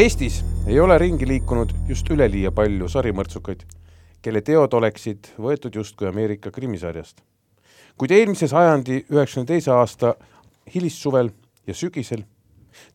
Eestis 0.00 0.44
ei 0.66 0.78
ole 0.80 0.94
ringi 0.98 1.26
liikunud 1.28 1.74
just 1.88 2.08
üleliia 2.08 2.48
palju 2.56 2.86
sarimõrtsukaid, 2.88 3.66
kelle 4.24 4.40
teod 4.40 4.72
oleksid 4.78 5.28
võetud 5.36 5.76
justkui 5.76 6.08
Ameerika 6.08 6.48
krimisarjast. 6.50 7.20
kuid 7.98 8.14
eelmise 8.16 8.48
sajandi 8.48 9.02
üheksakümne 9.12 9.46
teise 9.52 9.74
aasta 9.76 10.14
hilissuvel 10.74 11.28
ja 11.66 11.74
sügisel 11.74 12.24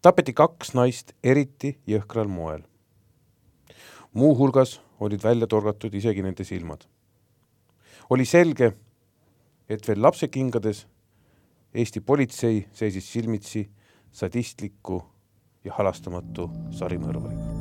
tapeti 0.02 0.34
kaks 0.34 0.73
naist 0.73 1.13
eriti 1.23 1.76
jõhkral 1.86 2.27
moel. 2.27 2.66
muuhulgas 4.13 4.82
olid 4.99 5.24
välja 5.24 5.48
torgatud 5.48 5.94
isegi 5.94 6.24
nende 6.24 6.44
silmad. 6.44 6.88
oli 8.10 8.26
selge, 8.26 8.74
et 9.70 9.88
veel 9.88 10.02
lapsekingades 10.02 10.88
Eesti 11.74 11.99
politsei 11.99 12.66
seisis 12.74 13.13
silmitsi 13.13 13.70
sadistliku 14.12 15.15
ja 15.66 15.74
halastamatu 15.77 16.49
sarimõrvariga. 16.71 17.55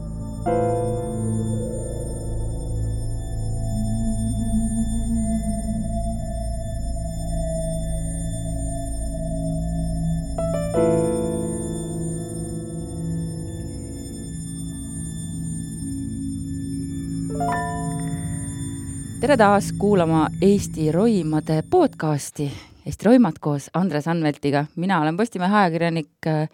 tere 19.35 19.37
taas 19.41 19.73
kuulama 19.79 20.27
Eesti 20.43 20.93
Roimade 20.93 21.63
podcasti. 21.71 22.53
Eesti 22.87 23.07
Roimad 23.07 23.41
koos 23.41 23.71
Andres 23.75 24.09
Anveltiga. 24.09 24.67
mina 24.77 25.01
olen 25.01 25.17
Postimehe 25.17 25.57
ajakirjanik 25.57 26.27
äh, 26.27 26.49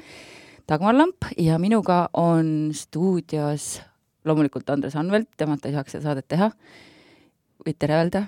Dagmar 0.70 0.94
Lamp 0.94 1.24
ja 1.34 1.56
minuga 1.58 2.04
on 2.14 2.70
stuudios 2.78 3.80
loomulikult 4.22 4.68
Andres 4.70 4.94
Anvelt, 4.94 5.26
temata 5.34 5.66
ei 5.66 5.74
saaks 5.74 5.96
seda 5.96 6.04
saadet 6.04 6.28
teha. 6.30 6.46
võid 7.66 7.78
tere 7.82 7.96
öelda? 7.96 8.20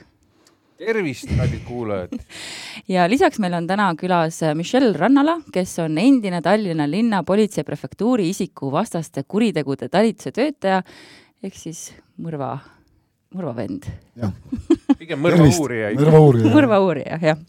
tervist, 0.83 1.31
kallid 1.31 1.63
kuulajad! 1.69 2.17
ja 2.97 3.05
lisaks 3.07 3.39
meil 3.39 3.55
on 3.55 3.69
täna 3.71 3.87
külas 3.95 4.41
Michelle 4.59 4.91
Rannala, 4.99 5.37
kes 5.55 5.77
on 5.85 5.95
endine 6.03 6.43
Tallinna 6.43 6.89
linna 6.91 7.23
politsei 7.23 7.63
prefektuuri 7.63 8.27
isikuvastaste 8.33 9.23
kuritegude 9.23 9.87
talituse 9.87 10.35
töötaja 10.35 10.83
ehk 11.47 11.55
siis 11.55 11.93
mõrva, 12.19 12.57
mõrvavend. 13.39 13.87
jah. 14.19 14.35
pigem 14.99 15.23
mõrvauurija. 15.23 15.95
mõrvauurija. 15.95 16.59
mõrvauurija, 16.59 17.23
jah 17.23 17.47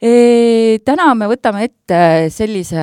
täna 0.00 1.12
me 1.16 1.28
võtame 1.30 1.64
ette 1.64 2.00
sellise 2.32 2.82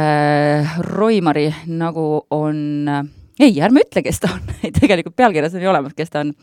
roimari, 0.81 1.45
nagu 1.69 2.23
on, 2.33 2.89
ei, 3.37 3.53
ärme 3.61 3.83
ütle, 3.85 4.01
kes 4.05 4.21
ta 4.23 4.31
on. 4.33 4.47
Tegelikult 4.79 5.15
pealkirjas 5.15 5.53
on 5.53 5.61
ju 5.61 5.69
olemas, 5.69 5.93
kes 5.93 6.09
ta 6.09 6.23
on. 6.23 6.33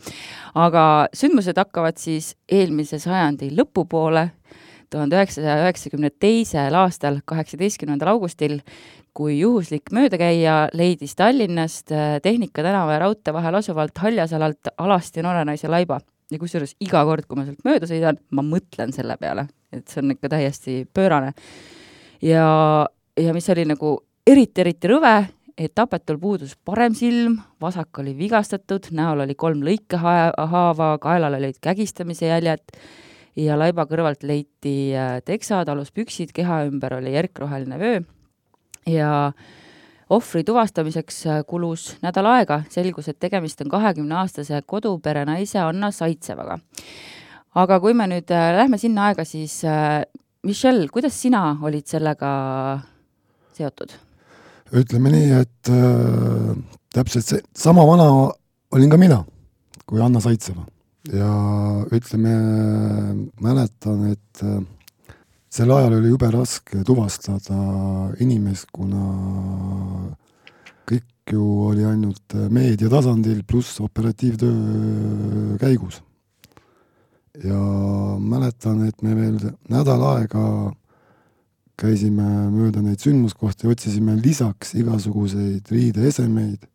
aga 0.55 0.85
sündmused 1.15 1.59
hakkavad 1.59 1.99
siis 1.99 2.35
eelmise 2.47 3.01
sajandi 3.03 3.51
lõpupoole, 3.57 4.29
tuhande 4.91 5.19
üheksasaja 5.19 5.59
üheksakümne 5.65 6.11
teisel 6.19 6.75
aastal, 6.79 7.19
kaheksateistkümnendal 7.25 8.15
augustil, 8.15 8.61
kui 9.11 9.41
juhuslik 9.41 9.91
möödakäija 9.91 10.69
leidis 10.73 11.17
Tallinnast 11.19 11.91
Tehnika 12.23 12.63
tänava 12.63 12.95
ja 12.95 13.03
raudtee 13.03 13.33
vahel 13.35 13.59
asuvalt 13.59 13.97
haljasalalt 13.99 14.71
alasti 14.77 15.23
noore-naise 15.23 15.67
laiba. 15.67 15.99
Ja 16.31 16.39
kusjuures 16.39 16.77
iga 16.79 17.03
kord, 17.03 17.27
kui 17.27 17.35
ma 17.35 17.43
sealt 17.43 17.65
mööda 17.67 17.89
sõidan, 17.89 18.21
ma 18.31 18.43
mõtlen 18.45 18.95
selle 18.95 19.17
peale, 19.19 19.49
et 19.71 19.87
see 19.87 20.01
on 20.03 20.15
ikka 20.15 20.29
täiesti 20.29 20.77
pöörane. 20.93 21.33
ja, 22.21 22.47
ja 23.17 23.33
mis 23.33 23.49
oli 23.49 23.65
nagu 23.65 23.97
eriti-eriti 24.27 24.91
rõve, 24.91 25.15
et 25.57 25.73
tapetul 25.75 26.19
puudus 26.21 26.55
parem 26.65 26.95
silm, 26.97 27.39
vasak 27.61 27.99
oli 27.99 28.15
vigastatud, 28.17 28.91
näol 28.95 29.25
oli 29.25 29.35
kolm 29.35 29.63
lõikehaava, 29.65 30.95
kaelal 31.01 31.37
olid 31.37 31.59
kägistamise 31.61 32.29
jäljed 32.29 32.63
ja 33.35 33.57
laiba 33.59 33.85
kõrvalt 33.89 34.23
leiti 34.27 34.93
äh, 34.95 35.19
teksad, 35.25 35.69
aluspüksid, 35.69 36.33
keha 36.35 36.65
ümber 36.69 36.97
oli 36.99 37.13
järkroheline 37.15 37.79
vöö 37.79 38.01
ja 38.87 39.31
ohvri 40.09 40.43
tuvastamiseks 40.43 41.25
äh, 41.27 41.43
kulus 41.47 41.95
nädal 42.01 42.27
aega, 42.33 42.61
selgus, 42.69 43.07
et 43.07 43.19
tegemist 43.19 43.61
on 43.61 43.71
kahekümneaastase 43.71 44.61
kodupere 44.65 45.25
naise 45.25 45.59
Anna 45.59 45.91
Saitsevaga. 45.91 46.59
Aga 47.55 47.79
kui 47.83 47.95
me 47.97 48.07
nüüd 48.11 48.31
äh, 48.31 48.51
lähme 48.57 48.79
sinna 48.81 49.09
aega, 49.09 49.25
siis 49.27 49.61
äh, 49.67 50.03
Michelle, 50.47 50.87
kuidas 50.89 51.17
sina 51.21 51.57
olid 51.61 51.87
sellega 51.87 52.31
seotud? 53.57 53.93
ütleme 54.71 55.11
nii, 55.11 55.31
et 55.41 55.71
äh, 55.71 56.53
täpselt 56.95 57.27
see, 57.27 57.41
sama 57.57 57.83
vana 57.87 58.07
olin 58.71 58.91
ka 58.91 58.99
mina 58.99 59.19
kui 59.85 59.99
Anna 59.99 60.21
Saitseva 60.23 60.63
ja 61.11 61.31
ütleme, 61.91 62.33
mäletan, 63.41 64.05
et 64.13 64.43
äh, 64.45 64.61
sel 65.51 65.73
ajal 65.75 65.97
oli 65.97 66.13
jube 66.13 66.29
raske 66.31 66.83
tuvastada 66.87 67.57
inimest, 68.23 68.69
kuna 68.71 69.03
kõik 70.87 71.35
ju 71.35 71.47
oli 71.71 71.83
ainult 71.87 72.37
meedia 72.53 72.89
tasandil 72.91 73.43
pluss 73.47 73.81
operatiivtöö 73.83 75.57
käigus. 75.59 75.99
Ja 77.43 77.61
mäletan, 78.19 78.83
et 78.87 79.01
me 79.01 79.15
veel 79.15 79.39
nädal 79.71 80.03
aega 80.15 80.45
käisime 81.81 82.27
mööda 82.51 82.83
neid 82.83 83.01
sündmuskohti, 83.01 83.69
otsisime 83.71 84.17
lisaks 84.19 84.75
igasuguseid 84.77 85.71
riideesemeid, 85.71 86.67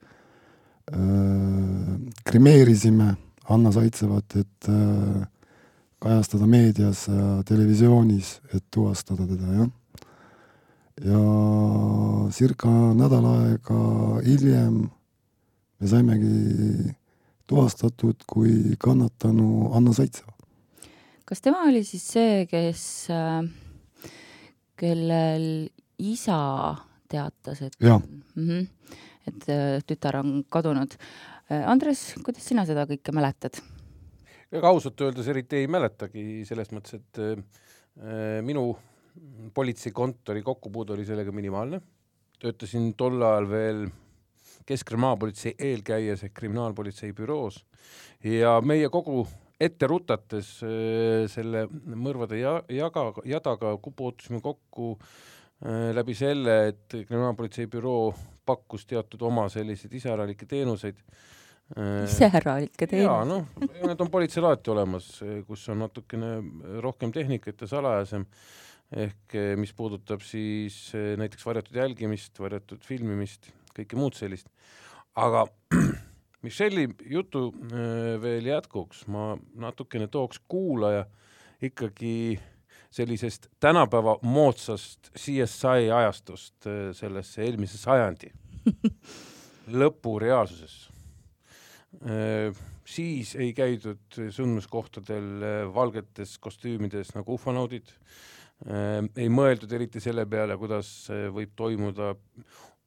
krimeerisime 2.27 3.15
Anna 3.49 3.71
Saitsevat, 3.75 4.37
et 4.41 4.69
äh, 4.71 5.27
kajastada 6.03 6.47
meedias 6.51 7.07
ja 7.09 7.43
televisioonis, 7.47 8.41
et 8.55 8.65
tuvastada 8.71 9.27
teda, 9.27 9.53
jah. 9.61 9.69
ja 11.07 11.23
circa 12.35 12.71
nädal 12.99 13.27
aega 13.31 13.81
hiljem 14.27 14.87
me 15.81 15.91
saimegi 15.91 16.95
tuvastatud 17.47 18.25
kui 18.27 18.77
kannatanu 18.79 19.73
Anna 19.75 19.93
Saitseva. 19.95 20.36
Kas 21.27 21.43
tema 21.43 21.65
oli 21.67 21.83
siis 21.85 22.05
see, 22.15 22.45
kes, 22.51 22.83
kellel 24.79 25.47
isa 25.99 26.41
teatas, 27.09 27.63
et 27.63 27.77
mm 27.81 28.03
-hmm, 28.37 28.67
et 29.27 29.49
äh, 29.49 29.83
tütar 29.87 30.17
on 30.17 30.45
kadunud. 30.49 30.95
Äh, 31.51 31.69
Andres, 31.71 32.15
kuidas 32.25 32.47
sina 32.47 32.67
seda 32.67 32.87
kõike 32.87 33.13
mäletad? 33.13 33.59
ega 34.53 34.69
ausalt 34.69 35.01
öeldes 35.01 35.27
eriti 35.29 35.57
ei 35.57 35.67
mäletagi, 35.67 36.45
selles 36.47 36.71
mõttes, 36.71 36.95
et 36.95 37.19
äh, 37.19 38.43
minu 38.43 38.77
politseikontori 39.55 40.43
kokkupuude 40.43 40.93
oli 40.93 41.05
sellega 41.05 41.33
minimaalne. 41.33 41.81
töötasin 42.39 42.95
tol 42.95 43.23
ajal 43.23 43.51
veel 43.51 43.89
Keskre 44.67 44.97
maapolitsei 44.97 45.55
eelkäijas 45.59 46.25
ehk 46.25 46.33
kriminaalpolitsei 46.35 47.13
büroos 47.13 47.65
ja 48.25 48.61
meie 48.61 48.89
kogu 48.89 49.27
ette 49.61 49.89
rutates 49.89 50.51
äh, 50.67 51.25
selle 51.33 51.65
mõrvade 51.71 52.41
ja, 52.41 52.59
jaga, 52.73 53.09
jadaga 53.25 53.77
puutusime 53.87 54.43
kokku 54.45 54.95
äh, 54.97 55.93
läbi 55.97 56.17
selle, 56.17 56.59
et 56.73 56.99
kriminaalpolitsei 56.99 57.71
büroo 57.73 58.11
pakkus 58.47 58.87
teatud 58.87 59.25
oma 59.27 59.49
selliseid 59.53 59.97
iseäralikke 59.99 60.47
teenuseid 60.47 61.01
iseäralikke 62.07 62.87
teenuseid. 62.87 63.09
jaa, 63.09 63.25
noh, 63.27 63.49
need 63.89 64.05
on 64.05 64.11
politseil 64.13 64.45
alati 64.47 64.71
olemas, 64.71 65.09
kus 65.49 65.65
on 65.73 65.81
natukene 65.83 66.37
rohkem 66.85 67.11
tehnikat 67.11 67.65
ja 67.65 67.71
salajasem, 67.73 68.23
ehk 68.95 69.35
mis 69.59 69.73
puudutab 69.75 70.23
siis 70.23 70.79
näiteks 70.95 71.43
varjatud 71.49 71.81
jälgimist, 71.81 72.39
varjatud 72.39 72.87
filmimist, 72.87 73.51
kõike 73.75 73.99
muud 73.99 74.15
sellist. 74.15 74.47
aga 75.17 75.47
Michelle'i 76.45 76.91
jutu 77.11 77.49
veel 78.23 78.47
jätkuks 78.47 79.07
ma 79.11 79.33
natukene 79.57 80.07
tooks 80.13 80.41
kuulaja 80.49 81.07
ikkagi 81.65 82.37
sellisest 82.91 83.49
tänapäeva 83.61 84.19
moodsast 84.23 85.11
CSI 85.19 85.91
ajastust 85.95 86.67
äh, 86.67 86.93
sellesse 86.97 87.45
eelmise 87.45 87.79
sajandi 87.79 88.33
lõpu 89.81 90.19
reaalsusesse. 90.23 90.93
siis 92.85 93.31
ei 93.41 93.53
käidud 93.57 94.19
sündmuskohtadel 94.31 95.47
valgetes 95.75 96.35
kostüümides 96.39 97.15
nagu 97.17 97.35
ufonaudid, 97.35 97.89
ei 99.17 99.31
mõeldud 99.33 99.73
eriti 99.73 100.03
selle 100.05 100.27
peale, 100.29 100.59
kuidas 100.61 100.91
võib 101.35 101.55
toimuda 101.57 102.13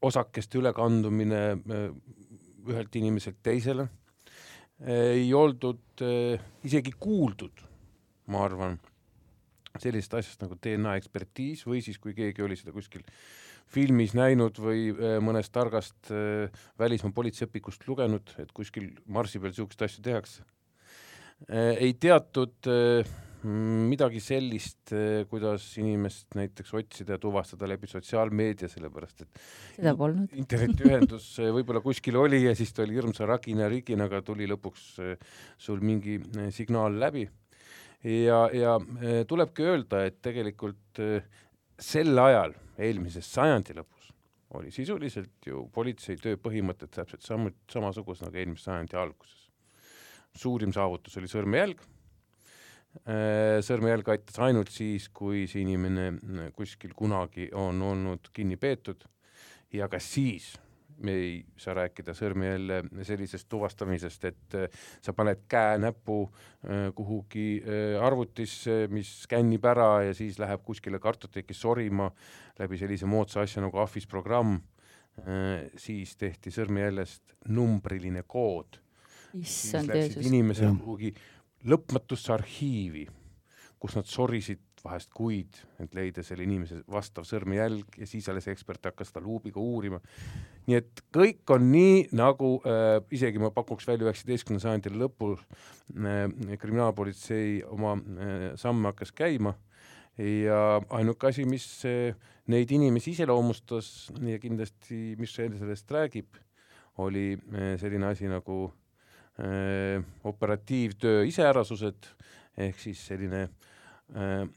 osakeste 0.06 0.60
ülekandumine 0.60 1.42
ühelt 2.68 2.96
inimeselt 3.00 3.40
teisele, 3.42 3.88
ei 4.80 5.26
oldud 5.36 6.02
isegi 6.64 6.92
kuuldud, 6.96 7.60
ma 8.32 8.44
arvan, 8.46 8.78
sellisest 9.78 10.16
asjast 10.18 10.42
nagu 10.42 10.56
DNA 10.56 10.96
ekspertiis 10.98 11.66
või 11.68 11.82
siis, 11.84 11.98
kui 12.00 12.14
keegi 12.16 12.42
oli 12.42 12.56
seda 12.58 12.72
kuskil 12.74 13.04
filmis 13.70 14.14
näinud 14.18 14.58
või 14.58 14.90
äh, 14.90 15.18
mõnest 15.22 15.52
targast 15.54 16.10
äh, 16.10 16.50
välismaa 16.80 17.14
politseiõpikust 17.14 17.86
lugenud, 17.88 18.34
et 18.42 18.50
kuskil 18.56 18.90
Marsi 19.06 19.38
peal 19.38 19.54
niisuguseid 19.54 19.86
asju 19.86 20.06
tehakse. 20.06 20.46
Ei 21.48 21.94
teatud 21.96 22.68
midagi 23.44 24.20
sellist, 24.20 24.92
kuidas 25.30 25.64
inimest 25.80 26.34
näiteks 26.36 26.74
otsida 26.76 27.16
ja 27.16 27.22
tuvastada 27.22 27.68
läbi 27.70 27.88
sotsiaalmeedia, 27.90 28.68
sellepärast 28.68 29.24
et 29.24 29.42
seda 29.76 29.94
polnud. 29.98 30.32
internetiühendus 30.36 31.28
võib-olla 31.56 31.82
kuskil 31.84 32.18
oli 32.20 32.44
ja 32.44 32.54
siis 32.58 32.72
ta 32.76 32.84
oli 32.84 32.98
hirmsa 32.98 33.28
ragina-riginaga, 33.30 34.22
tuli 34.26 34.48
lõpuks 34.50 34.88
sul 35.58 35.84
mingi 35.84 36.18
signaal 36.54 36.98
läbi 37.00 37.24
ja, 38.04 38.44
ja 38.52 38.76
tulebki 39.28 39.66
öelda, 39.66 40.04
et 40.08 40.20
tegelikult 40.24 41.00
sel 41.80 42.18
ajal, 42.20 42.54
eelmise 42.80 43.22
sajandi 43.24 43.76
lõpus, 43.76 44.10
oli 44.58 44.72
sisuliselt 44.74 45.46
ju 45.46 45.64
politsei 45.72 46.18
töö 46.20 46.38
põhimõtted 46.40 46.92
täpselt 46.94 47.24
samu, 47.24 47.52
samasugused 47.70 48.26
nagu 48.26 48.40
eelmise 48.40 48.68
sajandi 48.68 48.98
alguses. 48.98 49.36
suurim 50.36 50.72
saavutus 50.72 51.16
oli 51.18 51.28
sõrmejälg, 51.28 51.80
sõrmejälg 53.62 54.08
aitas 54.10 54.38
ainult 54.42 54.72
siis, 54.74 55.06
kui 55.14 55.44
see 55.46 55.62
inimene 55.62 56.50
kuskil 56.56 56.90
kunagi 56.98 57.46
on 57.54 57.78
olnud 57.86 58.32
kinni 58.34 58.58
peetud 58.58 59.06
ja 59.72 59.86
ka 59.88 60.00
siis 60.02 60.50
me 61.00 61.12
ei 61.16 61.36
saa 61.60 61.74
rääkida 61.78 62.12
sõrmejälje 62.16 62.80
sellisest 63.08 63.48
tuvastamisest, 63.50 64.24
et 64.30 64.56
äh, 64.58 64.82
sa 65.02 65.14
paned 65.16 65.44
käe 65.50 65.78
näpu 65.80 66.22
äh, 66.26 66.90
kuhugi 66.96 67.46
äh, 67.60 67.96
arvutisse, 68.04 68.84
mis 68.92 69.12
skännib 69.24 69.64
ära 69.70 70.02
ja 70.08 70.14
siis 70.16 70.38
läheb 70.40 70.64
kuskile 70.66 71.00
kartoteki 71.00 71.56
sorima 71.56 72.10
läbi 72.60 72.78
sellise 72.80 73.08
moodsa 73.08 73.44
asja 73.44 73.64
nagu 73.64 73.80
Ahvis 73.80 74.06
programm, 74.10 74.60
siis 75.76 76.14
tehti 76.16 76.52
sõrmejäljest 76.54 77.34
numbriline 77.52 78.22
kood. 78.30 78.78
issand 79.36 79.90
Jeesus. 79.92 80.24
inimesed 80.26 80.78
kuhugi 80.80 81.10
lõpmatusse 81.68 82.32
arhiivi, 82.34 83.06
kus 83.80 83.96
nad 83.96 84.08
sorisid 84.08 84.60
vahest 84.84 85.10
kuid, 85.12 85.58
et 85.82 85.94
leida 85.96 86.22
selle 86.24 86.44
inimese 86.46 86.80
vastav 86.88 87.26
sõrmejälg 87.28 87.98
ja 88.00 88.06
siis 88.08 88.28
alles 88.32 88.48
ekspert 88.48 88.86
hakkas 88.88 89.10
seda 89.10 89.20
luubiga 89.24 89.60
uurima. 89.60 90.00
nii 90.66 90.76
et 90.78 91.02
kõik 91.12 91.52
on 91.52 91.66
nii, 91.72 92.06
nagu 92.16 92.54
äh, 92.64 93.00
isegi 93.12 93.42
ma 93.42 93.50
pakuks 93.52 93.88
välja 93.88 94.08
üheksateistkümnenda 94.08 94.64
sajandi 94.64 94.94
lõpul 94.94 95.36
äh, 95.36 96.56
kriminaalpolitsei 96.60 97.60
oma 97.68 97.96
äh, 97.98 98.46
samme 98.60 98.88
hakkas 98.92 99.12
käima 99.12 99.54
ja 100.20 100.80
ainuke 100.96 101.30
asi, 101.30 101.44
mis 101.48 101.66
äh, 101.88 102.16
neid 102.50 102.70
inimesi 102.72 103.14
iseloomustas 103.14 104.10
ja 104.26 104.38
kindlasti, 104.42 105.16
mis 105.20 105.34
sellest 105.36 105.90
räägib, 105.92 106.40
oli 106.98 107.34
äh, 107.36 107.74
selline 107.80 108.10
asi 108.10 108.28
nagu 108.30 108.70
operatiivtöö 110.24 111.24
iseärasused 111.24 112.08
ehk 112.60 112.78
siis 112.78 113.06
selline 113.06 113.42
äh, 113.42 114.48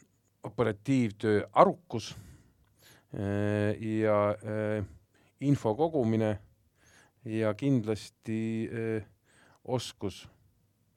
operatiivtöö 0.44 1.48
arukus 1.54 2.16
äh, 3.14 3.82
ja 3.82 4.30
äh, 4.30 4.86
info 5.40 5.76
kogumine 5.76 6.40
ja 7.26 7.54
kindlasti 7.54 8.70
äh, 8.72 9.06
oskus 9.64 10.30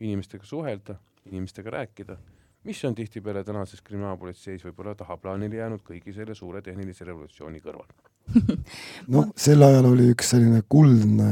inimestega 0.00 0.44
suhelda, 0.44 0.94
inimestega 1.24 1.70
rääkida, 1.70 2.16
mis 2.64 2.84
on 2.84 2.94
tihtipeale 2.94 3.44
tänases 3.44 3.82
kriminaalpolitseis 3.82 4.64
võib-olla 4.66 4.94
tahaplaanile 4.94 5.56
jäänud 5.62 5.84
kõigi 5.86 6.12
selle 6.12 6.34
suure 6.34 6.62
tehnilise 6.62 7.06
revolutsiooni 7.06 7.62
kõrval. 7.64 7.88
noh, 9.14 9.30
sel 9.38 9.62
ajal 9.62 9.92
oli 9.92 10.10
üks 10.12 10.34
selline 10.34 10.64
kuldne 10.68 11.30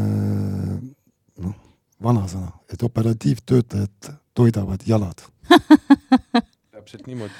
noh, 1.42 1.56
vanasõna, 2.04 2.52
et 2.72 2.82
operatiivtöötajad 2.82 4.12
toidavad 4.34 4.84
jalad. 4.86 5.24
Täpselt 6.74 7.06
niimoodi. 7.06 7.32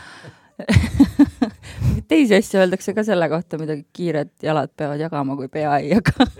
Teisi 2.09 2.37
asju 2.39 2.61
öeldakse 2.63 2.95
ka 2.95 3.05
selle 3.07 3.29
kohta, 3.29 3.59
mida 3.61 3.77
kiired 3.97 4.31
jalad 4.43 4.73
peavad 4.77 5.03
jagama, 5.03 5.37
kui 5.39 5.51
pea 5.53 5.79
ei 5.83 5.95
jaga. 5.95 6.27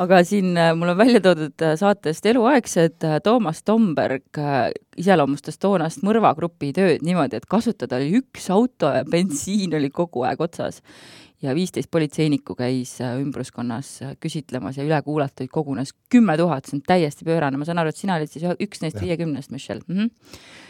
Aga 0.00 0.24
siin 0.26 0.56
äh, 0.58 0.72
mul 0.74 0.90
on 0.90 0.98
välja 0.98 1.20
toodud 1.22 1.62
äh, 1.62 1.76
saatest 1.78 2.26
eluaegsed, 2.26 2.96
äh, 3.06 3.20
Toomas 3.22 3.62
Tomberg 3.62 4.40
iseloomustas 4.98 5.60
toonast 5.62 6.02
mõrvagrupi 6.06 6.72
tööd 6.74 7.04
niimoodi, 7.06 7.38
et 7.38 7.46
kasutada 7.50 8.00
oli 8.00 8.18
üks 8.18 8.48
auto 8.50 8.90
ja 8.90 9.04
bensiin 9.06 9.76
oli 9.78 9.92
kogu 9.94 10.24
aeg 10.26 10.42
otsas. 10.42 10.80
Ja 11.44 11.54
viisteist 11.56 11.90
politseinikku 11.92 12.56
käis 12.58 12.96
ümbruskonnas 13.04 13.96
küsitlemas 14.22 14.78
ja 14.78 14.86
ülekuulatuid 14.86 15.52
kogunes 15.52 15.94
kümme 16.12 16.36
tuhat, 16.40 16.66
see 16.68 16.78
on 16.78 16.84
täiesti 16.86 17.26
pöörane, 17.26 17.60
ma 17.60 17.68
saan 17.68 17.82
aru, 17.82 17.92
et 17.92 18.00
sina 18.00 18.18
olid 18.18 18.32
siis 18.32 18.46
üks 18.60 18.82
neist 18.84 19.00
viiekümnest, 19.00 19.52
Michelle. 19.54 19.84
Mm. 19.88 20.06
-hmm 20.06 20.62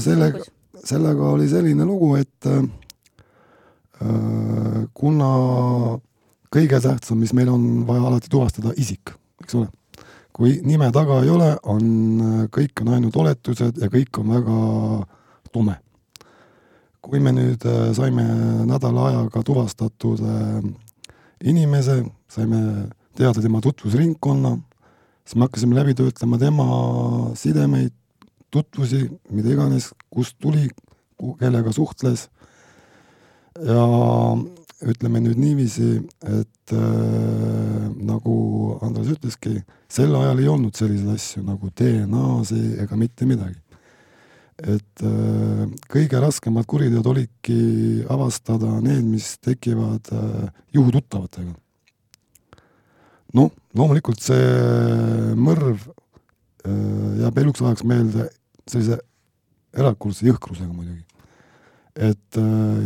sellega, 0.00 0.38
sellega 0.84 1.28
oli 1.30 1.48
selline 1.48 1.84
lugu, 1.84 2.14
et 2.14 2.46
äh, 2.46 2.64
kuna 4.94 5.30
kõige 6.56 6.80
tähtsam, 6.80 7.18
mis 7.18 7.32
meil 7.32 7.48
on 7.48 7.86
vaja 7.86 8.02
alati 8.02 8.28
tuvastada, 8.30 8.72
isik, 8.76 9.10
eks 9.42 9.54
ole. 9.54 9.68
kui 10.32 10.60
nime 10.64 10.92
taga 10.92 11.22
ei 11.22 11.30
ole, 11.30 11.56
on, 11.62 11.82
kõik 12.56 12.80
on 12.80 12.88
ainult 12.94 13.16
oletused 13.16 13.76
ja 13.76 13.88
kõik 13.88 14.18
on 14.18 14.28
väga 14.28 15.06
tume. 15.52 15.74
kui 17.00 17.20
me 17.20 17.32
nüüd 17.32 17.64
saime 17.96 18.24
nädala 18.66 19.06
ajaga 19.06 19.42
tuvastatud 19.42 20.20
inimese, 21.44 22.02
saime 22.30 22.90
teada 23.16 23.42
tema 23.42 23.60
tutvusringkonna, 23.64 24.56
siis 25.24 25.38
me 25.38 25.46
hakkasime 25.46 25.78
läbi 25.78 25.96
töötlema 25.98 26.38
tema 26.40 26.66
sidemeid, 27.38 27.94
tutvusi, 28.50 29.04
mida 29.30 29.52
iganes, 29.52 29.92
kust 30.10 30.36
tuli, 30.42 30.68
kellega 31.38 31.72
suhtles 31.72 32.26
ja 33.60 33.84
ütleme 34.80 35.20
nüüd 35.20 35.38
niiviisi, 35.40 36.00
et 36.24 36.72
äh, 36.72 37.88
nagu 38.00 38.36
Andres 38.84 39.10
ütleski, 39.12 39.60
sel 39.92 40.14
ajal 40.16 40.40
ei 40.40 40.48
olnud 40.48 40.76
selliseid 40.76 41.12
asju 41.14 41.44
nagu 41.44 41.68
DNA-si 41.76 42.62
ega 42.80 42.96
mitte 42.96 43.28
midagi. 43.28 43.58
Et 44.60 45.02
äh, 45.04 45.64
kõige 45.90 46.20
raskemad 46.20 46.66
kuriteod 46.68 47.06
olidki 47.06 48.04
avastada 48.10 48.78
need, 48.84 49.04
mis 49.08 49.32
tekivad 49.40 50.10
äh, 50.12 50.48
juhututtavatega. 50.76 51.54
noh, 53.38 53.52
loomulikult 53.74 54.20
see 54.20 55.34
mõrv 55.38 55.86
äh, 55.86 57.22
jääb 57.22 57.38
eluks 57.44 57.62
ajaks 57.62 57.86
meelde 57.88 58.28
sellise 58.68 59.00
erakordse 59.76 60.26
jõhkrusega 60.26 60.72
muidugi. 60.72 61.04
et 61.94 62.36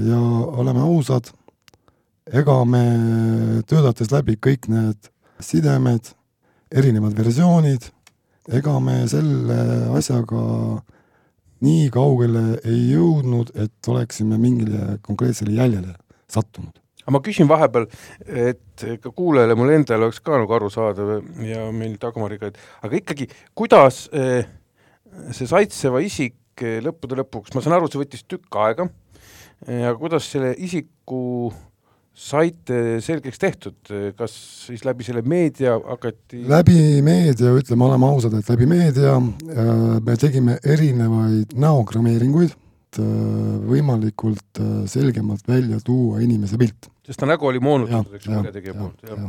ja 0.08 0.18
oleme 0.18 0.80
ausad, 0.80 1.28
ega 2.26 2.56
me 2.64 2.84
töötades 3.68 4.10
läbi 4.10 4.36
kõik 4.36 4.68
need 4.68 5.10
sidemed, 5.40 6.08
erinevad 6.72 7.14
versioonid, 7.16 7.84
ega 8.48 8.78
me 8.80 9.04
selle 9.08 9.58
asjaga 9.96 10.42
nii 11.64 11.90
kaugele 11.94 12.44
ei 12.62 12.80
jõudnud, 12.92 13.52
et 13.58 13.90
oleksime 13.90 14.38
mingile 14.40 14.98
konkreetsele 15.04 15.54
jäljele 15.56 15.94
sattunud. 16.30 16.74
aga 17.04 17.12
ma 17.12 17.20
küsin 17.20 17.48
vahepeal, 17.48 17.84
et 18.24 18.84
ka 19.02 19.10
kuulajale, 19.12 19.56
mul 19.60 19.74
endal 19.74 20.06
oleks 20.06 20.22
ka 20.24 20.38
nagu 20.40 20.54
arusaadav 20.56 21.18
ja 21.44 21.66
meil 21.72 21.98
Dagmariga, 22.00 22.48
et 22.48 22.86
aga 22.86 22.96
ikkagi, 22.96 23.28
kuidas 23.54 24.06
eh, 24.12 24.48
see 25.30 25.48
Saitseva 25.50 26.00
isik 26.00 26.64
eh, 26.64 26.80
lõppude 26.84 27.20
lõpuks, 27.20 27.52
ma 27.52 27.64
saan 27.64 27.76
aru, 27.76 27.90
see 27.92 28.00
võttis 28.00 28.24
tükk 28.24 28.56
aega, 28.64 28.88
aga 29.68 29.94
kuidas 30.00 30.30
selle 30.32 30.54
isiku 30.56 31.52
saite 32.14 33.00
selgeks 33.02 33.40
tehtud, 33.42 33.90
kas 34.14 34.34
siis 34.68 34.84
läbi 34.86 35.06
selle 35.06 35.24
meedia 35.26 35.74
hakati 35.82 36.44
läbi 36.50 37.02
meedia, 37.02 37.50
ütleme, 37.58 37.88
oleme 37.88 38.06
ausad, 38.06 38.36
et 38.38 38.50
läbi 38.52 38.68
meedia 38.70 39.16
äh, 39.18 39.72
me 39.98 40.14
tegime 40.20 40.56
erinevaid 40.62 41.56
näogrammeeringuid, 41.58 42.54
et 42.54 43.00
äh, 43.02 43.08
võimalikult 43.66 44.62
äh, 44.62 44.76
selgemalt 44.90 45.50
välja 45.50 45.80
tuua 45.82 46.22
inimese 46.22 46.58
pilt. 46.60 46.88
sest 47.04 47.18
ta 47.18 47.26
nägu 47.26 47.50
oli 47.50 47.62
moonutatud, 47.62 48.14
eks 48.20 48.30
kurjategija 48.30 48.78
poolt, 48.78 49.10
jah. 49.10 49.26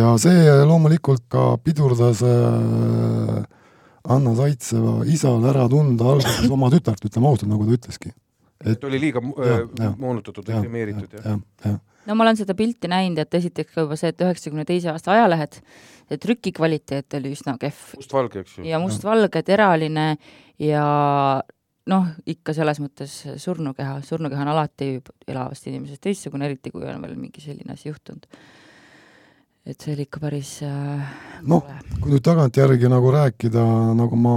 ja 0.00 0.16
see 0.24 0.48
loomulikult 0.64 1.28
ka 1.28 1.50
pidurdas 1.60 2.24
Anna 4.04 4.32
Saitseva 4.36 5.02
isal 5.12 5.44
ära 5.48 5.68
tunda 5.68 6.08
alguses 6.16 6.48
oma 6.52 6.72
tütart, 6.72 7.04
ütleme 7.04 7.28
ausalt, 7.28 7.52
nagu 7.52 7.68
ta 7.68 7.76
ütleski 7.76 8.16
et 8.72 8.84
oli 8.88 9.00
liiga 9.00 9.22
ja, 9.22 9.90
moonutatud 9.98 10.46
või 10.48 10.62
kremeeritud 10.64 11.18
ja, 11.18 11.24
ja, 11.34 11.38
ja. 11.64 11.74
no 12.08 12.16
ma 12.18 12.26
olen 12.26 12.38
seda 12.40 12.56
pilti 12.58 12.90
näinud, 12.90 13.20
et 13.22 13.38
esiteks 13.40 13.74
ka 13.74 13.84
juba 13.86 13.98
see, 14.00 14.12
et 14.14 14.24
üheksakümne 14.24 14.64
teise 14.68 14.92
aasta 14.92 15.14
ajalehed, 15.14 15.60
see 16.08 16.22
trüki 16.22 16.54
kvaliteet 16.56 17.18
oli 17.20 17.34
üsna 17.36 17.56
kehv. 17.60 17.82
mustvalge, 18.00 18.44
eks 18.44 18.58
ju. 18.58 18.66
ja 18.70 18.80
mustvalge, 18.82 19.44
teraline 19.46 20.08
ja 20.62 20.86
noh, 21.90 22.10
ikka 22.30 22.56
selles 22.56 22.80
mõttes 22.80 23.16
surnukeha, 23.42 23.98
surnukeha 24.06 24.44
on 24.46 24.52
alati 24.54 24.90
elavast 25.28 25.66
inimesest 25.68 26.04
teistsugune, 26.04 26.48
eriti 26.48 26.72
kui 26.72 26.86
on 26.88 27.02
veel 27.04 27.16
mingi 27.18 27.44
selline 27.44 27.76
asi 27.76 27.90
juhtunud 27.90 28.28
et 29.64 29.80
see 29.80 29.94
oli 29.94 30.04
ikka 30.04 30.20
päris 30.20 30.50
noh, 31.48 31.64
kui 32.00 32.12
nüüd 32.12 32.24
tagantjärgi 32.24 32.88
nagu 32.92 33.12
rääkida, 33.14 33.62
nagu 33.96 34.16
ma 34.20 34.34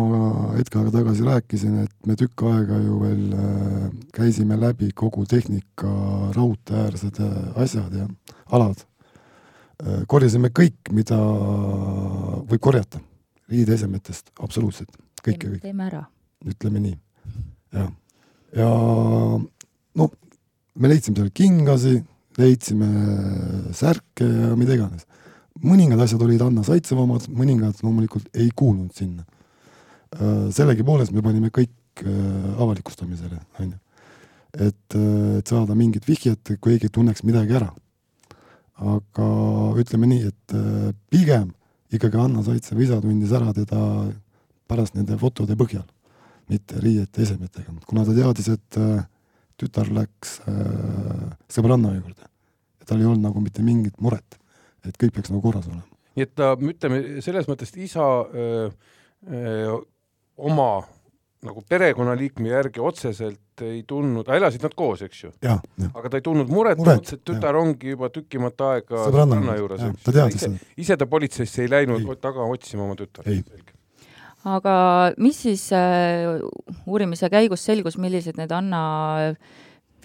hetk 0.55 0.77
aega 0.79 0.93
tagasi 0.93 1.25
rääkisin, 1.27 1.81
et 1.84 2.07
me 2.07 2.15
tükk 2.19 2.46
aega 2.48 2.79
ju 2.79 3.00
veel 3.01 3.24
äh, 3.36 3.89
käisime 4.15 4.55
läbi 4.60 4.93
kogu 4.96 5.25
tehnika 5.27 5.91
raudteeäärsed 6.36 7.19
äh, 7.24 7.34
asjad 7.63 7.98
ja 8.00 8.07
alad 8.55 8.86
korjasime 10.10 10.50
kõik, 10.50 10.89
mida 10.96 11.17
võib 12.50 12.62
korjata, 12.65 12.98
riideesemetest, 13.51 14.31
absoluutselt, 14.41 14.96
kõike, 15.22 15.51
kõik. 15.51 15.60
teeme 15.62 15.86
ära. 15.86 16.01
ütleme 16.50 16.81
nii, 16.81 16.96
jah. 17.77 17.91
ja 18.57 18.72
noh, 20.01 20.15
me 20.74 20.89
leidsime 20.89 21.19
seal 21.19 21.29
kingasi, 21.29 21.93
leidsime 22.41 22.89
särke 23.77 24.25
ja 24.25 24.57
mida 24.57 24.79
iganes 24.79 25.05
mõningad 25.63 26.01
asjad 26.03 26.21
olid 26.25 26.41
Anna 26.43 26.63
Saitseva 26.65 27.03
omad, 27.03 27.25
mõningad 27.33 27.79
loomulikult 27.83 28.29
ei 28.37 28.49
kuulunud 28.55 28.93
sinna. 28.95 29.25
Äh, 30.15 30.47
sellegipoolest 30.55 31.11
me 31.15 31.23
panime 31.25 31.51
kõik 31.53 32.03
äh, 32.03 32.61
avalikustamisele, 32.63 33.39
on 33.59 33.73
ju. 33.73 33.79
et, 34.53 34.95
äh, 34.95 35.37
et 35.39 35.51
saada 35.51 35.75
mingit 35.75 36.07
vihjet, 36.07 36.55
keegi 36.63 36.89
tunneks 36.93 37.25
midagi 37.27 37.57
ära. 37.59 37.73
aga 38.77 39.27
ütleme 39.81 40.05
nii, 40.05 40.27
et 40.29 40.53
pigem 41.09 41.47
ikkagi 41.89 42.19
Anna 42.21 42.43
Saitsev 42.45 42.77
isa 42.77 42.99
tundis 43.01 43.31
ära 43.33 43.49
teda 43.49 43.79
pärast 44.69 44.93
nende 44.93 45.17
fotode 45.17 45.55
põhjal, 45.57 45.87
mitte 46.45 46.77
riiete 46.83 47.23
esemetega, 47.23 47.73
kuna 47.87 48.03
ta 48.05 48.13
teadis, 48.13 48.51
et 48.53 48.77
tütar 49.57 49.89
läks 49.89 50.35
sõbranna 51.49 51.95
juurde 51.95 52.21
ja 52.21 52.85
tal 52.85 53.01
ei 53.01 53.09
olnud 53.09 53.25
nagu 53.25 53.41
mitte 53.41 53.65
mingit 53.65 53.97
muret 53.97 54.37
et 54.91 55.00
kõik 55.00 55.15
peaks 55.17 55.34
nagu 55.34 55.44
korras 55.44 55.67
olema. 55.70 55.86
nii 56.17 56.27
et 56.27 56.36
ta, 56.38 56.53
ütleme 56.58 57.01
selles 57.25 57.50
mõttes 57.50 57.74
isa 57.77 58.06
öö, 58.27 58.70
öö, 59.27 59.79
oma 60.38 60.72
nagu 61.46 61.62
perekonnaliikme 61.70 62.50
järgi 62.50 62.82
otseselt 62.82 63.62
ei 63.65 63.82
tundnud, 63.88 64.27
elasid 64.34 64.63
nad 64.65 64.74
koos, 64.77 65.03
eks 65.06 65.24
ju? 65.24 65.32
aga 65.46 66.10
ta 66.10 66.20
ei 66.20 66.25
tundnud 66.25 66.50
muret, 66.51 66.79
muret, 66.82 67.13
et 67.13 67.24
tütar 67.25 67.58
ja. 67.58 67.62
ongi 67.62 67.94
juba 67.94 68.10
tükimat 68.13 68.65
aega 68.72 69.06
sõbranna 69.06 69.58
juures, 69.60 69.86
eks 69.89 70.06
ta 70.08 70.15
teadis 70.15 70.46
seda. 70.46 70.62
ise 70.82 70.98
ta 70.98 71.10
politseisse 71.10 71.65
ei 71.65 71.72
läinud 71.72 72.01
ei. 72.01 72.20
taga 72.22 72.46
otsima 72.50 72.88
oma 72.88 72.98
tütart? 72.98 73.29
aga 74.48 74.75
mis 75.22 75.44
siis 75.46 75.67
äh, 75.75 76.41
uurimise 76.89 77.29
käigus 77.34 77.65
selgus, 77.70 78.00
millised 78.01 78.38
need 78.39 78.53
Anna 78.56 78.82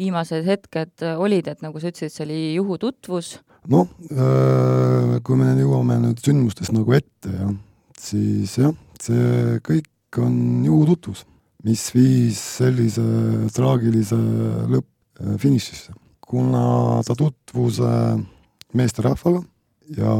viimased 0.02 0.44
hetked 0.50 1.06
olid, 1.14 1.48
et 1.48 1.62
nagu 1.62 1.78
sa 1.78 1.94
ütlesid, 1.94 2.12
see 2.12 2.26
oli 2.26 2.42
juhututvus 2.58 3.36
noh, 3.70 3.88
äh, 4.10 5.18
kui 5.22 5.38
me 5.38 5.52
jõuame 5.58 5.98
nüüd 6.02 6.22
sündmustest 6.22 6.74
nagu 6.74 6.96
ette, 6.96 7.30
jah, 7.30 7.52
siis 7.98 8.56
jah, 8.58 8.74
see 9.02 9.58
kõik 9.66 10.18
on 10.22 10.64
juhututvus, 10.66 11.24
mis 11.66 11.84
viis 11.94 12.40
sellise 12.58 13.04
traagilise 13.54 14.18
lõpp, 14.72 14.88
äh, 15.22 15.88
kuna 16.32 17.02
ta 17.04 17.14
tutvus 17.18 17.78
meesterahvaga 18.72 19.42
ja 19.92 20.12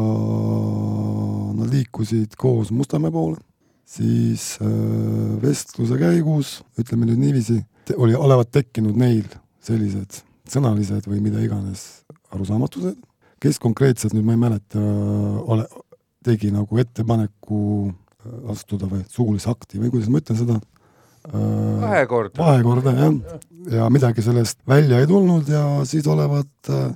nad 1.57 1.71
liikusid 1.73 2.37
koos 2.37 2.71
Mustamäe 2.75 3.11
poole, 3.15 3.41
siis 3.89 4.59
äh, 4.63 4.69
vestluse 5.43 5.99
käigus, 5.99 6.61
ütleme 6.79 7.09
nüüd 7.09 7.23
niiviisi, 7.23 7.63
oli, 7.97 8.15
olevat 8.15 8.53
tekkinud 8.55 8.99
neil 8.99 9.27
sellised 9.63 10.23
sõnalised 10.51 11.07
või 11.07 11.21
mida 11.23 11.41
iganes 11.41 12.03
arusaamatused 12.35 12.99
kes 13.43 13.59
konkreetselt 13.63 14.15
nüüd 14.15 14.27
ma 14.27 14.37
ei 14.37 14.41
mäleta, 14.41 14.83
ole, 15.51 15.67
tegi 16.27 16.53
nagu 16.55 16.79
ettepaneku 16.83 17.63
äh, 17.91 18.53
astuda 18.55 18.89
või 18.91 19.03
sugulise 19.11 19.51
akti 19.51 19.81
või 19.83 19.91
kuidas 19.95 20.11
ma 20.13 20.23
ütlen 20.23 20.39
seda 20.39 20.59
äh,? 20.59 21.83
vahekorda. 21.83 22.39
vahekorda, 22.39 22.95
jah. 22.99 23.39
ja 23.79 23.91
midagi 23.93 24.25
sellest 24.25 24.61
välja 24.69 25.03
ei 25.03 25.11
tulnud 25.11 25.51
ja 25.51 25.65
siis 25.89 26.07
olevat 26.11 26.71
äh, 26.71 26.91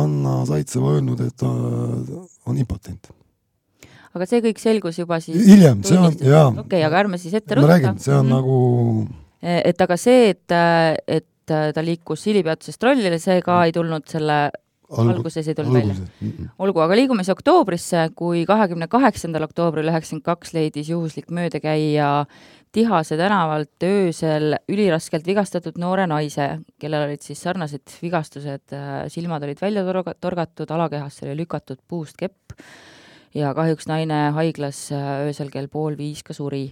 Anna 0.00 0.44
Saitseva 0.46 0.92
öelnud, 0.94 1.18
et 1.24 1.34
ta 1.40 1.48
on 1.50 2.60
impotent. 2.62 3.10
aga 4.14 4.28
see 4.30 4.40
kõik 4.44 4.62
selgus 4.62 5.00
juba 5.02 5.20
siis 5.20 5.42
hiljem, 5.44 5.82
see 5.84 5.98
on, 6.00 6.14
jaa. 6.24 6.46
okei 6.54 6.64
okay,, 6.64 6.86
aga 6.88 7.04
ärme 7.04 7.20
siis 7.20 7.36
ette 7.36 7.58
rõhuta. 7.58 7.68
ma 7.68 7.74
räägin, 7.76 8.00
see 8.00 8.16
on 8.16 8.24
mm 8.24 8.32
-hmm. 8.32 8.40
nagu 8.40 9.08
e, 9.42 9.60
et 9.74 9.84
aga 9.88 10.00
see, 10.00 10.30
et, 10.32 10.56
et 11.06 11.28
ta 11.74 11.84
liikus 11.84 12.26
silipeatusest 12.26 12.80
trollile, 12.80 13.18
see 13.22 13.40
ka 13.44 13.62
ei 13.66 13.76
tulnud 13.76 14.06
selle 14.10 14.42
Algu, 14.90 15.12
alguses 15.14 15.46
ei 15.46 15.54
tulnud 15.54 15.76
välja. 15.76 15.94
olgu, 16.58 16.80
aga 16.82 16.96
liigume 16.98 17.22
siis 17.22 17.36
oktoobrisse, 17.36 18.08
kui 18.18 18.42
kahekümne 18.48 18.88
kaheksandal 18.90 19.46
oktoobril 19.46 19.86
üheksakümmend 19.92 20.26
kaks 20.26 20.54
leidis 20.56 20.90
juhuslik 20.90 21.30
möödakäija 21.30 22.10
Tihase 22.70 23.16
tänavalt 23.18 23.82
öösel 23.82 24.54
üliraskelt 24.70 25.26
vigastatud 25.26 25.78
noore 25.82 26.04
naise, 26.06 26.60
kellel 26.78 27.08
olid 27.08 27.22
siis 27.26 27.40
sarnased 27.42 27.96
vigastused, 27.98 28.62
äh, 28.74 29.08
silmad 29.10 29.42
olid 29.42 29.58
välja 29.62 29.82
torga-, 29.86 30.14
torgatud, 30.22 30.70
alakehasse 30.70 31.26
oli 31.26 31.40
lükatud 31.42 31.80
puust 31.90 32.14
kepp 32.18 32.54
ja 33.34 33.50
kahjuks 33.58 33.90
naine 33.90 34.20
haiglas 34.38 34.84
äh, 34.94 35.08
öösel 35.26 35.50
kell 35.50 35.66
pool 35.70 35.98
viis 35.98 36.22
ka 36.22 36.34
suri 36.34 36.68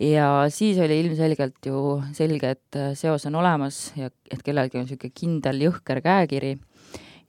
ja 0.00 0.46
siis 0.48 0.78
oli 0.78 1.00
ilmselgelt 1.00 1.66
ju 1.66 2.02
selge, 2.12 2.50
et 2.56 2.78
äh, 2.78 2.92
seos 2.98 3.26
on 3.26 3.34
olemas 3.38 3.92
ja 3.96 4.10
et 4.30 4.42
kellelgi 4.42 4.78
on 4.78 4.88
niisugune 4.88 5.14
kindel 5.14 5.62
jõhker 5.68 6.00
käekiri 6.04 6.56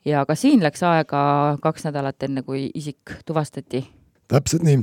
ja 0.05 0.25
ka 0.25 0.35
siin 0.37 0.63
läks 0.65 0.83
aega 0.85 1.21
kaks 1.61 1.85
nädalat, 1.87 2.17
enne 2.25 2.43
kui 2.45 2.69
isik 2.73 3.19
tuvastati. 3.25 3.85
täpselt 4.27 4.65
nii 4.65 4.81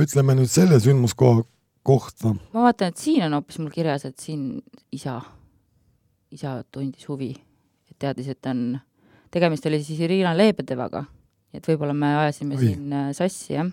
ütleme 0.00 0.38
nüüd 0.38 0.50
selle 0.50 0.80
sündmuskoha 0.80 1.44
kohta. 1.82 2.34
ma 2.54 2.68
vaatan, 2.68 2.94
et 2.94 2.96
siin 2.96 3.26
on 3.28 3.38
hoopis 3.38 3.60
mul 3.60 3.72
kirjas, 3.74 4.08
et 4.08 4.18
siin 4.18 4.62
isa, 4.92 5.20
isa 6.32 6.62
tundis 6.72 7.08
huvi, 7.08 7.34
et 7.90 7.98
teadis, 7.98 8.32
et 8.32 8.50
on, 8.50 8.80
tegemist 9.30 9.68
oli 9.68 9.82
siis 9.84 10.00
Irina 10.00 10.32
Lebedevaga, 10.36 11.04
et 11.52 11.64
võib-olla 11.68 11.96
me 11.96 12.16
ajasime 12.24 12.56
Oi. 12.56 12.66
siin 12.66 12.92
äh, 12.92 13.08
sassi, 13.16 13.54
jah? 13.58 13.72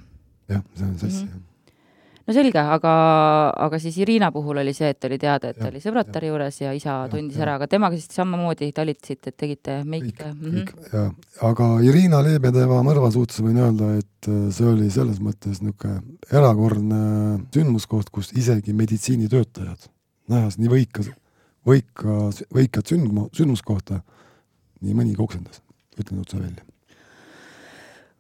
jah, 0.52 0.64
see 0.76 0.88
on 0.88 0.98
sassi 1.00 1.24
mm, 1.24 1.28
-hmm. 1.32 1.44
jah 1.44 1.55
no 2.26 2.34
selge, 2.34 2.60
aga, 2.60 2.92
aga 3.68 3.80
siis 3.82 3.98
Irina 4.02 4.32
puhul 4.34 4.60
oli 4.62 4.74
see, 4.76 4.90
et 4.96 5.08
oli 5.08 5.18
teada, 5.22 5.52
et 5.52 5.60
Ja, 5.60 5.66
ta 5.66 5.70
oli 5.70 5.82
sõbratari 5.84 6.30
juures 6.32 6.58
ja 6.62 6.72
isa 6.74 6.96
Ja, 6.96 7.10
tundis 7.12 7.38
ja. 7.38 7.46
ära, 7.46 7.56
aga 7.60 7.68
temaga 7.70 7.98
siis 7.98 8.10
samamoodi 8.16 8.72
talitasite, 8.76 9.32
et 9.32 9.38
tegite 9.38 9.78
meike, 9.84 10.32
mm, 10.32 10.56
-hmm. 10.56 10.88
ja, 10.94 11.04
aga 11.50 11.70
Irina 11.86 12.22
Lebedeva 12.26 12.82
mõrva 12.86 13.12
suhtes 13.14 13.42
võin 13.46 13.60
öelda, 13.62 13.92
et 14.00 14.30
äh, 14.30 14.50
see 14.52 14.66
oli 14.66 14.90
selles 14.90 15.22
mõttes 15.22 15.62
niisugune 15.62 16.02
erakordne 16.32 17.02
sündmuskoht, 17.54 18.10
kus 18.10 18.32
isegi 18.34 18.74
meditsiinitöötajad, 18.74 19.90
nähes 20.30 20.58
nii 20.58 20.70
võikas, 20.70 21.12
võika, 21.66 22.20
võikat 22.54 22.94
sündmu-, 22.94 23.30
sündmuskohta, 23.34 24.02
nii 24.82 24.94
mõnigi 24.98 25.22
oksendas, 25.22 25.62
ütlen 26.00 26.22
otse 26.26 26.42
välja. 26.42 26.66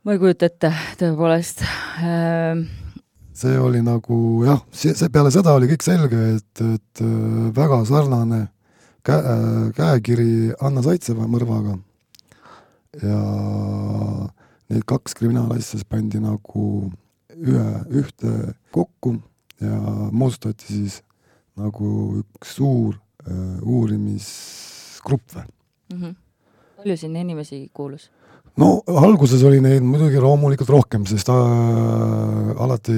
ma 0.03 0.13
ei 0.13 0.19
kujuta 0.19 0.45
ette, 0.45 0.73
tõepoolest 1.01 1.65
äh,. 1.65 2.84
See 3.35 3.57
oli 3.59 3.81
nagu 3.83 4.17
jah, 4.47 4.61
see, 4.71 4.95
see 4.95 5.11
peale 5.11 5.31
seda 5.33 5.55
oli 5.57 5.69
kõik 5.71 5.85
selge, 5.85 6.21
et, 6.37 6.61
et 6.63 7.03
äh, 7.03 7.49
väga 7.55 7.81
sarnane 7.89 8.45
kä-, 9.05 9.23
käekiri 9.75 10.53
Anna 10.63 10.83
Saitseva 10.85 11.27
mõrvaga 11.29 11.77
ja 13.03 13.21
need 14.71 14.85
kaks 14.87 15.17
kriminaalasja 15.19 15.75
siis 15.75 15.87
pandi 15.89 16.21
nagu 16.23 16.67
ühe, 17.35 17.65
ühte 18.01 18.53
kokku 18.75 19.17
ja 19.61 19.79
moodustati 20.11 20.71
siis 20.71 21.01
nagu 21.59 22.21
üks 22.21 22.55
suur 22.59 22.95
äh, 23.27 23.59
uurimisgrupp 23.61 25.35
või 25.35 25.51
Mm 25.93 26.01
-hmm. 26.01 26.15
palju 26.77 26.97
sinna 26.97 27.19
inimesi 27.19 27.69
kuulus? 27.73 28.09
No 28.61 28.69
alguses 28.87 29.43
oli 29.47 29.59
neid 29.63 29.83
muidugi 29.83 30.19
loomulikult 30.21 30.69
rohkem, 30.71 31.05
sest 31.09 31.29
äh, 31.31 32.51
alati 32.63 32.95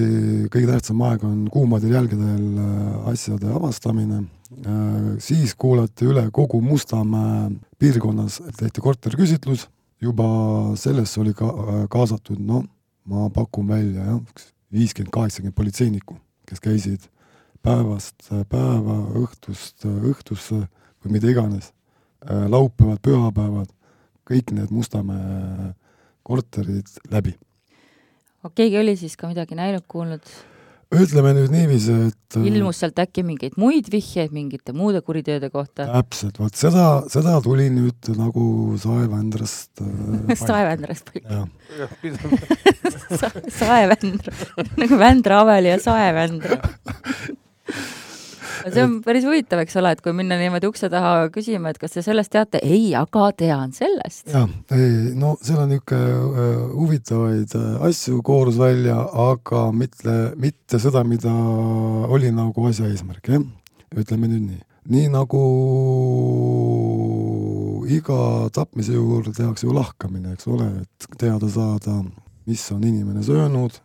kõige 0.53 0.69
tähtsam 0.69 1.01
aeg 1.07 1.23
on 1.25 1.39
kuumadel 1.53 1.95
jälgedel 1.97 2.59
äh, 2.61 3.07
asjade 3.13 3.49
avastamine 3.53 4.21
äh,. 4.21 5.15
siis 5.23 5.55
kuulati 5.57 6.07
üle 6.09 6.27
kogu 6.33 6.61
Mustamäe 6.61 7.49
piirkonnas, 7.81 8.41
tehti 8.59 8.83
korterküsitlus, 8.83 9.67
juba 10.01 10.27
sellesse 10.77 11.21
oli 11.23 11.33
ka 11.37 11.49
äh, 11.49 11.83
kaasatud, 11.93 12.39
noh, 12.39 12.65
ma 13.09 13.29
pakun 13.33 13.69
välja 13.71 14.05
jah, 14.05 14.45
viiskümmend, 14.73 15.13
kaheksakümmend 15.15 15.57
politseinikku, 15.57 16.19
kes 16.47 16.61
käisid 16.61 17.09
päevast 17.65 18.29
päeva, 18.51 18.99
õhtust 19.23 19.87
õhtusse 19.87 20.59
või 21.01 21.17
mida 21.17 21.31
iganes, 21.31 21.71
laupäevad, 22.27 22.99
pühapäevad, 23.03 23.71
kõik 24.27 24.53
need 24.55 24.73
Mustamäe 24.75 25.71
korterid 26.27 26.91
läbi. 27.11 27.35
keegi 28.55 28.77
oli 28.79 28.95
siis 28.99 29.17
ka 29.19 29.27
midagi 29.31 29.57
näinud, 29.57 29.83
kuulnud? 29.87 30.23
ütleme 30.87 31.33
nüüd 31.35 31.51
niiviisi, 31.51 31.93
et 32.07 32.37
ilmus 32.47 32.77
sealt 32.79 32.99
äkki 33.03 33.23
mingeid 33.27 33.57
muid 33.59 33.89
vihjeid 33.91 34.31
mingite 34.31 34.71
muude 34.75 35.01
kuritööde 35.03 35.49
kohta? 35.51 35.83
täpselt, 35.89 36.39
vot 36.39 36.55
seda, 36.55 36.85
seda 37.11 37.35
tuli 37.43 37.67
nüüd 37.73 38.11
nagu 38.15 38.45
saevändrast 38.79 39.83
saevändrast 40.47 41.11
palju. 41.11 41.43
jah, 41.43 43.37
saevändra, 43.51 44.35
nagu 44.79 44.99
Vändra 45.03 45.41
Aveli 45.43 45.73
ja 45.73 45.79
Saevändra. 45.83 46.61
see 48.65 48.83
on 48.83 48.97
päris 49.05 49.25
huvitav, 49.27 49.61
eks 49.63 49.77
ole, 49.81 49.93
et 49.95 50.01
kui 50.03 50.13
minna 50.15 50.37
niimoodi 50.39 50.69
ukse 50.69 50.89
taha 50.93 51.27
küsima, 51.33 51.71
et 51.73 51.81
kas 51.81 51.95
te 51.95 52.03
sellest 52.05 52.33
teate, 52.33 52.61
ei, 52.63 52.89
aga 52.97 53.29
tean 53.37 53.73
sellest. 53.75 54.27
jah, 54.33 54.47
ei 54.75 55.13
no 55.17 55.35
seal 55.41 55.63
on 55.63 55.71
niisugune 55.73 56.01
äh, 56.07 56.61
huvitavaid 56.73 57.57
äh, 57.57 57.67
asju 57.89 58.21
koorus 58.25 58.59
välja, 58.61 58.99
aga 59.27 59.67
mitte, 59.71 60.17
mitte 60.41 60.81
seda, 60.81 61.03
mida 61.07 61.33
oli 62.11 62.31
nagu 62.35 62.67
asja 62.69 62.89
eesmärk, 62.91 63.31
jah, 63.33 63.45
ütleme 63.97 64.31
nüüd 64.31 64.47
nii. 64.47 64.63
nii 64.97 65.09
nagu 65.11 65.43
iga 67.87 68.49
tapmise 68.55 68.95
juurde 68.95 69.33
tehakse 69.35 69.67
ju 69.67 69.75
lahkamine, 69.75 70.35
eks 70.35 70.47
ole, 70.51 70.67
et 70.83 71.09
teada 71.19 71.49
saada, 71.51 72.01
mis 72.47 72.63
on 72.75 72.83
inimene 72.83 73.23
söönud, 73.23 73.79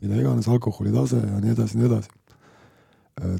mida 0.00 0.18
iganes, 0.20 0.48
alkoholi 0.48 0.92
tase 0.94 1.20
ja 1.20 1.40
nii 1.42 1.54
edasi, 1.54 1.78
nii 1.78 1.88
edasi. 1.90 2.19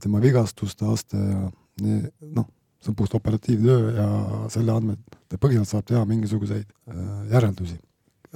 Tema 0.03 0.21
vigastuste 0.21 0.87
aste 0.89 1.19
ja 1.19 1.45
nii, 1.81 2.01
noh, 2.37 2.49
see 2.81 2.93
on 2.93 2.97
puht 2.97 3.15
operatiivtöö 3.15 3.93
ja 3.97 4.09
selle 4.53 4.73
andmete 4.73 5.39
põhjal 5.41 5.67
saab 5.69 5.87
teha 5.89 6.03
mingisuguseid 6.09 6.65
äh, 6.65 7.09
järeldusi. 7.33 7.77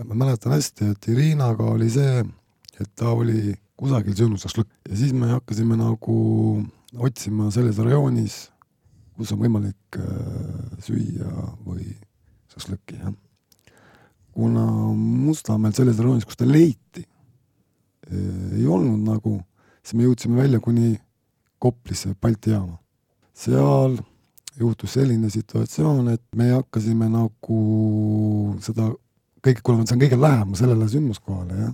ma 0.04 0.14
mäletan 0.14 0.52
hästi, 0.52 0.90
et 0.90 1.08
Irinaga 1.08 1.64
oli 1.70 1.88
see, 1.90 2.24
et 2.80 2.90
ta 2.98 3.12
oli 3.14 3.54
kusagil 3.78 4.16
söönud 4.18 4.42
šašlõkki 4.42 4.90
ja 4.90 4.98
siis 4.98 5.12
me 5.14 5.30
hakkasime 5.30 5.78
nagu 5.78 6.16
otsima 6.94 7.50
selles 7.54 7.78
rajoonis, 7.78 8.36
kus 9.16 9.32
on 9.32 9.40
võimalik 9.40 9.98
äh, 9.98 10.76
süüa 10.84 11.30
või 11.64 11.94
šašlõkki, 12.52 13.00
jah. 13.00 13.14
kuna 14.34 14.66
Mustamäel 14.98 15.74
selles 15.74 15.98
rajoonis, 15.98 16.28
kus 16.28 16.36
ta 16.36 16.46
leiti, 16.46 17.06
ei 18.12 18.66
olnud 18.68 19.00
nagu, 19.06 19.38
siis 19.80 19.96
me 19.96 20.04
jõudsime 20.04 20.36
välja 20.42 20.58
kuni 20.60 20.98
Koplisse 21.64 22.12
Balti 22.20 22.52
jaama. 22.52 22.76
seal 23.34 23.96
juhtus 24.60 24.92
selline 24.94 25.30
situatsioon, 25.30 26.10
et 26.12 26.22
me 26.36 26.50
hakkasime 26.52 27.08
nagu 27.10 27.60
seda 28.62 28.90
kõik, 29.44 29.62
kuna 29.64 29.86
see 29.86 29.96
on 29.96 30.02
kõige 30.04 30.18
lähemal 30.20 30.58
sellele 30.60 30.88
sündmuskohale, 30.92 31.56
jah, 31.64 31.72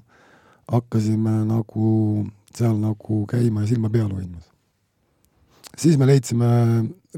hakkasime 0.70 1.34
nagu 1.48 1.90
seal 2.56 2.78
nagu 2.80 3.20
käima 3.30 3.66
ja 3.66 3.72
silma 3.72 3.90
peal 3.90 4.08
hoidmas. 4.14 4.46
siis 5.76 5.98
me 5.98 6.06
leidsime 6.06 6.48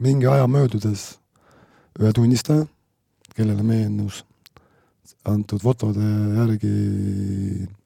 mingi 0.01 0.27
aja 0.27 0.49
möödudes 0.49 1.07
ühe 2.01 2.13
tunnistaja, 2.17 2.67
kellele 3.37 3.63
meenus 3.63 4.25
antud 5.29 5.61
fotode 5.63 6.09
järgi 6.41 6.77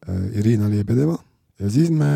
äh, 0.08 0.38
Irina 0.38 0.70
Liebedeva 0.70 1.18
ja 1.60 1.70
siis 1.72 1.90
me 1.90 2.08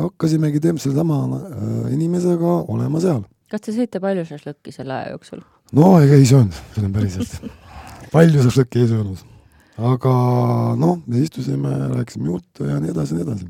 hakkasimegi 0.00 0.60
teeme 0.62 0.82
sellesama 0.82 1.18
äh, 1.38 1.92
inimesega 1.94 2.54
olema 2.72 3.02
seal. 3.02 3.22
kas 3.50 3.62
te 3.66 3.74
sõite 3.76 4.00
palju 4.02 4.24
šašlõkki 4.28 4.74
selle 4.74 4.96
aja 4.96 5.12
jooksul? 5.14 5.42
no 5.78 5.92
ega 6.02 6.18
ei 6.18 6.26
söönud, 6.28 6.56
ütlen 6.74 6.94
päriselt. 6.94 7.36
palju 8.14 8.46
šašlõkki 8.48 8.82
ei 8.82 8.90
söönud. 8.90 9.22
aga 9.92 10.14
noh, 10.80 10.98
me 11.06 11.22
istusime, 11.22 11.74
rääkisime 11.94 12.32
juttu 12.32 12.66
ja 12.66 12.80
nii 12.82 12.94
edasi, 12.94 13.18
nii 13.18 13.26
edasi. 13.28 13.48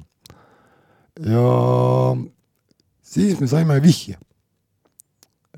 ja 1.33 1.46
siis 3.14 3.40
me 3.40 3.48
saime 3.48 3.81
vihje, 3.85 4.18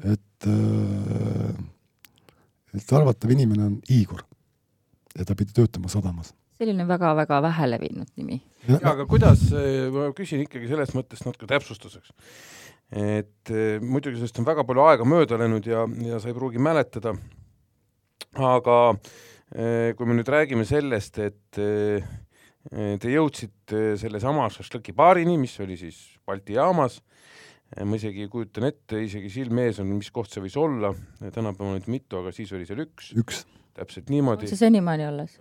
et 0.04 0.50
äh, 0.50 1.58
et 2.74 2.92
arvatav 2.92 3.30
inimene 3.30 3.68
on 3.68 3.76
Igor 3.90 4.24
ja 5.14 5.26
ta 5.26 5.36
pidi 5.38 5.54
töötama 5.54 5.90
sadamas 5.90 6.32
selline 6.58 6.86
väga-väga 6.88 7.40
vähe 7.44 7.68
levinud 7.70 8.10
nimi. 8.18 8.40
jaa, 8.68 8.80
aga 8.94 9.06
kuidas, 9.10 9.46
ma 9.94 10.08
küsin 10.16 10.44
ikkagi 10.44 10.70
selles 10.70 10.94
mõttes 10.96 11.24
natuke 11.26 11.48
täpsustuseks. 11.50 12.12
et 12.94 13.52
eh, 13.52 13.78
muidugi 13.82 14.20
sellest 14.20 14.38
on 14.42 14.48
väga 14.48 14.66
palju 14.66 14.84
aega 14.86 15.06
mööda 15.08 15.38
läinud 15.40 15.66
ja, 15.66 15.86
ja 16.04 16.20
sa 16.22 16.30
ei 16.30 16.36
pruugi 16.36 16.62
mäletada, 16.62 17.14
aga 18.38 18.76
eh, 19.54 19.94
kui 19.96 20.06
me 20.06 20.18
nüüd 20.18 20.30
räägime 20.30 20.66
sellest, 20.68 21.18
et 21.18 21.62
eh, 21.62 22.04
te 22.70 23.10
jõudsite 23.12 23.98
sellesama 24.00 24.46
šašlõki 24.52 24.94
baarini, 24.96 25.36
mis 25.40 25.58
oli 25.60 25.76
siis 25.76 25.98
Balti 26.24 26.54
jaamas, 26.56 27.02
ma 27.84 27.98
isegi 27.98 28.24
kujutan 28.32 28.64
ette, 28.70 29.02
isegi 29.04 29.28
silme 29.32 29.66
ees 29.68 29.82
on, 29.82 29.90
mis 29.98 30.08
koht 30.14 30.32
see 30.32 30.40
võis 30.40 30.56
olla, 30.56 30.94
tänapäeval 31.20 31.74
on 31.74 31.76
neid 31.76 31.90
mitu, 31.92 32.22
aga 32.22 32.32
siis 32.32 32.54
oli 32.56 32.64
seal 32.64 32.80
üks, 32.86 33.10
üks 33.20 33.42
täpselt 33.74 34.08
on 34.08 34.14
niimoodi 34.14 34.48
see 34.50 34.60
senimaani 34.60 35.06
alles? 35.08 35.36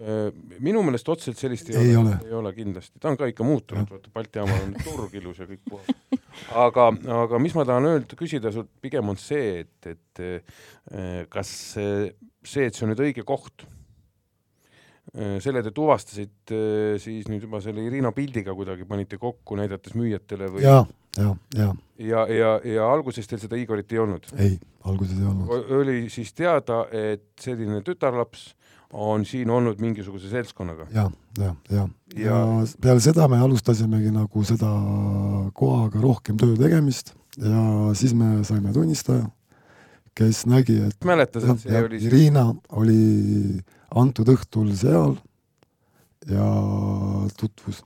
minu 0.60 0.82
meelest 0.86 1.10
otseselt 1.13 1.39
sellist 1.41 1.69
ei, 1.69 1.78
Ei 1.78 1.96
ole, 1.96 2.15
ole. 2.15 2.30
ei 2.30 2.38
ole 2.39 2.54
kindlasti, 2.58 3.00
ta 3.00 3.12
on 3.12 3.17
ka 3.19 3.30
ikka 3.32 3.46
muutunud, 3.48 3.89
vaata 3.93 4.13
Balti 4.13 4.41
jaamal 4.41 4.65
on 4.67 4.74
turg 4.84 5.13
ilus 5.19 5.41
ja 5.43 5.48
kõik 5.50 5.62
puhas. 5.69 6.19
aga, 6.65 6.89
aga 7.24 7.39
mis 7.41 7.56
ma 7.58 7.65
tahan 7.69 7.89
öelda, 7.91 8.17
küsida 8.19 8.52
sult 8.56 8.72
pigem 8.82 9.13
on 9.13 9.19
see, 9.22 9.63
et, 9.63 9.93
et 9.93 11.28
kas 11.34 11.54
see, 11.76 12.10
see, 12.43 12.67
et 12.69 12.76
see 12.76 12.88
on 12.88 12.93
nüüd 12.93 13.06
õige 13.06 13.26
koht, 13.28 13.67
selle 15.43 15.62
te 15.62 15.71
tuvastasite 15.76 16.58
eh, 16.58 16.99
siis 17.02 17.28
nüüd 17.30 17.45
juba 17.45 17.62
selle 17.62 17.84
Irina 17.86 18.12
pildiga 18.15 18.56
kuidagi 18.58 18.88
panite 18.89 19.19
kokku, 19.21 19.58
näidates 19.60 19.93
müüjatele 19.97 20.49
või 20.56 20.63
ja, 20.65 20.80
ja, 21.17 21.36
ja 21.58 21.69
ja, 22.02 22.26
ja, 22.34 22.54
ja 22.65 22.89
alguses 22.89 23.30
teil 23.30 23.41
seda 23.43 23.60
Igorit 23.60 23.93
ei 23.93 24.02
olnud? 24.02 24.26
ei, 24.38 24.58
alguses 24.89 25.19
ei 25.19 25.28
olnud. 25.30 25.71
oli 25.78 25.97
siis 26.13 26.34
teada, 26.34 26.86
et 26.91 27.30
selline 27.41 27.84
tütarlaps 27.86 28.54
on 28.93 29.26
siin 29.26 29.49
olnud 29.49 29.82
mingisuguse 29.82 30.30
seltskonnaga? 30.30 30.88
ja, 30.93 31.10
ja, 31.38 31.54
ja, 31.69 31.88
ja 32.15 32.32
Ja- 32.34 32.65
peale 32.82 33.02
seda 33.02 33.28
me 33.30 33.39
alustasimegi 33.41 34.12
nagu 34.13 34.43
seda 34.45 34.71
kohaga 35.54 36.02
rohkem 36.02 36.38
töö 36.41 36.58
tegemist 36.58 37.13
ja 37.38 37.93
siis 37.97 38.13
me 38.13 38.43
saime 38.45 38.73
tunnistaja, 38.73 39.26
kes 40.13 40.43
nägi, 40.45 40.78
et 40.89 41.06
mäletas, 41.06 41.45
et 41.49 41.63
see 41.63 41.73
ja, 41.73 41.86
oli 41.86 42.02
Irina 42.06 42.49
oli 42.78 42.99
antud 43.99 44.29
õhtul 44.34 44.73
seal 44.77 45.15
ja 46.29 46.47
tutvus 47.38 47.84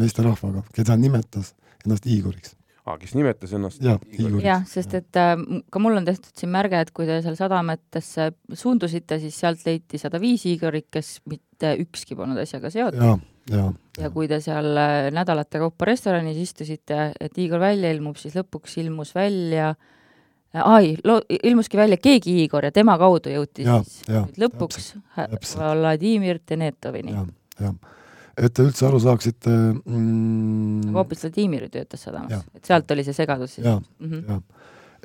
meesterahvaga, 0.00 0.64
keda 0.74 0.96
nimetas 0.98 1.52
ennast 1.84 2.06
Igoriks. 2.10 2.54
aa, 2.84 2.96
kes 3.00 3.14
nimetas 3.16 3.52
ennast 3.56 3.82
jah, 3.84 4.00
Igoriks? 4.10 4.44
jah, 4.46 4.64
sest 4.68 4.96
et 4.98 5.20
äh, 5.20 5.36
ka 5.70 5.82
mul 5.82 6.00
on 6.00 6.08
tehtud 6.08 6.32
siin 6.40 6.52
märge, 6.54 6.80
et 6.80 6.92
kui 6.96 7.06
te 7.08 7.20
seal 7.24 7.36
sadamatesse 7.38 8.30
suundusite, 8.52 9.20
siis 9.22 9.38
sealt 9.40 9.64
leiti 9.68 10.00
sada 10.00 10.20
viis 10.22 10.46
Igorit, 10.50 10.88
kes 10.92 11.18
mitte 11.30 11.76
ükski 11.84 12.16
polnud 12.18 12.40
asjaga 12.40 12.72
seotud. 12.72 13.04
ja, 13.04 13.16
ja, 13.52 13.68
ja 14.00 14.12
kui 14.14 14.30
te 14.30 14.40
seal 14.44 14.72
äh, 14.80 15.10
nädalate 15.14 15.62
kaupa 15.62 15.92
restoranis 15.92 16.40
istusite, 16.40 17.10
et 17.20 17.42
Igor 17.44 17.62
välja 17.62 17.92
ilmub, 17.94 18.18
siis 18.20 18.36
lõpuks 18.40 18.80
ilmus 18.82 19.14
välja 19.14 19.74
äh, 19.74 19.92
ai, 20.62 20.96
ilmuski 21.42 21.76
välja 21.76 21.98
keegi 21.98 22.36
Igor 22.44 22.64
ja 22.68 22.72
tema 22.72 22.96
kaudu 23.00 23.32
jõuti 23.32 23.66
ja, 23.66 23.80
siis 23.82 24.08
ja, 24.08 24.24
lõpuks. 24.38 24.92
Vladimir 25.58 26.38
Denetovini. 26.48 27.16
et 28.36 28.54
te 28.54 28.66
üldse 28.66 28.86
aru 28.88 29.00
saaksite 29.02 29.50
mm, 29.50 30.90
aga 30.90 30.98
hoopis 30.98 31.24
Vladimir 31.26 31.66
ju 31.66 31.72
töötas 31.78 32.06
sadamas, 32.06 32.46
et 32.54 32.66
sealt 32.66 32.90
oli 32.90 33.04
see 33.06 33.16
segadus 33.16 33.58
siis 33.58 33.66
Jaa. 33.66 33.80
mm. 33.98 34.10
-hmm. 34.10 34.24
jah, 34.28 34.40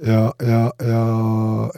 ja, 0.07 0.21
ja, 0.51 0.61
ja 0.91 1.03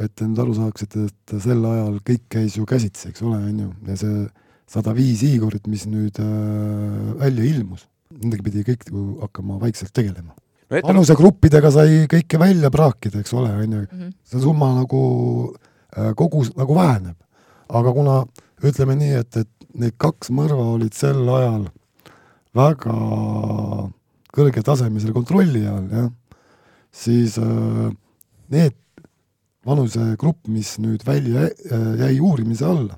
et 0.03 0.15
te 0.15 0.27
nüüd 0.27 0.39
aru 0.43 0.55
saaksite, 0.55 1.07
et 1.07 1.35
sel 1.43 1.65
ajal 1.65 1.99
kõik 2.11 2.27
käis 2.29 2.57
ju 2.57 2.65
käsitsi, 2.65 3.09
eks 3.09 3.21
ole, 3.21 3.37
on 3.37 3.59
ju, 3.59 3.73
ja 3.87 3.97
see 3.97 4.27
sada 4.71 4.93
viis 4.95 5.23
Igorit, 5.27 5.67
mis 5.67 5.85
nüüd 5.89 6.19
äh, 6.23 7.15
välja 7.19 7.43
ilmus, 7.43 7.87
nendega 8.11 8.43
pidi 8.43 8.63
kõik 8.67 8.87
ju 8.87 9.07
hakkama 9.21 9.59
vaikselt 9.59 9.93
tegelema. 9.93 10.35
Vanusegruppidega 10.71 11.71
sai 11.73 12.05
kõike 12.11 12.39
välja 12.39 12.71
praakida, 12.73 13.21
eks 13.21 13.33
ole, 13.35 13.51
on 13.51 13.75
ju, 13.75 13.81
-hmm. 13.85 14.13
see 14.23 14.43
summa 14.43 14.71
nagu 14.77 15.01
äh, 15.97 16.13
kogus 16.15 16.53
nagu 16.55 16.75
väheneb. 16.75 17.17
aga 17.71 17.91
kuna 17.95 18.25
ütleme 18.63 18.95
nii, 18.95 19.13
et, 19.19 19.37
et 19.37 19.49
need 19.79 19.95
kaks 19.97 20.31
mõrva 20.35 20.73
olid 20.75 20.93
sel 20.93 21.23
ajal 21.29 21.69
väga 22.55 22.95
kõrgetasemelisel 24.35 25.13
kontrolli 25.15 25.63
all, 25.67 25.87
jah, 25.91 26.09
siis 26.91 27.37
äh, 27.39 27.91
need 28.51 28.75
vanusegrupp, 29.65 30.47
mis 30.47 30.77
nüüd 30.79 31.05
välja 31.05 31.47
äh, 31.47 31.87
jäi 31.99 32.19
uurimise 32.19 32.65
alla, 32.65 32.97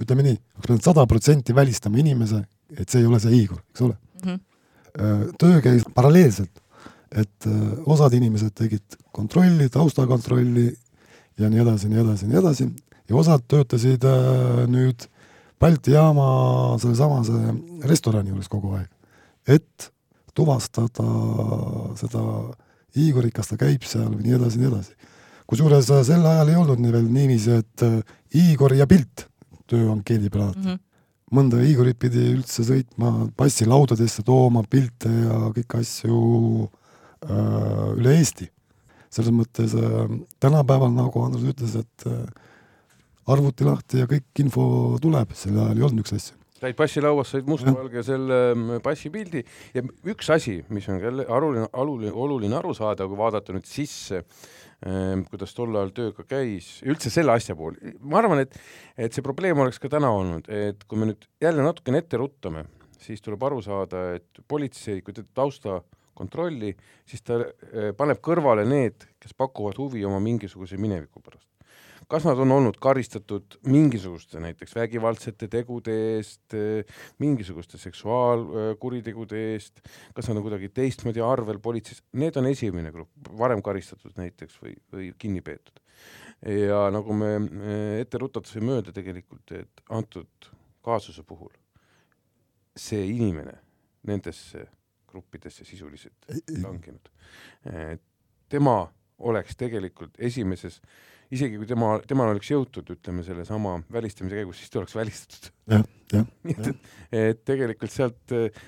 ütleme 0.00 0.22
nii, 0.22 0.36
oleks 0.36 0.66
pidanud 0.66 0.84
sada 0.88 1.06
protsenti 1.06 1.54
välistama 1.56 1.98
inimese, 1.98 2.44
et 2.76 2.88
see 2.88 3.00
ei 3.00 3.06
ole 3.06 3.20
see 3.20 3.42
Igor, 3.42 3.62
eks 3.72 3.80
ole 3.88 3.96
Mm 4.24 4.32
-hmm. 4.32 5.32
Töö 5.38 5.60
käis 5.60 5.82
paralleelselt, 5.94 6.50
et 7.14 7.46
äh, 7.46 7.60
osad 7.86 8.14
inimesed 8.16 8.54
tegid 8.56 8.98
kontrolli, 9.14 9.68
taustakontrolli 9.70 10.66
ja 11.38 11.50
nii 11.52 11.62
edasi, 11.62 11.90
nii 11.90 12.02
edasi, 12.02 12.28
nii 12.30 12.40
edasi 12.40 12.68
ja 13.06 13.18
osad 13.18 13.44
töötasid 13.48 14.06
äh, 14.08 14.64
nüüd 14.70 15.08
Balti 15.56 15.94
jaama 15.94 16.76
sellesamase 16.76 17.32
restorani 17.88 18.28
juures 18.28 18.50
kogu 18.52 18.74
aeg, 18.76 18.90
et 19.48 19.86
tuvastada 20.36 21.06
seda 21.96 22.24
Igorit, 22.96 23.32
kas 23.36 23.48
ta 23.48 23.56
käib 23.60 23.84
seal 23.88 24.10
või 24.10 24.26
nii 24.26 24.34
edasi, 24.36 24.60
nii 24.60 24.68
edasi. 24.68 24.92
kusjuures 25.48 25.88
äh, 25.94 26.02
sel 26.04 26.26
ajal 26.28 26.52
ei 26.52 26.58
olnud 26.60 26.82
nii 26.82 26.92
veel 26.92 27.08
niiviisi, 27.08 27.56
et 27.62 27.86
Igor 28.36 28.74
ja 28.76 28.88
pilt 28.90 29.28
tööankeedi 29.70 30.28
peal 30.30 30.48
alati 30.48 30.58
Mm 30.58 30.72
-hmm. 30.74 30.78
mõnda 31.32 31.62
Igorit 31.64 31.98
pidi 31.98 32.32
üldse 32.34 32.62
sõitma 32.62 33.30
passilaudadesse 33.36 34.22
tooma 34.22 34.62
pilte 34.62 35.08
ja 35.08 35.38
kõiki 35.56 35.80
asju 35.80 36.68
üle 37.24 38.16
Eesti. 38.18 38.50
selles 39.16 39.32
mõttes 39.32 39.72
äh, 39.78 40.10
tänapäeval, 40.42 40.90
nagu 40.92 41.22
Andrus 41.24 41.46
ütles, 41.48 41.76
et 41.78 42.06
äh, 42.10 42.26
arvuti 43.32 43.64
lahti 43.64 44.02
ja 44.02 44.08
kõik 44.10 44.42
info 44.42 44.66
tuleb, 45.00 45.32
sel 45.32 45.56
ajal 45.56 45.78
ei 45.78 45.86
olnud 45.86 46.02
niisuguseid 46.02 46.20
asju. 46.20 46.42
said 46.56 46.76
passilauas, 46.76 47.30
said 47.32 47.48
mustvalge 47.48 48.02
selle 48.04 48.40
mm, 48.52 48.82
passipildi 48.84 49.42
ja 49.76 49.84
üks 50.12 50.30
asi, 50.34 50.58
mis 50.68 50.88
on 50.92 51.00
jälle 51.00 51.26
oluline, 51.32 51.66
oluline, 51.72 52.12
oluline 52.12 52.58
aru 52.58 52.74
saada, 52.76 53.06
kui 53.08 53.16
vaadata 53.16 53.56
nüüd 53.56 53.68
sisse 53.70 54.20
ähm, 54.20 55.24
kuidas 55.30 55.54
tol 55.56 55.72
ajal 55.72 55.94
tööga 55.96 56.26
käis, 56.28 56.80
üldse 56.84 57.12
selle 57.12 57.36
asja 57.36 57.56
puhul, 57.56 57.78
ma 58.02 58.20
arvan, 58.20 58.44
et 58.44 58.56
et 58.96 59.16
see 59.16 59.24
probleem 59.24 59.58
oleks 59.64 59.80
ka 59.80 59.92
täna 59.92 60.12
olnud, 60.12 60.50
et 60.52 60.84
kui 60.84 61.00
me 61.00 61.12
nüüd 61.12 61.28
jälle 61.40 61.64
natukene 61.64 62.04
ette 62.04 62.20
ruttame, 62.20 62.66
siis 63.00 63.22
tuleb 63.24 63.42
aru 63.48 63.62
saada, 63.64 64.10
et 64.18 64.44
politsei, 64.48 65.00
kui 65.04 65.16
teeb 65.16 65.30
taustakontrolli, 66.16 66.76
siis 67.06 67.22
ta 67.22 67.40
äh, 67.40 67.92
paneb 67.96 68.20
kõrvale 68.24 68.64
need, 68.66 69.06
kes 69.20 69.34
pakuvad 69.36 69.76
huvi 69.78 70.04
oma 70.04 70.20
mingisuguse 70.20 70.76
mineviku 70.76 71.20
pärast 71.20 71.48
kas 72.06 72.22
nad 72.22 72.38
on 72.38 72.52
olnud 72.54 72.76
karistatud 72.78 73.56
mingisuguste 73.66 74.38
näiteks 74.38 74.76
vägivaldsete 74.76 75.48
tegude 75.50 75.90
eest, 76.12 76.54
mingisuguste 77.18 77.80
seksuaalkuritegude 77.82 79.40
eest, 79.56 79.80
kas 80.14 80.28
nad 80.28 80.38
on 80.38 80.44
kuidagi 80.44 80.68
teistmoodi 80.70 81.24
arvel 81.24 81.58
politseis, 81.58 82.04
need 82.14 82.38
on 82.38 82.46
esimene 82.46 82.92
grupp, 82.94 83.10
varem 83.34 83.58
karistatud 83.58 84.14
näiteks 84.20 84.62
või, 84.62 84.76
või 84.92 85.10
kinni 85.18 85.42
peetud. 85.42 85.82
ja 86.46 86.84
nagu 86.94 87.12
me 87.12 87.32
ette 87.98 88.22
rutates 88.22 88.54
võime 88.54 88.76
öelda 88.76 88.94
tegelikult, 88.94 89.50
et 89.58 89.82
antud 89.90 90.52
kaasuse 90.86 91.26
puhul 91.26 91.50
see 92.78 93.02
inimene 93.16 93.58
nendesse 94.06 94.68
gruppidesse 95.16 95.64
sisuliselt 95.64 96.30
langenud. 96.62 97.10
tema 98.52 98.78
oleks 99.18 99.56
tegelikult 99.56 100.20
esimeses 100.22 100.80
isegi 101.34 101.58
kui 101.58 101.68
tema, 101.68 101.96
temal 102.06 102.30
oleks 102.32 102.50
jõutud, 102.52 102.90
ütleme, 102.96 103.24
sellesama 103.26 103.76
välistamise 103.92 104.38
käigus, 104.38 104.60
siis 104.60 104.72
ta 104.72 104.80
oleks 104.82 104.94
välistatud. 104.96 105.50
nii 106.46 106.54
et, 106.54 106.90
et, 107.10 107.40
tegelikult 107.48 107.90
sealt 107.90 108.34
äh, 108.36 108.60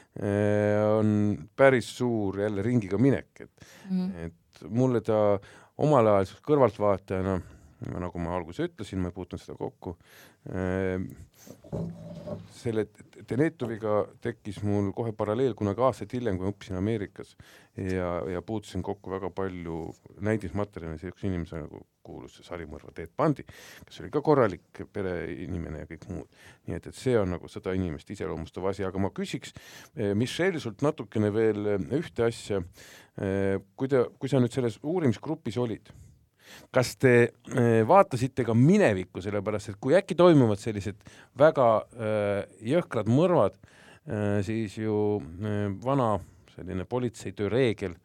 on 0.96 1.12
päris 1.58 1.92
suur 2.00 2.40
jälle 2.42 2.64
ringiga 2.66 2.98
minek, 2.98 3.30
et 3.44 3.68
mm, 3.90 4.00
-hmm. 4.00 4.26
et 4.26 4.64
mulle 4.74 5.00
ta 5.06 5.38
omal 5.78 6.10
ajal 6.14 6.32
kõrvaltvaatajana, 6.48 7.36
nagu 7.86 8.18
ma 8.22 8.34
alguses 8.36 8.68
ütlesin, 8.70 9.02
ma 9.02 9.12
ei 9.12 9.16
puutunud 9.16 9.42
seda 9.42 9.58
kokku 9.58 9.94
äh,, 10.50 10.98
selle 12.58 12.88
Denetoviga 13.28 14.00
tekkis 14.22 14.60
mul 14.66 14.90
kohe 14.96 15.12
paralleel 15.16 15.54
kunagi 15.58 15.82
aastaid 15.84 16.12
hiljem, 16.16 16.38
kui 16.38 16.46
ma 16.46 16.52
õppisin 16.52 16.78
Ameerikas 16.78 17.34
ja, 17.76 18.08
ja 18.30 18.42
puutusin 18.46 18.82
kokku 18.84 19.12
väga 19.12 19.30
palju 19.34 19.78
näidismaterjali 20.24 21.00
sellise 21.00 21.28
inimese 21.28 21.62
nagu 21.62 21.82
kuulus 22.08 22.38
see 22.38 22.46
sarimõrva 22.46 22.92
Ted 22.96 23.12
Bundy, 23.18 23.44
kes 23.86 24.00
oli 24.02 24.10
ka 24.14 24.22
korralik 24.24 24.82
pereinimene 24.94 25.84
ja 25.84 25.90
kõik 25.90 26.08
muud. 26.10 26.40
nii 26.66 26.78
et, 26.78 26.88
et 26.90 26.96
see 26.96 27.18
on 27.20 27.34
nagu 27.36 27.50
seda 27.52 27.74
inimest 27.76 28.10
iseloomustav 28.14 28.70
asi, 28.70 28.86
aga 28.88 29.02
ma 29.02 29.12
küsiks 29.14 29.54
Michelle 30.18 30.62
sult 30.62 30.82
natukene 30.86 31.30
veel 31.34 31.74
ühte 32.00 32.26
asja. 32.26 32.62
kui 33.76 33.90
te, 33.90 34.04
kui 34.18 34.30
sa 34.30 34.40
nüüd 34.40 34.54
selles 34.54 34.80
uurimisgrupis 34.82 35.58
olid 35.60 35.92
kas 36.74 36.94
te 37.00 37.14
vaatasite 37.88 38.44
ka 38.46 38.54
minevikku, 38.56 39.22
sellepärast 39.24 39.72
et 39.72 39.80
kui 39.80 39.96
äkki 39.98 40.16
toimuvad 40.18 40.60
sellised 40.62 41.00
väga 41.38 41.68
jõhkrad 42.64 43.10
mõrvad, 43.12 43.58
siis 44.46 44.78
ju 44.78 45.18
vana 45.84 46.14
selline 46.54 46.86
politseitöö 46.88 47.50
reegel, 47.52 47.98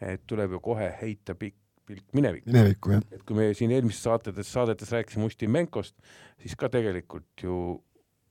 et 0.00 0.22
tuleb 0.26 0.56
ju 0.56 0.62
kohe 0.64 0.92
heita 1.02 1.34
pikk 1.38 1.58
pilk 1.90 2.14
minevikku. 2.14 2.50
minevikku, 2.52 2.94
jah. 2.94 3.06
et 3.14 3.22
kui 3.26 3.36
me 3.38 3.50
siin 3.56 3.72
eelmistes 3.74 4.06
saatetes, 4.06 4.50
saadetes 4.54 4.92
rääkisime 4.94 5.26
Ustimenkost, 5.26 5.96
siis 6.42 6.56
ka 6.58 6.70
tegelikult 6.72 7.44
ju 7.44 7.56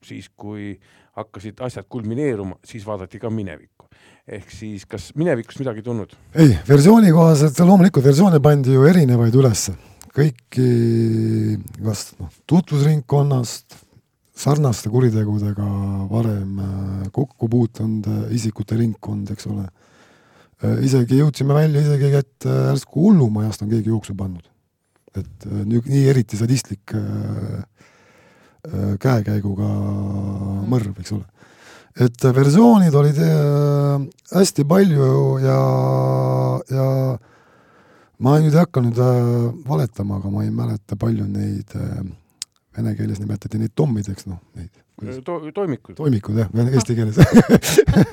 siis, 0.06 0.30
kui 0.36 0.74
hakkasid 1.18 1.60
asjad 1.64 1.86
kulmineeruma, 1.88 2.56
siis 2.64 2.86
vaadati 2.86 3.20
ka 3.20 3.30
minevikku. 3.30 3.86
ehk 4.30 4.52
siis 4.52 4.84
kas 4.86 5.10
minevikust 5.18 5.58
midagi 5.58 5.82
tulnud? 5.82 6.14
ei, 6.34 6.54
versiooni 6.68 7.12
kohaselt 7.12 7.58
loomulikult 7.66 8.04
versioone 8.04 8.40
pandi 8.40 8.76
ju 8.76 8.86
erinevaid 8.88 9.34
ülesse. 9.34 9.74
kõiki, 10.14 10.68
kas 11.84 12.10
noh, 12.18 12.30
tutvusringkonnast, 12.46 13.76
sarnaste 14.40 14.90
kuritegudega 14.90 15.66
varem 16.10 16.56
kokku 17.12 17.48
puutunud 17.48 18.32
isikute 18.34 18.78
ringkond, 18.78 19.34
eks 19.34 19.46
ole. 19.50 19.66
isegi 20.86 21.20
jõudsime 21.20 21.56
välja 21.56 21.82
isegi, 21.82 22.14
et 22.16 22.46
järsku 22.46 23.08
hullumajast 23.08 23.66
on 23.66 23.74
keegi 23.74 23.92
jooksu 23.92 24.14
pannud. 24.14 24.46
et 25.16 25.46
nii, 25.66 26.06
eriti 26.06 26.38
sadistlik 26.38 26.94
käekäiguga 29.00 29.68
mõrv, 30.70 30.94
eks 31.00 31.14
ole. 31.16 31.24
et 32.00 32.24
versioonid 32.36 32.94
olid 32.94 33.18
äh, 33.24 34.04
hästi 34.32 34.64
palju 34.68 35.08
ja, 35.42 35.56
ja 36.70 36.86
ma 38.22 38.36
nüüd 38.38 38.54
ei 38.54 38.60
hakka 38.62 38.82
nüüd 38.84 39.00
äh, 39.00 39.48
valetama, 39.66 40.20
aga 40.20 40.30
ma 40.32 40.44
ei 40.46 40.52
mäleta, 40.54 40.98
palju 41.00 41.26
neid 41.26 41.74
äh, 41.78 42.04
vene 42.76 42.94
keeles 42.98 43.18
nimetati 43.22 43.58
neid 43.58 43.74
tommideks, 43.76 44.28
noh, 44.30 44.38
neid 44.54 44.70
to, 45.24 45.40
toimikud. 45.56 45.96
toimikud 45.98 46.38
jah, 46.42 46.54
eesti 46.68 46.94
keeles 46.98 47.18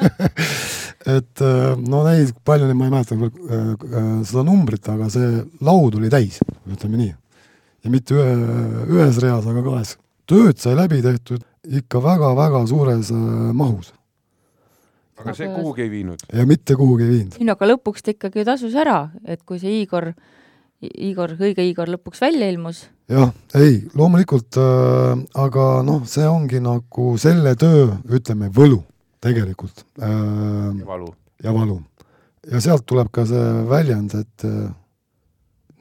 et 1.18 1.46
no 1.84 2.02
neid, 2.08 2.34
palju 2.48 2.70
neid 2.70 2.80
ma 2.80 2.88
ei 2.88 2.94
mäleta 2.96 3.20
küll 3.20 4.26
seda 4.26 4.44
numbrit, 4.48 4.88
aga 4.96 5.12
see 5.12 5.44
laud 5.68 6.00
oli 6.00 6.12
täis, 6.12 6.40
ütleme 6.66 7.04
nii. 7.04 7.14
ja 7.84 7.94
mitte 7.94 8.18
ühe, 8.18 8.36
ühes 8.88 9.20
reas, 9.24 9.46
aga 9.46 9.64
kahes 9.68 9.98
tööd 10.28 10.60
sai 10.62 10.76
läbi 10.78 11.02
tehtud 11.04 11.44
ikka 11.68 12.02
väga-väga 12.04 12.64
suures 12.70 13.12
äh, 13.12 13.54
mahus. 13.54 13.94
aga 15.18 15.34
see 15.34 15.48
kuhugi 15.50 15.82
ei 15.88 15.92
viinud. 15.92 16.26
ja 16.34 16.46
mitte 16.46 16.76
kuhugi 16.76 17.04
ei 17.04 17.14
viinud. 17.14 17.38
ei 17.40 17.48
no 17.48 17.56
aga 17.58 17.72
lõpuks 17.74 18.04
ta 18.06 18.14
ikkagi 18.14 18.46
tasus 18.48 18.76
ära, 18.76 19.10
et 19.26 19.44
kui 19.44 19.60
see 19.60 19.82
Igor, 19.82 20.12
Igor, 20.82 21.34
õige 21.40 21.66
Igor 21.66 21.90
lõpuks 21.90 22.22
välja 22.22 22.50
ilmus, 22.52 22.86
jah, 23.12 23.32
ei, 23.58 23.82
loomulikult 23.98 24.60
äh,, 24.62 25.24
aga 25.44 25.68
noh, 25.88 26.04
see 26.10 26.28
ongi 26.28 26.62
nagu 26.64 27.14
selle 27.22 27.56
töö, 27.60 27.90
ütleme, 28.20 28.52
võlu 28.54 28.82
tegelikult 29.24 29.86
äh, 30.02 30.84
valu. 30.88 31.10
ja 31.44 31.54
valu. 31.56 31.82
ja 32.52 32.62
sealt 32.64 32.86
tuleb 32.88 33.10
ka 33.12 33.26
see 33.28 33.48
väljend, 33.70 34.16
et 34.20 34.48
äh, 34.48 34.68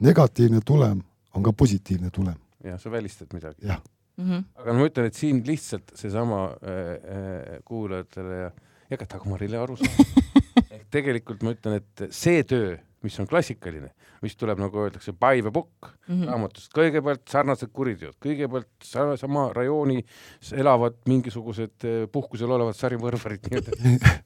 negatiivne 0.03 0.63
tulem 0.65 1.03
on 1.37 1.45
ka 1.45 1.53
positiivne 1.53 2.09
tulem, 2.11 2.35
jah, 2.65 2.79
sa 2.81 2.91
välistad 2.91 3.31
midagi. 3.35 3.61
jah. 3.67 3.83
mm. 4.17 4.29
-hmm. 4.29 4.43
aga 4.61 4.73
no 4.73 4.79
ma 4.79 4.89
ütlen, 4.89 5.09
et 5.09 5.19
siin 5.19 5.43
lihtsalt 5.47 5.93
seesama 5.95 6.41
äh, 6.61 6.91
äh, 7.17 7.59
kuulajatele 7.65 8.41
ja, 8.41 8.51
ja 8.89 8.97
ka 8.97 9.09
Dagmarile 9.13 9.61
aru 9.61 9.77
saada. 9.77 10.25
ehk 10.73 10.87
tegelikult 10.91 11.43
ma 11.43 11.53
ütlen, 11.55 11.81
et 11.81 12.07
see 12.13 12.43
töö, 12.43 12.77
mis 13.07 13.17
on 13.23 13.27
klassikaline, 13.31 13.93
mis 14.21 14.35
tuleb, 14.35 14.59
nagu 14.59 14.83
öeldakse, 14.85 15.13
by 15.15 15.39
the 15.41 15.51
book 15.51 15.93
Mm 16.07 16.21
-hmm. 16.21 16.27
raamatust, 16.29 16.69
kõigepealt 16.71 17.25
sarnased 17.27 17.67
kuriteod, 17.75 18.15
kõigepealt 18.23 18.69
sa- 18.83 19.17
sama 19.19 19.49
rajooni 19.53 19.97
s- 20.41 20.53
elavad 20.53 20.93
mingisugused 21.07 21.83
äh, 21.83 22.05
puhkusel 22.11 22.51
olevad 22.51 22.75
sarimõrvarid 22.79 23.47
ja 23.51 23.59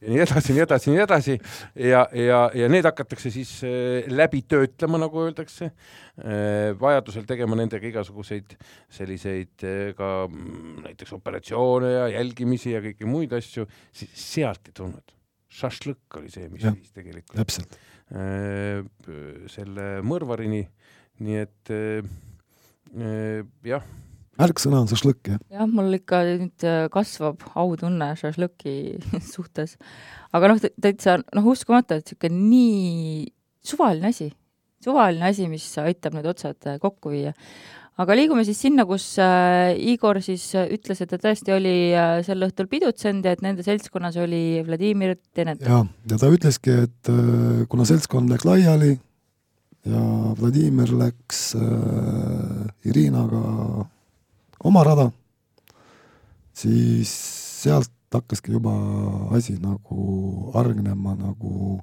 nii 0.08 0.20
edasi, 0.22 0.52
nii 0.52 0.62
edasi, 0.62 0.90
nii 0.90 1.00
edasi. 1.02 1.38
Ja, 1.74 2.06
ja, 2.14 2.50
ja 2.54 2.68
need 2.68 2.84
hakatakse 2.86 3.30
siis 3.34 3.62
äh, 3.64 4.06
läbi 4.12 4.42
töötlema, 4.46 4.98
nagu 4.98 5.24
öeldakse. 5.24 5.72
Äh,, 6.22 6.78
vajadusel 6.80 7.24
tegema 7.26 7.56
nendega 7.56 7.86
igasuguseid 7.88 8.54
selliseid 8.90 9.64
ka 9.96 10.28
näiteks 10.84 11.12
operatsioone 11.12 11.90
ja 11.92 12.08
jälgimisi 12.08 12.70
ja 12.76 12.80
kõiki 12.84 13.06
muid 13.08 13.32
asju, 13.32 13.66
siis 13.92 14.10
sealt 14.34 14.68
ei 14.68 14.72
tulnud. 14.76 15.12
Šašlõkk 15.52 16.20
oli 16.20 16.30
see, 16.32 16.48
mis 16.52 16.64
Jah. 16.64 16.76
viis 16.76 16.92
tegelikult 16.94 17.36
täpselt. 17.36 17.76
äh, 18.12 18.82
selle 19.52 19.88
mõrvarini, 20.06 20.62
nii 21.22 21.42
et 21.42 21.72
äh, 21.74 22.08
äh, 22.96 23.42
jah, 23.68 23.84
märksõna 24.40 24.82
on 24.82 24.90
šašlõkk, 24.90 25.34
jah. 25.34 25.42
jah, 25.52 25.68
mul 25.68 25.98
ikka 25.98 26.22
nüüd 26.28 26.66
kasvab 26.94 27.44
autunne 27.58 28.12
šašlõki 28.20 28.76
suhtes. 29.34 29.76
aga 30.32 30.52
noh, 30.52 30.62
täitsa 30.80 31.20
noh, 31.22 31.50
uskumatu, 31.52 32.00
et 32.00 32.08
niisugune 32.08 32.40
nii 32.48 33.26
suvaline 33.72 34.10
asi, 34.12 34.32
suvaline 34.82 35.28
asi, 35.28 35.48
mis 35.52 35.68
aitab 35.84 36.16
need 36.18 36.28
otsad 36.32 36.74
kokku 36.82 37.12
viia. 37.14 37.36
Aga 38.00 38.16
liigume 38.16 38.44
siis 38.46 38.60
sinna, 38.64 38.86
kus 38.88 39.04
äh, 39.20 39.72
Igor 39.92 40.22
siis 40.24 40.46
äh, 40.56 40.70
ütles, 40.74 41.02
et 41.02 41.10
ta 41.12 41.18
tõesti 41.20 41.54
oli 41.54 41.92
äh, 41.92 42.18
sel 42.26 42.44
õhtul 42.46 42.68
pidutsenud 42.70 43.26
ja 43.26 43.34
et 43.36 43.44
nende 43.44 43.64
seltskonnas 43.66 44.16
oli 44.22 44.62
Vladimir 44.66 45.16
Tenetov. 45.34 45.68
ja, 45.68 45.80
ja 46.12 46.20
ta 46.20 46.30
ütleski, 46.32 46.76
et 46.88 47.12
kuna 47.72 47.86
seltskond 47.88 48.32
läks 48.32 48.48
laiali 48.48 48.94
ja 49.88 50.02
Vladimir 50.38 50.92
läks 50.96 51.52
Irinaga 52.88 53.42
oma 54.62 54.84
rada, 54.86 55.08
siis 56.54 57.10
sealt 57.62 57.90
hakkaski 58.12 58.52
juba 58.52 58.72
asi 59.36 59.56
nagu 59.60 60.52
hargnema 60.54 61.16
nagu 61.16 61.80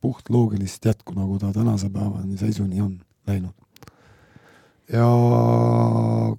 puhtloogilist 0.00 0.84
jätku, 0.84 1.14
nagu 1.16 1.38
ta 1.38 1.52
tänase 1.52 1.90
päevani 1.92 2.38
seisuni 2.38 2.80
on 2.80 2.98
läinud. 3.26 3.65
Ja 4.92 5.06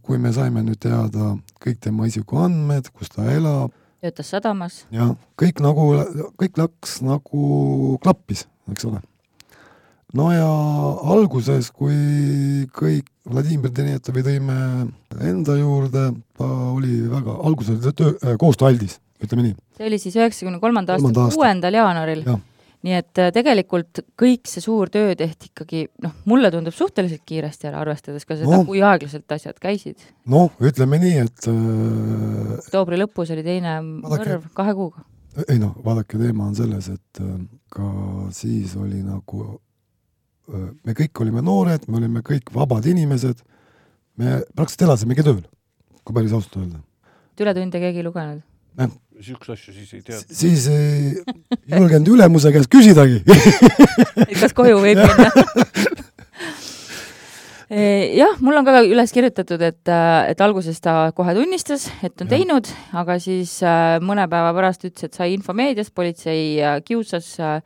kui 0.06 0.20
me 0.22 0.32
saime 0.36 0.64
nüüd 0.66 0.80
teada 0.84 1.36
kõik 1.64 1.82
tema 1.84 2.08
isikuandmed, 2.08 2.90
kus 2.96 3.12
ta 3.14 3.28
elab, 3.32 3.74
töötas 4.04 4.32
sadamas, 4.32 4.82
ja 4.94 5.12
kõik 5.40 5.62
nagu, 5.64 5.90
kõik 6.40 6.60
läks 6.62 7.00
nagu 7.06 7.98
klappis, 8.04 8.46
eks 8.72 8.88
ole. 8.88 9.02
no 10.18 10.30
ja 10.32 10.48
alguses, 11.16 11.72
kui 11.76 12.68
kõik 12.76 13.10
Vladimir 13.28 13.74
Denetovi 13.76 14.24
tõime 14.24 14.60
enda 15.20 15.58
juurde, 15.60 16.12
ta 16.38 16.52
oli 16.72 17.02
väga, 17.12 17.40
alguses 17.50 17.76
oli 17.76 17.84
ta 17.84 17.96
töö, 17.98 18.38
koostööaldis, 18.40 19.02
ütleme 19.24 19.50
nii. 19.50 19.58
see 19.80 19.90
oli 19.90 20.00
siis 20.00 20.16
üheksakümne 20.16 20.62
kolmanda 20.64 20.96
aasta 20.96 21.32
kuuendal 21.36 21.82
jaanuaril 21.82 22.24
Jah.. 22.28 22.40
Nii 22.86 22.94
et 22.94 23.18
äh, 23.20 23.32
tegelikult 23.34 24.00
kõik 24.22 24.46
see 24.48 24.62
suur 24.62 24.90
töö 24.94 25.16
tehti 25.18 25.50
ikkagi 25.50 25.88
noh, 26.04 26.12
mulle 26.30 26.52
tundub 26.54 26.76
suhteliselt 26.78 27.24
kiiresti 27.26 27.68
ära, 27.72 27.82
arvestades 27.82 28.26
ka 28.26 28.36
seda 28.38 28.60
No. 28.60 28.64
kui 28.66 28.82
aeglaselt 28.86 29.32
asjad 29.34 29.58
käisid. 29.60 29.98
noh, 30.30 30.52
ütleme 30.62 31.00
nii, 31.02 31.18
et 31.26 31.48
äh, 31.50 32.58
oktoobri 32.62 33.00
lõpus 33.02 33.32
oli 33.34 33.44
teine 33.44 33.80
Vaadake- 33.82 34.30
mõrv 34.38 34.50
kahe 34.54 34.74
kuuga. 34.78 35.04
ei 35.50 35.60
noh, 35.60 35.74
vaadake, 35.86 36.18
teema 36.22 36.46
on 36.48 36.56
selles, 36.56 36.90
et 36.94 37.22
äh, 37.22 37.34
ka 37.74 37.88
siis 38.32 38.76
oli 38.80 39.02
nagu, 39.04 39.60
me 40.86 40.94
kõik 40.96 41.20
olime 41.26 41.42
noored, 41.44 41.84
me 41.92 41.98
olime 42.00 42.22
kõik 42.24 42.54
vabad 42.56 42.86
inimesed, 42.88 43.42
me 44.18 44.38
praktiliselt 44.56 44.86
elasimegi 44.88 45.26
tööl, 45.28 45.42
kui 46.06 46.16
päris 46.16 46.32
ausalt 46.32 46.56
öelda. 46.62 46.80
ületunde 47.42 47.80
keegi 47.84 48.00
ei 48.00 48.06
lugenud. 48.08 48.42
Niisuguseid 49.18 49.58
asju 49.58 49.74
siis 49.74 49.94
ei 49.94 50.02
teadnud. 50.06 50.36
siis 50.42 50.68
ei 50.72 51.78
julgenud 51.78 52.14
ülemuse 52.16 52.52
käest 52.56 52.72
küsidagi. 52.72 53.24
kas 54.40 54.54
koju 54.58 54.82
võib 54.84 55.02
minna? 55.04 55.32
jah, 57.70 58.38
mul 58.40 58.56
on 58.60 58.68
ka 58.68 58.80
üles 58.88 59.12
kirjutatud, 59.12 59.62
et, 59.66 59.92
et 59.92 60.42
alguses 60.44 60.80
ta 60.84 61.12
kohe 61.16 61.34
tunnistas, 61.36 61.88
et 62.00 62.14
on 62.24 62.28
Jah. 62.28 62.32
teinud, 62.38 62.70
aga 62.96 63.18
siis 63.20 63.58
äh, 63.66 63.98
mõne 64.04 64.28
päeva 64.32 64.54
pärast 64.56 64.88
ütles, 64.88 65.10
et 65.10 65.18
sai 65.18 65.34
info 65.36 65.56
meediast, 65.58 65.94
politsei 65.96 66.62
äh, 66.64 66.78
kiusas 66.88 67.34
äh, 67.44 67.60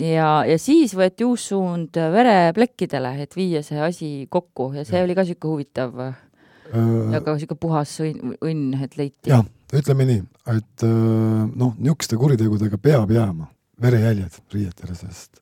ja, 0.00 0.30
ja 0.48 0.56
siis 0.60 0.96
võeti 0.96 1.28
uus 1.28 1.50
suund 1.52 1.96
vereplekkidele, 1.96 3.16
et 3.26 3.36
viia 3.36 3.62
see 3.66 3.80
asi 3.82 4.10
kokku 4.30 4.72
ja 4.76 4.86
see 4.86 4.96
Jah. 4.96 5.04
oli 5.04 5.18
ka 5.18 5.26
niisugune 5.26 5.52
huvitav 5.52 6.00
ja 6.00 7.20
ka 7.20 7.36
niisugune 7.36 7.60
puhas 7.60 7.92
õnn, 8.06 8.38
õnn, 8.40 8.80
et 8.88 8.96
leiti. 8.96 9.34
jah, 9.34 9.44
ütleme 9.74 10.06
nii, 10.06 10.22
et 10.52 10.84
öö, 10.86 11.46
noh, 11.50 11.74
niisuguste 11.78 12.16
kuritegudega 12.20 12.78
peab 12.78 13.10
jääma 13.10 13.48
verejäljed 13.82 14.38
riietele, 14.52 14.94
sest 14.94 15.40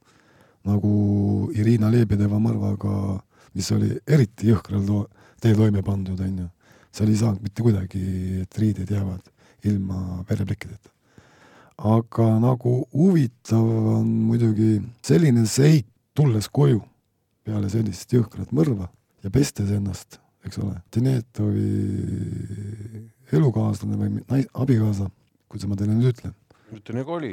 nagu 0.65 1.51
Irina 1.55 1.91
Lebedeva 1.93 2.39
mõrvaga, 2.41 3.21
mis 3.55 3.69
oli 3.75 3.91
eriti 4.09 4.49
jõhkral 4.49 4.87
to- 4.87 5.09
teel 5.41 5.57
toime 5.57 5.83
pandud, 5.85 6.21
on 6.21 6.39
ju, 6.39 6.49
seal 6.95 7.13
ei 7.13 7.21
saanud 7.21 7.43
mitte 7.45 7.63
kuidagi, 7.63 8.41
et 8.43 8.59
riided 8.59 8.91
jäävad 8.91 9.31
ilma 9.65 10.25
vereplekkideta. 10.29 10.91
aga 11.77 12.39
nagu 12.39 12.87
huvitav 12.93 13.65
on 13.99 14.07
muidugi 14.07 14.81
selline 15.03 15.47
seit, 15.47 15.87
tulles 16.15 16.49
koju 16.49 16.81
peale 17.43 17.69
sellist 17.69 18.13
jõhkrat 18.15 18.53
mõrva 18.55 18.87
ja 19.25 19.31
pestes 19.31 19.71
ennast, 19.75 20.21
eks 20.47 20.59
ole, 20.63 20.77
Denetovi 20.95 23.11
elukaaslane 23.33 23.99
või 23.99 24.11
nais-, 24.23 24.51
abikaasa, 24.55 25.09
kuidas 25.49 25.71
ma 25.71 25.79
teile 25.79 25.97
nüüd 25.97 26.13
ütlen, 26.13 26.35
ütle 26.75 26.99
nagu 26.99 27.17
oli. 27.17 27.33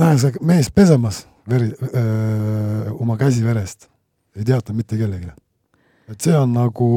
näe 0.00 0.18
see 0.22 0.44
mees 0.46 0.70
pesemas 0.74 1.24
veri, 1.50 1.70
oma 2.96 3.18
käsi 3.20 3.44
verest, 3.44 3.88
ei 4.36 4.46
teata 4.46 4.76
mitte 4.76 4.98
kellelegi. 5.00 5.32
et 6.10 6.20
see 6.20 6.36
on 6.36 6.54
nagu 6.54 6.88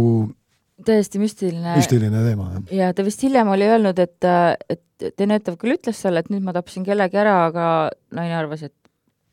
täiesti 0.86 1.20
müstiline. 1.22 1.76
müstiline 1.78 2.24
teema, 2.28 2.50
jah. 2.56 2.74
ja 2.80 2.94
ta 2.94 3.06
vist 3.06 3.24
hiljem 3.24 3.52
oli 3.54 3.68
öelnud, 3.70 4.00
et, 4.00 4.32
et 4.70 5.14
Denetov 5.20 5.58
küll 5.60 5.76
ütles 5.76 6.00
talle, 6.00 6.24
et 6.24 6.30
nüüd 6.32 6.44
ma 6.46 6.54
tapsin 6.56 6.86
kellegi 6.88 7.20
ära, 7.20 7.40
aga 7.50 7.66
naine 8.16 8.38
arvas, 8.38 8.64
et 8.70 8.76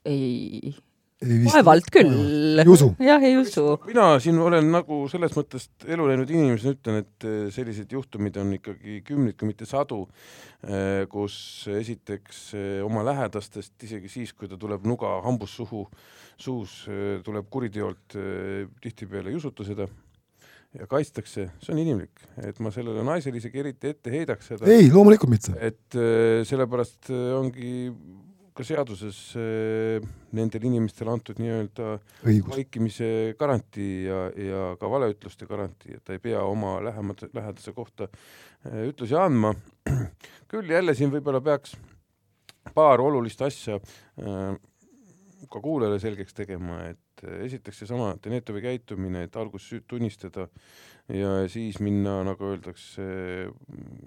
ei, 0.09 0.75
vaevalt 1.21 1.91
küll. 1.93 2.61
Jah, 3.05 3.23
ei 3.23 3.37
usu. 3.37 3.77
mina 3.87 4.07
siin 4.23 4.39
olen 4.41 4.71
nagu 4.73 5.03
selles 5.13 5.35
mõttes 5.37 5.69
elu 5.85 6.09
näinud 6.09 6.31
inimesena 6.33 6.77
ütlen, 6.77 7.01
et 7.05 7.29
eh, 7.29 7.41
selliseid 7.55 7.93
juhtumeid 7.93 8.39
on 8.41 8.55
ikkagi 8.57 9.01
kümneid, 9.07 9.37
kui 9.41 9.51
mitte 9.51 9.69
sadu, 9.69 10.07
kus 11.13 11.35
esiteks 11.73 12.43
eh, 12.57 12.77
oma 12.85 13.05
lähedastest, 13.07 13.77
isegi 13.85 14.13
siis, 14.13 14.35
kui 14.37 14.49
ta 14.49 14.59
tuleb 14.61 14.85
nuga 14.89 15.19
hambus 15.25 15.57
suhu, 15.61 15.87
suus, 16.41 16.85
tuleb 17.25 17.51
kuriteolt 17.53 18.17
eh, 18.21 18.71
tihtipeale 18.81 19.33
ei 19.33 19.41
usuta 19.41 19.67
seda 19.67 19.89
ja 20.79 20.87
kaitstakse, 20.91 21.47
see 21.59 21.75
on 21.75 21.81
inimlik, 21.83 22.23
et 22.47 22.59
ma 22.63 22.71
sellele 22.75 23.03
naisele 23.07 23.41
isegi 23.41 23.63
eriti 23.63 23.91
ette 23.91 24.13
heidaks 24.13 24.53
seda, 24.53 24.69
ei 24.71 24.91
loomulikult 24.93 25.33
mitte, 25.33 25.55
et 25.59 25.99
eh, 25.99 26.43
sellepärast 26.47 27.11
eh, 27.11 27.31
ongi 27.35 27.73
ka 28.57 28.65
seaduses 28.67 29.19
eh, 29.39 30.01
nendele 30.37 30.69
inimestele 30.71 31.13
antud 31.13 31.39
nii-öelda 31.41 31.93
vaikimise 32.49 33.11
garantii 33.39 33.93
ja, 34.07 34.21
ja 34.35 34.63
ka 34.81 34.91
valeütluste 34.91 35.49
garantii, 35.51 35.97
et 35.99 36.05
ta 36.05 36.17
ei 36.17 36.23
pea 36.23 36.43
oma 36.47 36.79
lähemate, 36.85 37.31
lähedase 37.35 37.75
kohta 37.77 38.09
äh, 38.11 38.83
ütlusi 38.91 39.19
andma. 39.19 39.55
küll 40.51 40.71
jälle 40.71 40.97
siin 40.99 41.13
võib-olla 41.13 41.43
peaks 41.45 41.77
paar 42.75 43.03
olulist 43.03 43.43
asja 43.47 43.79
äh, 43.79 44.57
ka 45.51 45.63
kuulajale 45.63 46.01
selgeks 46.03 46.37
tegema, 46.37 46.83
et 46.91 46.99
et 47.21 47.45
esiteks 47.47 47.83
seesama 47.83 48.15
Denetovi 48.23 48.63
käitumine, 48.65 49.25
et 49.27 49.37
alguses 49.37 49.69
süüd 49.73 49.87
tunnistada 49.91 50.49
ja 51.13 51.49
siis 51.51 51.81
minna, 51.83 52.21
nagu 52.27 52.51
öeldakse, 52.53 53.05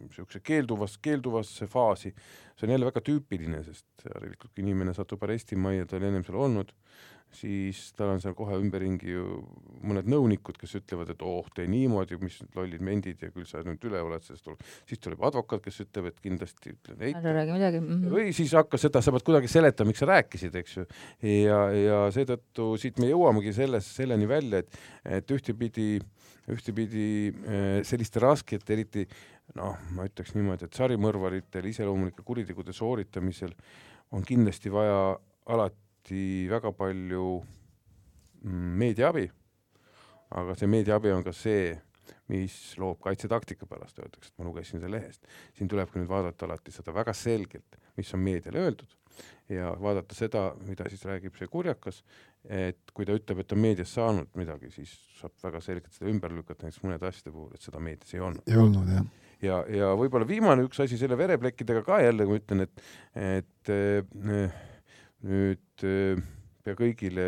niisuguse 0.07 0.41
keelduvas, 0.45 0.97
keelduvasse 1.03 1.67
faasi, 1.71 2.13
see 2.57 2.67
on 2.67 2.75
jälle 2.75 2.89
väga 2.89 3.03
tüüpiline, 3.05 3.63
sest 3.65 4.07
järelikult 4.07 4.63
inimene 4.63 4.95
satub 4.95 5.23
arestimajja, 5.27 5.87
ta 5.87 5.99
oli 5.99 6.09
ennem 6.09 6.25
seal 6.27 6.39
olnud, 6.47 6.73
siis 7.37 7.81
tal 7.97 8.13
on 8.13 8.21
seal 8.23 8.35
kohe 8.37 8.55
ümberringi 8.59 9.11
ju 9.13 9.25
mõned 9.83 10.07
nõunikud, 10.09 10.57
kes 10.59 10.75
ütlevad, 10.79 11.11
et 11.13 11.23
oh, 11.25 11.47
tee 11.55 11.67
niimoodi, 11.69 12.17
mis 12.21 12.37
lollid 12.55 12.83
mendid 12.85 13.21
ja 13.23 13.31
küll 13.33 13.47
sa 13.49 13.63
nüüd 13.65 13.83
üle 13.87 14.01
oled 14.03 14.23
sellest 14.25 14.47
olukorrast. 14.47 14.81
siis 14.89 15.03
tuleb 15.03 15.23
advokaat, 15.27 15.63
kes 15.65 15.81
ütleb, 15.85 16.09
et 16.11 16.21
kindlasti 16.23 16.73
ütle 16.75 16.97
neid. 16.99 17.19
ära 17.19 17.35
räägi 17.39 17.55
midagi 17.57 17.81
mm. 17.81 17.91
-hmm. 17.93 18.15
või 18.15 18.33
siis 18.37 18.53
hakkas 18.57 18.87
seda, 18.87 19.01
sa 19.01 19.13
pead 19.15 19.27
kuidagi 19.27 19.51
seletama, 19.51 19.91
miks 19.91 20.03
sa 20.03 20.09
rääkisid, 20.11 20.55
eks 20.61 20.77
ju. 20.77 20.85
ja, 21.29 21.59
ja 21.73 21.99
seetõttu 22.15 22.73
siit 22.81 22.99
me 23.01 23.11
jõuamegi 23.11 23.53
selles, 23.53 23.89
selleni 23.95 24.29
välja, 24.29 24.63
et, 24.63 24.79
et 25.19 25.31
ühtepidi, 25.37 25.99
ühtepidi 26.53 27.07
eh, 27.29 27.79
selliste 27.87 28.23
raskete, 28.23 28.73
eriti 28.73 29.07
noh, 29.59 29.77
ma 29.95 30.07
ütleks 30.07 30.35
niimoodi, 30.37 30.69
et 30.69 30.79
sarimõrvaritel 30.79 31.65
iseloomulike 31.71 32.23
kuritegude 32.25 32.73
sooritamisel 32.73 33.53
on 34.13 34.23
kindlasti 34.23 34.71
vaja 34.71 35.17
alati 35.49 35.82
saati 36.03 36.49
väga 36.49 36.71
palju 36.75 37.43
mm, 38.43 38.77
meediaabi, 38.79 39.29
aga 40.35 40.55
see 40.55 40.67
meediaabi 40.67 41.13
on 41.13 41.23
ka 41.23 41.31
see, 41.31 41.77
mis 42.27 42.75
loob 42.77 42.99
kaitsetaktika 43.03 43.65
pärast, 43.65 43.99
öeldakse, 43.99 44.31
et 44.31 44.39
ma 44.39 44.45
lugesin 44.45 44.81
selle 44.81 44.97
lehest. 44.97 45.23
siin 45.55 45.69
tulebki 45.69 45.99
nüüd 45.99 46.09
vaadata 46.09 46.45
alati 46.45 46.71
seda 46.71 46.93
väga 46.93 47.13
selgelt, 47.13 47.77
mis 47.95 48.11
on 48.13 48.19
meediale 48.19 48.59
öeldud 48.59 48.97
ja 49.49 49.71
vaadata 49.79 50.15
seda, 50.15 50.53
mida 50.65 50.89
siis 50.89 51.05
räägib 51.05 51.35
see 51.37 51.47
kurjakas, 51.47 52.01
et 52.43 52.91
kui 52.93 53.05
ta 53.05 53.13
ütleb, 53.15 53.39
et 53.39 53.51
on 53.53 53.61
meedias 53.61 53.93
saanud 53.93 54.27
midagi, 54.35 54.71
siis 54.73 54.91
saab 55.19 55.35
väga 55.43 55.61
selgelt 55.61 55.93
seda 55.93 56.09
ümber 56.11 56.33
lükata 56.33 56.65
näiteks 56.65 56.83
mõnede 56.83 57.07
asjade 57.07 57.31
puhul, 57.31 57.53
et 57.53 57.63
seda 57.63 57.79
meedias 57.79 58.11
ei 58.15 58.23
olnud. 58.23 58.43
ei 58.49 58.59
olnud, 58.59 58.91
jah 58.91 59.07
ja, 59.43 59.63
ja 59.67 59.93
võib-olla 59.99 60.27
viimane 60.27 60.63
üks 60.67 60.79
asi 60.83 60.97
selle 60.99 61.17
vereplekkidega 61.19 61.83
ka 61.87 61.99
jälle, 62.03 62.27
ma 62.27 62.39
ütlen, 62.39 62.63
et, 62.63 62.85
et 63.19 63.71
äh, 63.71 64.61
nüüd 65.27 65.85
äh, 65.87 66.21
pea 66.63 66.77
kõigile, 66.79 67.27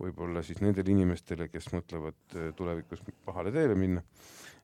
võib-olla 0.00 0.42
siis 0.46 0.60
nendele 0.62 0.92
inimestele, 0.94 1.48
kes 1.50 1.70
mõtlevad 1.74 2.38
äh, 2.38 2.52
tulevikus 2.58 3.02
pahale 3.26 3.52
teele 3.54 3.76
minna, 3.78 4.02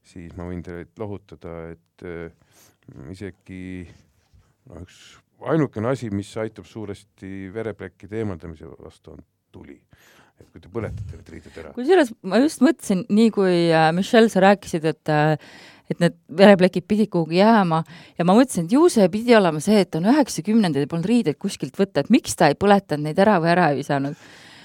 siis 0.06 0.34
ma 0.38 0.46
võin 0.48 0.62
teid 0.66 0.94
lohutada, 1.02 1.56
et 1.74 2.06
äh, 2.06 2.30
isegi 3.12 3.62
noh, 4.70 4.82
üks 4.82 5.02
ainukene 5.52 5.90
asi, 5.90 6.10
mis 6.14 6.30
aitab 6.38 6.68
suuresti 6.70 7.50
vereplekkide 7.54 8.22
eemaldamise 8.22 8.68
vastu, 8.78 9.16
on 9.16 9.24
tuli 9.52 9.78
et 10.42 10.48
kui 10.52 10.62
te 10.62 10.70
põletate 10.72 11.18
need 11.18 11.34
riided 11.34 11.58
ära. 11.62 11.74
kusjuures 11.76 12.14
ma 12.28 12.40
just 12.42 12.64
mõtlesin, 12.64 13.04
nii 13.08 13.34
kui 13.34 13.58
Michelle, 13.96 14.32
sa 14.32 14.44
rääkisid, 14.44 14.88
et 14.92 15.14
et 15.92 16.00
need 16.00 16.14
vereplekid 16.38 16.86
pidid 16.88 17.10
kuhugi 17.12 17.40
jääma 17.40 17.82
ja 18.16 18.24
ma 18.24 18.36
mõtlesin, 18.36 18.64
et 18.68 18.72
ju 18.72 18.86
see 18.92 19.08
pidi 19.12 19.34
olema 19.36 19.60
see, 19.60 19.82
et 19.84 19.98
on 19.98 20.08
üheksakümnendaid 20.12 20.88
polnud 20.88 21.08
riideid 21.10 21.38
kuskilt 21.42 21.76
võtta, 21.78 22.04
et 22.04 22.12
miks 22.14 22.38
ta 22.38 22.48
ei 22.48 22.56
põletanud 22.58 23.10
neid 23.10 23.20
ära 23.20 23.38
või 23.42 23.52
ära 23.52 23.70
ei 23.72 23.82
visanud 23.82 24.16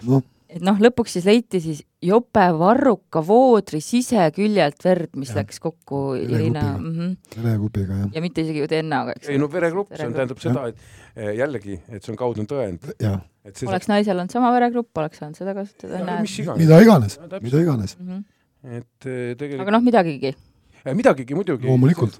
no.. 0.07 0.21
Et 0.49 0.63
noh, 0.63 0.79
lõpuks 0.79 1.17
siis 1.17 1.27
leiti 1.27 1.61
siis 1.63 1.81
jope 2.03 2.45
varruka 2.59 3.21
voodri 3.25 3.81
siseküljelt 3.83 4.83
verd, 4.85 5.13
mis 5.19 5.33
ja. 5.33 5.41
läks 5.41 5.59
kokku 5.63 6.01
Irina 6.19 6.63
mm 6.77 6.91
-hmm. 6.91 7.43
verekupiga, 7.43 8.01
jah. 8.03 8.09
ja 8.15 8.21
mitte 8.23 8.45
isegi 8.45 8.63
ju 8.63 8.71
DNA-ga, 8.71 9.17
eks. 9.17 9.29
ei 9.29 9.37
no 9.37 9.51
veregrupp, 9.51 9.93
see 9.95 10.07
on, 10.07 10.13
tähendab 10.13 10.43
seda, 10.43 10.67
et 10.67 10.77
eh, 11.15 11.33
jällegi, 11.37 11.79
et 11.89 12.03
see 12.03 12.13
on 12.13 12.17
kaudne 12.17 12.45
tõend. 12.45 12.91
oleks 13.67 13.87
naisel 13.87 14.17
olnud 14.17 14.31
sama 14.31 14.51
veregrupp, 14.55 14.97
oleks 14.97 15.23
saanud 15.23 15.35
seda 15.35 15.53
kasutada. 15.53 16.21
mida 16.57 16.81
iganes, 16.81 17.19
mida 17.41 17.61
iganes 17.61 17.97
mm. 17.99 18.07
-hmm. 18.07 18.23
et 18.63 19.05
eh, 19.05 19.35
tegelikult. 19.35 19.67
aga 19.67 19.71
noh, 19.71 19.83
midagigi 19.83 20.35
Äh, 20.87 20.95
midagigi 20.95 21.35
muidugi, 21.35 21.67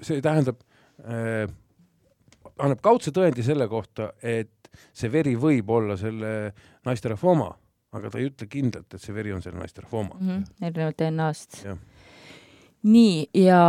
see 0.04 0.20
tähendab 0.24 0.60
äh,, 1.04 1.46
annab 2.58 2.82
kaudse 2.84 3.12
tõendi 3.14 3.44
selle 3.46 3.68
kohta, 3.70 4.10
et 4.20 4.68
see 4.92 5.10
veri 5.12 5.34
võib 5.40 5.70
olla 5.72 5.96
selle 5.98 6.52
naisterahva 6.86 7.32
oma, 7.32 7.48
aga 7.96 8.10
ta 8.12 8.20
ei 8.20 8.28
ütle 8.28 8.48
kindlalt, 8.50 8.90
et 8.92 9.02
see 9.02 9.14
veri 9.16 9.32
on 9.34 9.44
selle 9.44 9.60
naisterahva 9.60 10.02
oma 10.02 10.18
mm. 10.18 10.28
-hmm. 10.28 10.66
erinevalt 10.68 10.98
DNA-st. 11.00 11.62
nii, 12.88 13.28
ja 13.34 13.60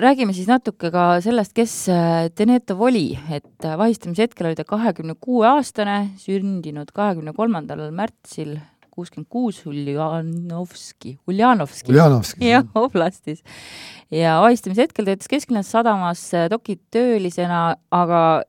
räägime 0.00 0.32
siis 0.32 0.46
natuke 0.48 0.90
ka 0.90 1.20
sellest, 1.20 1.52
kes 1.56 1.88
äh, 1.88 2.28
Denetov 2.38 2.80
oli, 2.80 3.18
et 3.30 3.64
äh, 3.64 3.78
vahistamise 3.78 4.28
hetkel 4.28 4.50
oli 4.50 4.58
ta 4.58 4.64
kahekümne 4.64 5.14
kuue 5.20 5.46
aastane, 5.48 6.12
sündinud 6.16 6.92
kahekümne 6.94 7.32
kolmandal 7.32 7.90
märtsil 7.90 8.58
kuuskümmend 8.92 9.28
kuus 9.32 9.62
Uljanovski, 9.66 11.18
Uljanovski. 11.26 11.92
Uljanovski. 11.92 12.48
jah, 12.48 12.64
oblastis. 12.74 13.42
ja 14.10 14.40
vahistamise 14.44 14.82
hetkel 14.82 15.08
töötas 15.08 15.28
Kesklinnas 15.32 15.70
sadamas 15.72 16.30
dokitöölisena, 16.50 17.76
aga 17.90 18.42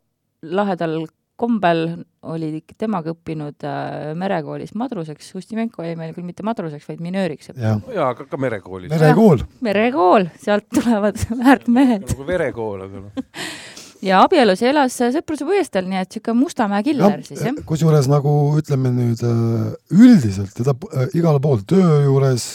lahedal 0.44 1.06
kombel 1.44 1.84
oli 2.24 2.64
temaga 2.80 3.12
õppinud 3.12 3.68
äh, 3.68 4.14
merekoolis 4.20 4.74
madruseks, 4.80 5.34
Ustimenko 5.36 5.84
oli 5.84 5.98
meil 6.00 6.16
küll 6.16 6.28
mitte 6.28 6.46
madruseks, 6.48 6.88
vaid 6.88 7.04
minööriks. 7.04 7.52
jaa 7.54 7.78
ja,, 7.92 8.10
aga 8.10 8.28
ka 8.30 8.40
merekoolis. 8.40 8.94
merekool. 8.94 9.46
merekool, 9.66 10.28
sealt 10.42 10.70
tulevad 10.74 11.20
väärt 11.44 11.70
mehed. 11.72 12.08
nagu 12.14 12.28
verekool, 12.28 12.88
aga 12.88 13.06
noh 13.08 13.24
ja 14.08 14.24
abielus 14.24 14.64
elas 14.66 14.98
Sõpruse 15.16 15.48
puiesteel, 15.48 15.88
nii 15.90 16.02
et 16.02 16.12
niisugune 16.12 16.40
Mustamäe 16.42 16.84
killer 16.86 17.18
ja, 17.18 17.26
siis, 17.28 17.42
jah? 17.44 17.58
kusjuures 17.68 18.10
nagu 18.12 18.34
ütleme 18.60 18.92
nüüd 18.94 19.24
äh, 19.28 19.74
üldiselt 19.96 20.54
teda 20.58 20.76
äh, 20.92 21.10
igal 21.18 21.40
pool 21.44 21.64
töö 21.68 22.02
juures 22.06 22.48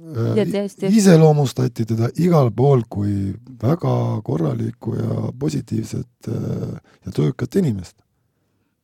äh, 0.00 0.90
iseloomustati 0.90 1.86
teda 1.88 2.12
igal 2.20 2.52
pool 2.56 2.84
kui 2.88 3.32
väga 3.62 3.96
korralikku 4.26 4.96
ja 4.98 5.28
positiivset 5.40 6.28
ja 6.28 7.12
töökat 7.14 7.60
inimest 7.60 8.03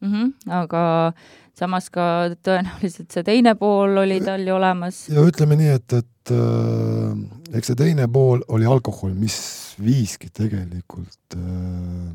mm. 0.01 0.13
-hmm, 0.13 0.33
aga 0.61 1.13
samas 1.57 1.91
ka 1.93 2.07
tõenäoliselt 2.45 3.13
see 3.13 3.27
teine 3.27 3.55
pool 3.59 3.99
oli 4.03 4.21
tal 4.25 4.47
ju 4.47 4.57
olemas. 4.57 5.09
ja 5.13 5.25
ütleme 5.27 5.59
nii, 5.61 5.77
et, 5.77 5.93
et 5.93 6.35
äh, 6.35 7.57
eks 7.59 7.73
see 7.73 7.79
teine 7.79 8.09
pool 8.09 8.45
oli 8.49 8.67
alkohol, 8.67 9.13
mis 9.15 9.37
viiski 9.81 10.31
tegelikult 10.33 11.37
äh, 11.37 12.11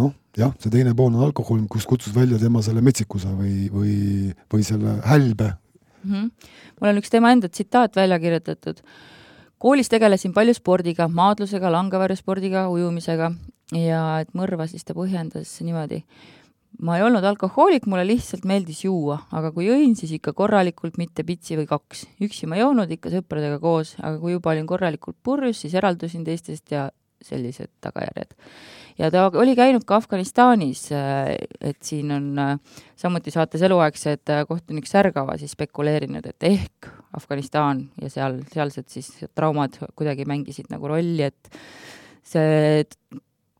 noh, 0.00 0.12
jah, 0.38 0.54
see 0.62 0.72
teine 0.72 0.94
pool 0.96 1.12
on 1.12 1.24
alkohol, 1.26 1.62
kus 1.70 1.86
kutsus 1.88 2.14
välja 2.16 2.38
tema 2.38 2.62
selle 2.62 2.82
metsikuse 2.84 3.32
või, 3.34 3.68
või, 3.72 3.94
või 4.52 4.66
selle 4.66 4.98
hälbe 5.06 5.52
mm. 5.52 6.10
-hmm. 6.10 6.50
mul 6.80 6.92
on 6.92 7.00
üks 7.02 7.12
tema 7.12 7.32
enda 7.34 7.48
tsitaat 7.48 7.96
välja 7.96 8.18
kirjutatud. 8.18 8.82
koolis 9.58 9.88
tegelesin 9.88 10.32
palju 10.32 10.54
spordiga, 10.54 11.08
maadlusega, 11.08 11.72
langevarjuspordiga, 11.72 12.68
ujumisega 12.68 13.32
ja 13.76 14.04
et 14.20 14.30
mõrva 14.34 14.66
siis 14.70 14.84
ta 14.84 14.94
põhjendas 14.94 15.52
niimoodi. 15.62 16.04
Ma 16.82 16.96
ei 16.96 17.04
olnud 17.04 17.24
alkohoolik, 17.26 17.86
mulle 17.90 18.06
lihtsalt 18.08 18.46
meeldis 18.48 18.84
juua, 18.86 19.18
aga 19.36 19.50
kui 19.54 19.66
jõin, 19.68 19.92
siis 19.98 20.14
ikka 20.16 20.32
korralikult, 20.36 20.96
mitte 21.00 21.24
pitsi 21.28 21.58
või 21.58 21.68
kaks. 21.68 22.06
üksi 22.24 22.48
ma 22.48 22.56
ei 22.56 22.64
joonud, 22.64 22.90
ikka 22.96 23.12
sõpradega 23.12 23.60
koos, 23.62 23.96
aga 24.00 24.16
kui 24.22 24.32
juba 24.36 24.54
olin 24.54 24.68
korralikult 24.68 25.18
purjus, 25.22 25.60
siis 25.64 25.76
eraldusin 25.76 26.24
teistest 26.24 26.72
ja 26.72 26.88
sellised 27.20 27.68
tagajärjed. 27.84 28.32
ja 28.98 29.10
ta 29.12 29.26
oli 29.34 29.54
käinud 29.56 29.84
ka 29.84 29.98
Afganistanis, 30.00 30.86
äh, 30.92 31.36
et 31.60 31.82
siin 31.84 32.12
on 32.12 32.38
äh, 32.38 32.54
samuti 32.96 33.30
saates 33.30 33.62
eluaegsed 33.62 34.32
äh, 34.32 34.44
kohtunik 34.48 34.88
Särgava 34.88 35.36
siis 35.40 35.52
spekuleerinud, 35.56 36.26
et 36.26 36.48
ehk 36.48 36.90
Afganistan 37.16 37.88
ja 38.00 38.10
seal, 38.12 38.40
sealsed 38.52 38.88
siis 38.88 39.12
traumad 39.34 39.76
kuidagi 39.98 40.24
mängisid 40.28 40.72
nagu 40.72 40.88
rolli, 40.88 41.28
et 41.28 41.60
see 42.24 42.84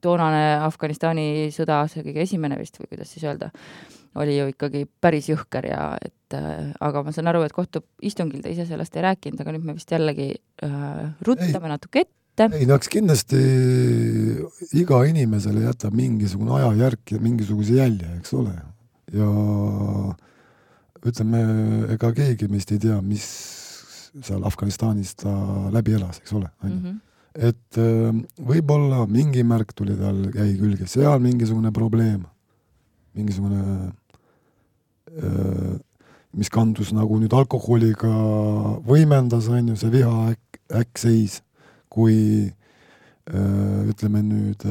toonane 0.02 0.44
Afganistani 0.66 1.48
sõda, 1.54 1.82
see 1.90 2.04
kõige 2.06 2.24
esimene 2.26 2.58
vist 2.60 2.78
või 2.80 2.92
kuidas 2.92 3.12
siis 3.12 3.26
öelda, 3.28 3.50
oli 4.20 4.36
ju 4.36 4.48
ikkagi 4.50 4.86
päris 5.00 5.28
jõhker 5.30 5.68
ja 5.70 5.82
et 6.02 6.36
äh, 6.36 6.70
aga 6.82 7.04
ma 7.06 7.14
saan 7.14 7.30
aru, 7.30 7.44
et 7.46 7.54
kohtuistungil 7.54 8.42
ta 8.44 8.52
ise 8.52 8.66
sellest 8.68 8.96
ei 8.96 9.06
rääkinud, 9.06 9.42
aga 9.42 9.54
nüüd 9.54 9.68
me 9.68 9.76
vist 9.76 9.92
jällegi 9.92 10.32
äh, 10.66 11.04
ruttame 11.26 11.70
ei. 11.70 11.74
natuke 11.74 12.04
ette 12.06 12.48
ei 12.56 12.66
no 12.66 12.78
eks 12.78 12.90
kindlasti 12.90 13.38
iga 14.80 15.02
inimesele 15.10 15.66
jätab 15.66 15.94
mingisugune 15.98 16.56
ajajärk 16.58 17.14
ja 17.14 17.22
mingisuguse 17.22 17.78
jälje, 17.78 18.10
eks 18.18 18.34
ole. 18.38 18.56
ja 19.14 19.30
ütleme, 21.06 21.44
ega 21.94 22.10
keegi 22.16 22.48
meist 22.50 22.72
ei 22.74 22.80
tea, 22.82 22.98
mis 23.04 23.26
seal 24.20 24.42
Afganistanis 24.46 25.14
ta 25.22 25.32
läbi 25.72 25.94
elas, 25.96 26.20
eks 26.22 26.34
ole, 26.36 26.50
on 26.64 26.70
ju. 26.70 26.76
Mhm. 26.76 26.98
Et 27.34 27.78
äh, 27.78 28.10
võib-olla 28.42 29.04
mingi 29.10 29.44
märk 29.46 29.74
tuli 29.76 29.94
tal, 29.98 30.24
jäi 30.34 30.54
külge, 30.58 30.88
seal 30.90 31.20
mingisugune 31.22 31.70
probleem, 31.74 32.24
mingisugune 33.14 33.62
äh, 35.14 35.76
mis 36.34 36.50
kandus 36.50 36.92
nagu 36.94 37.18
nüüd 37.18 37.34
alkoholiga 37.34 38.10
võimendas, 38.86 39.50
on 39.50 39.72
ju, 39.72 39.78
see 39.78 39.92
viha 39.94 40.30
äkk, 40.32 40.60
äkkseis 40.80 41.40
kui 41.90 42.18
äh, 42.50 43.90
ütleme 43.90 44.22
nüüd 44.26 44.66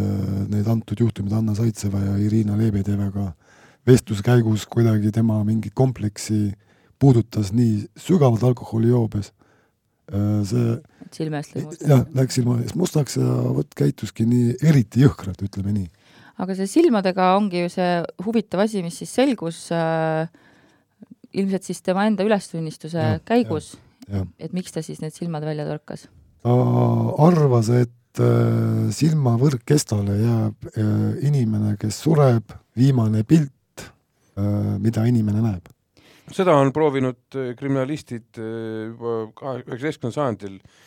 need 0.52 0.68
antud 0.68 1.00
juhtumid 1.00 1.36
Anna 1.36 1.56
Saitseva 1.56 2.04
ja 2.04 2.18
Irina 2.20 2.60
Lebedevaga 2.60 3.34
vestluse 3.88 4.24
käigus 4.24 4.68
kuidagi 4.70 5.12
tema 5.16 5.40
mingit 5.48 5.74
kompleksi 5.76 6.50
puudutas 7.00 7.54
nii 7.56 7.86
sügavalt 7.96 8.44
alkoholijoobes, 8.44 9.32
see 10.12 10.74
silme 11.16 11.42
eest 11.42 11.56
lõi 11.56 11.66
mustaks. 11.68 11.88
jah, 11.90 12.04
läks 12.18 12.40
silma 12.40 12.60
eest 12.64 12.78
mustaks 12.80 13.18
ja 13.20 13.38
vot 13.56 13.74
käituski 13.78 14.28
nii 14.30 14.60
eriti 14.70 15.06
jõhkralt, 15.06 15.42
ütleme 15.46 15.74
nii. 15.76 15.90
aga 16.44 16.58
see 16.58 16.70
silmadega 16.72 17.34
ongi 17.38 17.66
ju 17.66 17.74
see 17.74 17.90
huvitav 18.26 18.66
asi, 18.66 18.84
mis 18.86 19.00
siis 19.02 19.16
selgus 19.22 19.66
äh, 19.76 20.30
ilmselt 21.34 21.68
siis 21.68 21.82
tema 21.86 22.06
enda 22.10 22.26
ülestunnistuse 22.26 22.98
ja, 22.98 23.22
käigus, 23.26 23.74
et 24.40 24.54
miks 24.56 24.74
ta 24.74 24.84
siis 24.86 25.02
need 25.04 25.16
silmad 25.16 25.46
välja 25.46 25.68
torkas? 25.68 26.08
ta 26.44 26.56
arvas, 27.26 27.70
et 27.76 28.22
äh, 28.24 28.88
silmavõrk 28.96 29.66
kestale 29.68 30.16
jääb 30.22 30.70
äh, 30.72 30.94
inimene, 31.28 31.76
kes 31.82 32.00
sureb, 32.06 32.54
viimane 32.80 33.26
pilt 33.28 33.84
äh,, 33.84 34.78
mida 34.80 35.04
inimene 35.10 35.44
näeb. 35.44 35.68
seda 36.32 36.56
on 36.56 36.72
proovinud 36.74 37.36
äh, 37.36 37.52
kriminalistid 37.60 38.40
äh, 38.40 38.88
juba 38.94 39.18
üheksateistkümnendal 39.68 40.16
sajandil 40.16 40.56
äh, 40.56 40.78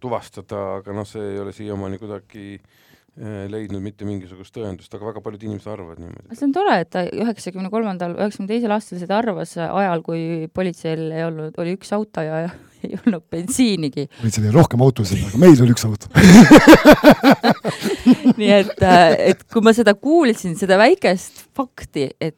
tuvastada, 0.00 0.78
aga 0.78 0.94
noh, 0.96 1.04
see 1.06 1.34
ei 1.34 1.38
ole 1.38 1.52
siiamaani 1.52 1.98
kuidagi 2.00 2.44
äh, 2.56 2.86
Äh, 3.16 3.46
leidnud 3.48 3.80
mitte 3.80 4.04
mingisugust 4.04 4.52
tõendust, 4.52 4.92
aga 4.92 5.06
väga 5.08 5.22
paljud 5.24 5.46
inimesed 5.46 5.70
arvavad 5.72 6.02
niimoodi. 6.02 6.36
see 6.36 6.44
on 6.44 6.50
tore, 6.52 6.74
et 6.82 6.90
ta 6.92 7.06
üheksakümne 7.08 7.70
kolmandal, 7.72 8.12
üheksakümne 8.12 8.50
teisel 8.50 8.74
aastal 8.76 9.00
seda 9.00 9.16
arvas 9.16 9.54
ajal, 9.56 10.02
kui 10.04 10.50
politseil 10.52 11.06
ei 11.06 11.24
olnud, 11.24 11.56
oli 11.56 11.72
üks 11.78 11.94
auto 11.96 12.20
ja 12.20 12.42
ei 12.84 12.92
olnud 12.98 13.24
bensiinigi. 13.32 14.04
politseil 14.18 14.50
oli 14.50 14.58
rohkem 14.58 14.84
autosid, 14.84 15.24
aga 15.30 15.40
meil 15.40 15.56
oli 15.64 15.72
üks 15.72 15.86
auto 15.88 16.12
nii 18.42 18.52
et, 18.58 18.76
äh, 18.84 19.16
et 19.32 19.48
kui 19.48 19.64
ma 19.64 19.72
seda 19.72 19.96
kuulsin, 19.96 20.52
seda 20.60 20.76
väikest 20.84 21.46
fakti, 21.56 22.10
et 22.20 22.36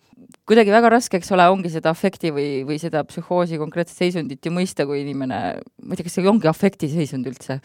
kuidagi 0.49 0.73
väga 0.73 0.91
raske, 0.95 1.21
eks 1.21 1.31
ole, 1.37 1.45
ongi 1.53 1.71
seda 1.73 1.93
afekti 1.93 2.33
või, 2.35 2.49
või 2.69 2.79
seda 2.81 3.03
psühhoosi 3.09 3.61
konkreetset 3.61 4.01
seisundit 4.01 4.45
ju 4.45 4.53
mõista, 4.55 4.87
kui 4.89 5.03
inimene, 5.03 5.41
ma 5.61 5.95
ei 5.95 6.01
tea, 6.01 6.07
kas 6.09 6.19
see 6.19 6.29
ongi 6.31 6.49
afektiseisund 6.51 7.29
üldse, 7.29 7.59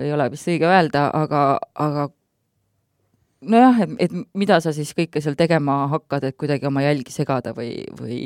ei 0.00 0.12
ole 0.12 0.28
vist 0.32 0.50
õige 0.50 0.68
öelda, 0.68 1.06
aga, 1.16 1.44
aga 1.80 2.08
nojah, 3.40 3.80
et, 3.86 3.96
et 4.06 4.18
mida 4.38 4.60
sa 4.60 4.74
siis 4.76 4.92
kõike 4.96 5.22
seal 5.24 5.38
tegema 5.38 5.82
hakkad, 5.94 6.28
et 6.28 6.38
kuidagi 6.40 6.68
oma 6.68 6.84
jälgi 6.84 7.14
segada 7.14 7.54
või, 7.56 7.72
või 7.96 8.20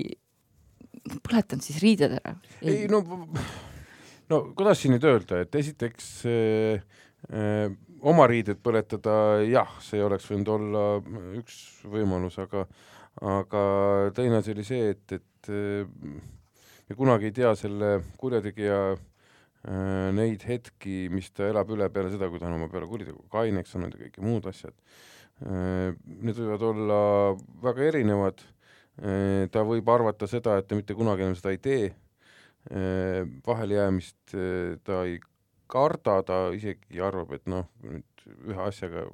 põletanud 1.23 1.65
siis 1.65 1.81
riided 1.85 2.19
ära? 2.19 2.35
ei 2.65 2.89
no, 2.91 3.03
no 4.33 4.43
kuidas 4.57 4.83
siin 4.83 4.97
nüüd 4.97 5.07
öelda, 5.09 5.45
et 5.45 5.55
esiteks 5.61 6.11
äh, 6.31 6.83
äh, 7.31 7.69
oma 8.05 8.27
riided 8.31 8.61
põletada, 8.65 9.41
jah, 9.49 9.71
see 9.85 10.03
oleks 10.05 10.27
võinud 10.33 10.51
olla 10.57 10.85
üks 11.39 11.61
võimalus, 11.89 12.41
aga 12.43 12.67
aga 13.23 13.65
teine 14.15 14.41
asi 14.41 14.55
oli 14.55 14.65
see, 14.67 14.93
et, 14.95 15.13
et 15.13 15.51
äh, 15.53 15.87
me 16.89 16.97
kunagi 16.99 17.31
ei 17.31 17.37
tea 17.37 17.53
selle 17.59 17.99
kurjategija 18.21 18.79
äh, 18.95 20.09
neid 20.17 20.47
hetki, 20.49 21.09
mis 21.15 21.31
ta 21.35 21.49
elab 21.51 21.71
üle 21.75 21.89
peale 21.95 22.11
seda, 22.13 22.29
kui 22.31 22.43
ta 22.43 22.49
on 22.51 22.59
oma 22.59 22.71
peale 22.73 22.89
kuritegu 22.91 23.27
kaineks 23.33 23.75
saanud 23.75 23.95
ja 23.95 24.07
kõiki 24.07 24.25
muud 24.25 24.49
asjad. 24.51 24.75
Äh, 25.45 25.93
need 26.07 26.41
võivad 26.41 26.67
olla 26.71 26.99
väga 27.63 27.91
erinevad, 27.93 28.43
ta 29.51 29.65
võib 29.67 29.89
arvata 29.91 30.29
seda, 30.31 30.61
et 30.61 30.69
ta 30.71 30.77
mitte 30.79 30.95
kunagi 30.95 31.25
enam 31.25 31.33
seda 31.35 31.51
ei 31.51 31.57
tee, 31.59 31.89
vahelejäämist 33.43 34.37
ta 34.87 35.01
ei 35.03 35.17
karda, 35.67 36.21
ta 36.23 36.37
isegi 36.55 37.03
arvab, 37.03 37.33
et 37.35 37.51
noh, 37.51 37.67
nüüd 37.83 38.14
ühe 38.25 38.61
asjaga 38.65 39.05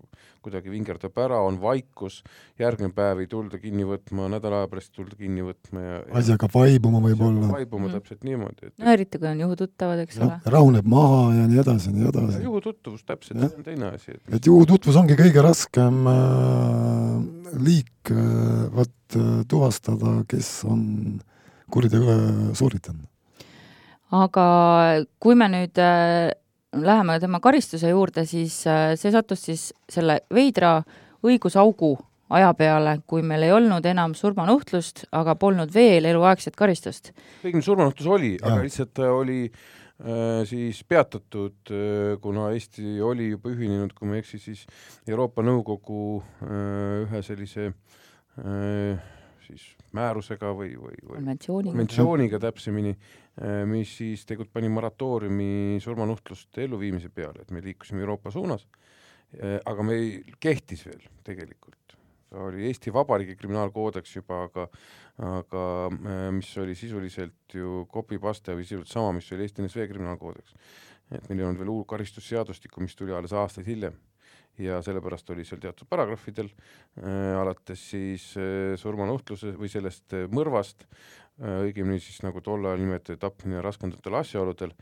kuidagi 0.45 0.71
vingerdab 0.73 1.19
ära, 1.21 1.41
on 1.45 1.59
vaikus, 1.61 2.21
järgmine 2.61 2.93
päev 2.95 3.23
ei 3.25 3.29
tulda 3.31 3.59
kinni 3.61 3.85
võtma, 3.87 4.29
nädala 4.33 4.63
aja 4.63 4.71
pärast 4.71 4.93
ei 4.93 5.01
tulda 5.01 5.19
kinni 5.19 5.45
võtma 5.45 5.83
ja 5.83 5.97
asjaga 6.21 6.49
vaibuma 6.55 7.03
võib-olla. 7.05 7.51
vaibuma 7.51 7.89
mm. 7.89 7.97
täpselt 7.99 8.27
niimoodi 8.27 8.71
et.... 8.71 8.75
no 8.79 8.95
eriti, 8.95 9.21
kui 9.21 9.31
on 9.31 9.43
juhututtavad, 9.45 10.03
eks 10.05 10.21
ole. 10.23 10.39
rahuneb 10.55 10.91
maha 10.91 11.21
ja 11.37 11.47
nii 11.51 11.63
edasi 11.65 11.91
ja 11.91 11.97
nii 11.97 12.09
edasi. 12.13 12.43
juhututvus, 12.47 13.05
täpselt, 13.09 13.43
see 13.43 13.61
on 13.61 13.67
teine 13.67 13.91
asi. 13.91 14.17
et, 14.17 14.25
et 14.39 14.51
juhututvus 14.51 15.01
ongi 15.03 15.19
kõige 15.19 15.45
raskem 15.47 16.03
äh, 16.15 17.55
liik 17.69 18.15
äh, 18.15 18.67
vot 18.77 19.19
äh, 19.19 19.31
tuvastada, 19.51 20.21
kes 20.31 20.53
on 20.71 20.85
kuriteo 21.71 22.21
sooritanud. 22.59 23.09
aga 24.23 24.47
kui 25.19 25.35
me 25.39 25.51
nüüd 25.51 25.83
äh 25.83 26.39
läheme 26.77 27.18
tema 27.21 27.41
karistuse 27.41 27.91
juurde, 27.91 28.25
siis 28.29 28.62
äh, 28.66 28.95
see 28.99 29.12
sattus 29.12 29.43
siis 29.49 29.66
selle 29.91 30.21
veidra 30.35 30.81
õigusaugu 31.27 31.97
aja 32.31 32.53
peale, 32.55 32.95
kui 33.11 33.25
meil 33.27 33.43
ei 33.47 33.53
olnud 33.53 33.87
enam 33.91 34.14
surmanuhtlust, 34.14 35.05
aga 35.16 35.35
polnud 35.35 35.73
veel 35.75 36.07
eluaegset 36.12 36.57
karistust. 36.57 37.12
õigemini 37.43 37.66
surmanuhtlus 37.66 38.07
oli, 38.07 38.33
aga 38.39 38.62
lihtsalt 38.62 38.93
ta 38.95 39.11
oli 39.12 39.41
äh, 39.51 40.43
siis 40.49 40.85
peatatud 40.87 41.75
äh,, 41.75 42.18
kuna 42.23 42.51
Eesti 42.55 43.01
oli 43.03 43.33
juba 43.33 43.51
ühinenud, 43.51 43.95
kui 43.97 44.09
ma 44.09 44.18
ei 44.18 44.25
eksi, 44.25 44.39
siis 44.43 44.66
Euroopa 45.09 45.43
Nõukogu 45.47 46.21
äh, 46.21 47.09
ühe 47.09 47.25
sellise 47.27 47.73
äh, 47.73 49.11
siis 49.51 49.65
määrusega 49.97 50.53
või, 50.57 50.75
või, 50.79 50.97
või 51.03 51.19
konventsiooniga, 51.19 51.75
konventsiooniga 51.75 52.41
täpsemini, 52.43 52.95
äh, 52.95 53.63
mis 53.69 53.93
siis 54.01 54.25
tegelikult 54.29 54.55
pani 54.55 54.71
moratooriumi 54.73 55.81
surmanuhtluste 55.83 56.65
elluviimise 56.67 57.11
peale, 57.15 57.45
et 57.45 57.53
me 57.55 57.63
liikusime 57.65 58.05
Euroopa 58.05 58.33
suunas, 58.35 58.67
äh, 59.35 59.59
aga 59.67 59.87
meil 59.87 60.37
kehtis 60.41 60.87
veel 60.89 61.03
tegelikult. 61.27 61.77
ta 62.31 62.45
oli 62.47 62.69
Eesti 62.69 62.93
Vabariigi 62.95 63.35
kriminaalkoodeks 63.37 64.13
juba, 64.17 64.45
aga 64.47 64.69
aga 65.21 65.65
äh, 65.91 66.29
mis 66.33 66.51
oli 66.63 66.75
sisuliselt 66.79 67.55
ju 67.55 67.87
copy-paste 67.93 68.55
või 68.55 68.65
sisuliselt 68.65 68.93
sama, 68.93 69.13
mis 69.13 69.33
oli 69.33 69.45
Eesti 69.45 69.67
NSV 69.67 69.89
kriminaalkoodeks. 69.91 70.55
et 71.11 71.29
meil 71.29 71.41
ei 71.41 71.45
olnud 71.49 71.59
veel 71.59 71.75
uut 71.75 71.89
karistusseadustikku, 71.91 72.81
mis 72.81 72.95
tuli 72.97 73.13
alles 73.13 73.33
aastaid 73.35 73.67
hiljem 73.67 73.99
ja 74.59 74.81
sellepärast 74.85 75.31
oli 75.31 75.45
seal 75.47 75.61
teatud 75.63 75.89
paragrahvidel 75.91 76.51
äh, 76.51 77.39
alates 77.41 77.83
siis 77.93 78.31
äh, 78.39 78.77
surmanuhtluse 78.81 79.55
või 79.59 79.71
sellest 79.73 80.17
äh, 80.17 80.29
mõrvast 80.33 80.87
õigemini 81.41 81.97
siis 82.05 82.19
nagu 82.21 82.43
tol 82.45 82.67
ajal 82.69 82.83
nimetati 82.83 83.17
tapmine 83.17 83.63
raskendatel 83.65 84.13
asjaoludel, 84.19 84.75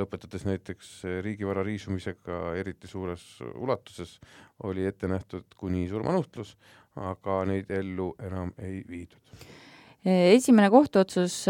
lõpetades 0.00 0.46
näiteks 0.48 0.92
riigivara 1.20 1.60
riisumisega 1.66 2.54
eriti 2.56 2.88
suures 2.88 3.26
ulatuses, 3.52 4.14
oli 4.64 4.86
ette 4.88 5.10
nähtud 5.12 5.44
kuni 5.60 5.84
surmanuhtlus, 5.90 6.54
aga 6.96 7.42
neid 7.50 7.68
ellu 7.68 8.14
enam 8.24 8.54
ei 8.64 8.80
viidud. 8.88 9.20
Esimene 10.08 10.70
kohtuotsus, 10.72 11.42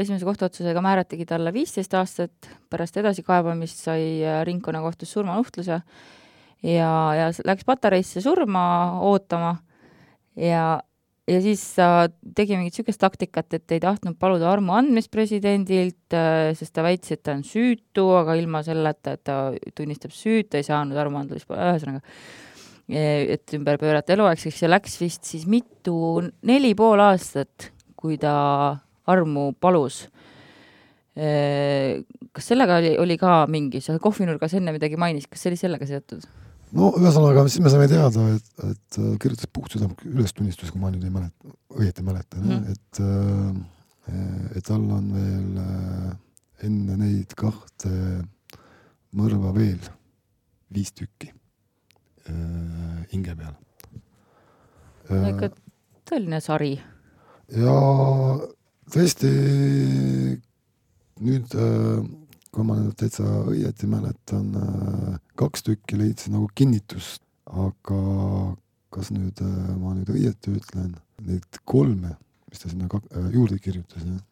esimese 0.00 0.24
kohtuotsusega 0.24 0.80
määratigi 0.80 1.28
talle 1.28 1.52
viisteist 1.52 1.92
aastat, 1.98 2.48
pärast 2.72 2.96
edasikaebamist 3.02 3.84
sai 3.84 4.22
ringkonnakohtus 4.48 5.12
surmanuhtluse 5.12 5.82
ja, 6.64 6.92
ja 7.16 7.30
läks 7.46 7.66
patareisse 7.68 8.22
surma 8.24 8.62
ootama 9.06 9.56
ja, 10.38 10.80
ja 11.28 11.38
siis 11.44 11.62
ta 11.76 12.08
tegi 12.36 12.56
mingit 12.56 12.76
niisugust 12.76 13.00
taktikat, 13.02 13.52
et 13.58 13.76
ei 13.76 13.82
tahtnud 13.82 14.18
paluda 14.20 14.50
armu 14.50 14.74
andmist 14.78 15.10
presidendilt, 15.14 16.08
äh, 16.16 16.50
sest 16.58 16.74
ta 16.76 16.84
väitis, 16.86 17.14
et 17.14 17.22
ta 17.26 17.36
on 17.36 17.44
süütu, 17.46 18.08
aga 18.18 18.36
ilma 18.38 18.62
selleta, 18.66 19.16
et 19.16 19.24
ta 19.28 19.38
tunnistab 19.76 20.14
süüd, 20.14 20.50
ta 20.50 20.60
ei 20.60 20.66
saanud 20.66 20.98
armuandmist, 20.98 21.48
ühesõnaga, 21.52 22.02
et 22.88 23.52
ümber 23.52 23.76
pöörata 23.76 24.14
eluaegseks 24.14 24.62
ja 24.64 24.70
läks 24.70 24.94
vist 25.02 25.28
siis 25.28 25.44
mitu, 25.50 26.22
neli 26.48 26.72
pool 26.78 27.02
aastat, 27.04 27.70
kui 27.98 28.16
ta 28.20 28.32
armu 29.08 29.50
palus 29.60 30.06
äh, 30.06 31.98
kas 32.32 32.52
sellega 32.52 32.78
oli, 32.78 32.92
oli 33.02 33.16
ka 33.20 33.42
mingi, 33.50 33.82
sa 33.84 33.98
kohvinurgas 34.02 34.54
enne 34.58 34.74
midagi 34.76 34.98
mainisid, 35.00 35.30
kas 35.32 35.42
see 35.42 35.52
oli 35.52 35.60
sellega 35.60 35.88
seotud? 35.88 36.26
No 36.76 36.90
ühesõnaga, 36.98 37.44
siis 37.48 37.62
me 37.64 37.72
saime 37.72 37.88
teada, 37.90 38.24
et, 38.34 38.48
et 38.68 38.98
äh, 39.00 39.12
kirjutas 39.22 39.50
puhtsüdamlik 39.54 40.04
ülestunnistuse, 40.08 40.72
kui 40.74 40.82
ma 40.82 40.92
nüüd 40.92 41.06
ei 41.06 41.12
mäleta, 41.14 41.56
õieti 41.78 42.06
mäletan 42.06 42.46
mm., 42.46 42.74
et 42.74 43.02
äh, 43.04 43.66
et 44.56 44.64
tal 44.64 44.86
on 44.96 45.10
veel 45.12 45.56
äh, 45.60 46.12
enne 46.64 46.94
neid 46.96 47.34
kahte 47.36 47.90
mõrva 49.18 49.52
veel 49.56 49.82
viis 50.72 50.94
tükki 50.96 51.28
hinge 53.08 53.34
peal. 53.36 53.54
ikka 55.08 55.50
tõeline 56.08 56.40
sari. 56.44 56.74
ja 57.52 57.76
tõesti 58.92 59.30
nüüd 61.24 61.56
kui 62.54 62.64
ma 62.66 62.76
nüüd 62.78 62.96
täitsa 62.98 63.24
õieti 63.50 63.88
mäletan, 63.90 64.48
äh, 64.56 65.18
kaks 65.38 65.64
tükki 65.66 65.98
leidsin 66.00 66.36
nagu 66.36 66.48
kinnitust, 66.56 67.22
aga 67.48 68.00
kas 68.94 69.12
nüüd 69.14 69.42
äh, 69.44 69.74
ma 69.80 69.94
nüüd 69.96 70.10
õieti 70.14 70.54
ütlen, 70.56 70.94
neid 71.28 71.60
kolme, 71.68 72.14
mis 72.48 72.62
ta 72.62 72.70
sinna 72.70 72.88
äh, 72.88 73.30
juurde 73.34 73.60
kirjutas, 73.62 74.04
jah, 74.04 74.22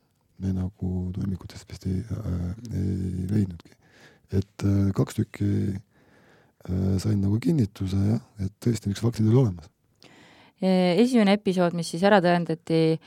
me 0.42 0.52
nagu 0.52 0.92
toimikutest 1.16 1.68
vist 1.70 1.86
ei 1.88 2.02
ei 2.76 3.28
leidnudki. 3.30 3.72
et 4.36 4.64
kaks 4.92 5.16
tükki 5.16 5.46
sain 7.00 7.22
nagu 7.22 7.38
kinnituse 7.40 7.96
jah, 7.96 8.20
et 8.42 8.52
tõesti 8.60 8.90
niisugused 8.90 9.06
faktid 9.06 9.30
olid 9.30 9.38
olemas. 9.40 9.70
esimene 10.60 11.38
episood, 11.38 11.72
mis 11.78 11.88
siis 11.88 12.04
ära 12.04 12.20
tõendati, 12.20 12.98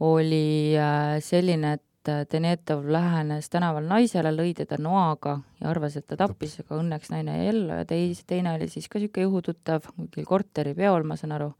oli 0.00 0.72
selline, 1.20 1.74
et 1.76 1.84
Denetov 2.06 2.86
lähenes 2.90 3.46
tänaval 3.52 3.86
naisele, 3.86 4.32
lõi 4.34 4.52
teda 4.58 4.78
noaga 4.82 5.36
ja 5.60 5.68
arvas, 5.70 5.96
et 5.96 6.06
ta 6.10 6.18
tappis, 6.18 6.56
aga 6.62 6.80
õnneks 6.80 7.12
naine 7.12 7.36
jäi 7.38 7.48
ellu 7.52 7.78
ja 7.78 7.86
teis, 7.88 8.24
teine 8.26 8.56
oli 8.56 8.68
siis 8.72 8.88
ka 8.90 8.98
niisugune 8.98 9.28
juhututtav, 9.28 9.86
kuskil 9.94 10.26
korteripeol, 10.26 11.06
ma 11.06 11.16
saan 11.20 11.36
aru. 11.38 11.52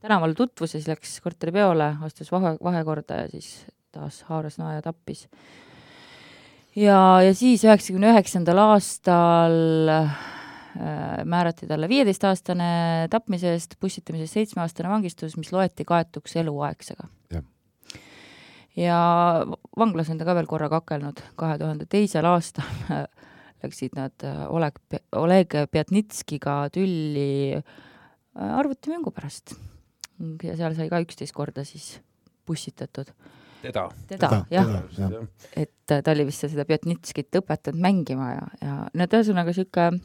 tänaval 0.00 0.36
tutvus 0.38 0.74
ja 0.74 0.80
siis 0.80 0.88
läks 0.92 1.18
korteripeole, 1.24 1.96
astus 2.06 2.32
vahe, 2.32 2.56
vahekorda 2.62 3.24
ja 3.24 3.28
siis 3.32 3.66
taas 3.92 4.22
haaras 4.30 4.58
noa 4.62 4.78
ja 4.78 4.82
tappis. 4.82 5.26
ja, 6.76 7.22
ja 7.22 7.34
siis 7.34 7.64
üheksakümne 7.64 8.14
üheksandal 8.14 8.66
aastal 8.68 9.62
Äh, 10.78 11.24
määrati 11.24 11.66
talle 11.66 11.88
viieteistaastane 11.88 13.08
tapmise 13.10 13.50
eest, 13.50 13.74
pussitamise 13.80 14.28
eest 14.28 14.36
seitsmeaastane 14.36 14.90
vangistus, 14.92 15.34
mis 15.40 15.50
loeti 15.52 15.82
kaetuks 15.88 16.36
eluaegsega. 16.38 17.08
Ja 18.78 18.98
vanglas 19.78 20.10
on 20.12 20.20
ta 20.20 20.26
ka 20.28 20.36
veel 20.38 20.48
korra 20.50 20.68
kakelnud, 20.72 21.22
kahe 21.38 21.58
tuhande 21.60 21.86
teisel 21.90 22.26
aastal 22.28 22.68
läksid 23.62 23.96
nad 23.98 24.26
äh, 24.26 24.44
Oleg, 24.54 24.78
Oleg 25.18 25.56
Pjatnitskiga 25.72 26.60
tülli 26.74 27.56
äh, 27.58 27.64
arvutimängu 28.38 29.10
pärast. 29.14 29.56
ja 30.42 30.56
seal 30.58 30.74
sai 30.74 30.88
ka 30.90 31.00
üksteist 31.02 31.34
korda 31.34 31.64
siis 31.64 31.98
pussitatud. 32.46 33.10
Teda, 33.62 33.88
teda, 34.06 34.28
teda, 34.28 34.44
jah. 34.50 34.68
ja. 34.98 35.22
et 35.58 35.72
ta 35.86 36.12
oli 36.12 36.28
vist 36.28 36.46
seda 36.46 36.64
Pjatnitskit 36.66 37.40
õpetanud 37.40 37.82
mängima 37.82 38.28
ja, 38.30 38.44
ja 38.62 38.74
no 38.94 39.06
ühesõnaga 39.10 39.50
niisugune 39.50 39.98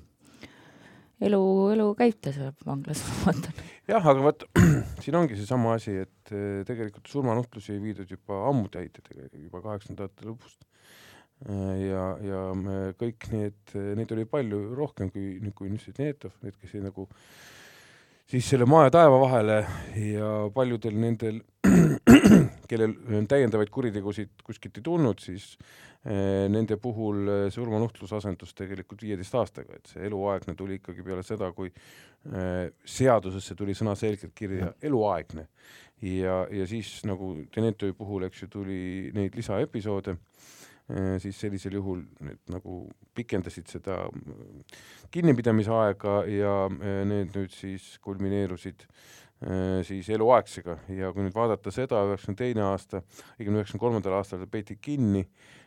elu, 1.27 1.39
elu 1.75 1.87
käib 1.99 2.19
ta 2.23 2.33
seal 2.35 2.51
vanglas, 2.67 3.01
ma 3.07 3.15
vaatan. 3.27 3.63
jah, 3.89 4.09
aga 4.11 4.25
vot 4.25 4.45
siin 5.03 5.17
ongi 5.19 5.39
seesama 5.39 5.77
asi, 5.77 5.95
et 6.05 6.33
eh, 6.35 6.61
tegelikult 6.67 7.09
surmanuhtlusi 7.11 7.75
ei 7.75 7.81
viidud 7.83 8.11
juba 8.11 8.43
ammu 8.49 8.69
täide, 8.73 9.03
juba 9.31 9.63
kaheksakümnendate 9.63 10.29
lõpust. 10.29 10.61
Eh, 11.43 11.73
ja, 11.89 12.05
ja 12.23 12.43
kõik 12.99 13.27
need, 13.33 13.75
neid 13.99 14.13
oli 14.15 14.27
palju 14.29 14.63
rohkem 14.77 15.11
kui, 15.11 15.35
kui 15.55 15.71
nüüd 15.73 15.99
Netov, 15.99 16.35
need, 16.45 16.57
kes 16.61 16.77
jäid 16.77 16.87
nagu 16.87 17.07
siis 18.29 18.47
selle 18.49 18.65
maa 18.69 18.87
ja 18.87 18.93
taeva 18.93 19.19
vahele 19.21 19.57
ja 19.99 20.29
paljudel 20.55 20.95
nendel, 20.99 21.41
kellel 22.69 22.95
täiendavaid 23.29 23.71
kuritegusid 23.73 24.45
kuskilt 24.45 24.79
ei 24.79 24.85
tulnud, 24.85 25.19
siis 25.21 25.53
nende 26.03 26.75
puhul 26.83 27.29
eh, 27.31 27.45
surmanuhtlus 27.53 28.11
asendus 28.17 28.51
tegelikult 28.57 29.05
viieteist 29.05 29.35
aastaga, 29.39 29.77
et 29.77 29.93
see 29.93 30.03
eluaegne 30.09 30.55
tuli 30.59 30.79
ikkagi 30.81 31.05
peale 31.05 31.23
seda, 31.23 31.51
kui 31.55 31.69
eh, 31.71 32.73
seadusesse 32.83 33.55
tuli 33.55 33.75
sõnaselgelt 33.77 34.35
kirja 34.35 34.73
eluaegne. 34.83 35.47
ja, 36.03 36.41
ja 36.51 36.67
siis 36.67 36.97
nagu 37.07 37.37
Denetovi 37.55 37.95
puhul, 37.95 38.27
eks 38.27 38.43
ju, 38.43 38.51
tuli 38.51 38.81
neid 39.15 39.35
lisaepisoode, 39.39 40.17
siis 41.23 41.37
sellisel 41.39 41.77
juhul 41.77 42.01
need 42.27 42.41
nagu 42.51 42.81
pikendasid 43.15 43.69
seda 43.71 44.01
kinnipidamise 45.15 45.71
aega 45.71 46.17
ja 46.27 46.67
need 47.07 47.31
nüüd 47.31 47.55
siis 47.55 47.85
kulmineerusid 48.03 48.83
siis 49.87 50.09
eluaegsega 50.11 50.75
ja 50.91 51.13
kui 51.15 51.23
nüüd 51.23 51.35
vaadata 51.35 51.71
seda, 51.71 52.01
üheksakümne 52.09 52.41
teine 52.41 52.65
aasta, 52.67 52.99
õigemini 53.39 53.61
üheksakümne 53.61 53.85
kolmandal 53.85 54.17
aastal 54.19 54.43
ta 54.43 54.49
peeti 54.51 54.75
kinni 54.75 55.23
Äh, 55.23 55.62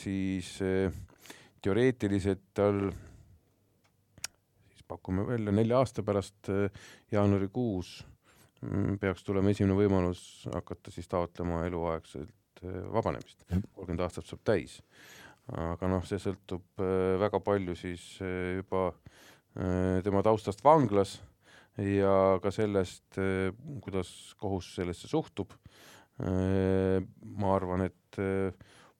siis 0.00 0.56
äh, 0.62 0.92
teoreetiliselt 1.62 2.42
tal, 2.54 2.88
siis 4.72 4.84
pakume 4.88 5.26
välja 5.26 5.52
nelja 5.54 5.82
aasta 5.82 6.02
pärast 6.02 6.50
äh, 6.50 6.70
jaanuarikuus 7.12 7.94
mm, 8.62 8.98
peaks 9.02 9.24
tulema 9.24 9.52
esimene 9.52 9.76
võimalus 9.78 10.48
hakata 10.52 10.94
siis 10.94 11.08
taotlema 11.08 11.66
eluaegselt 11.66 12.62
vabanemist. 12.62 13.42
kolmkümmend 13.48 14.04
aastat 14.04 14.28
saab 14.28 14.42
täis. 14.46 14.80
aga 15.58 15.88
noh, 15.90 16.04
see 16.06 16.20
sõltub 16.22 16.78
väga 17.18 17.40
palju 17.42 17.74
siis 17.74 18.04
juba 18.22 18.92
tema 20.06 20.22
taustast 20.22 20.62
vanglas 20.62 21.16
ja 21.82 22.38
ka 22.38 22.52
sellest, 22.54 23.18
kuidas 23.82 24.12
kohus 24.38 24.68
sellesse 24.76 25.10
suhtub. 25.10 25.50
ma 26.22 27.50
arvan, 27.56 27.82
et 27.90 28.20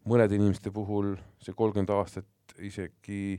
mõnede 0.09 0.37
inimeste 0.39 0.73
puhul 0.75 1.15
see 1.43 1.55
kolmkümmend 1.57 1.93
aastat 1.95 2.57
isegi 2.63 3.39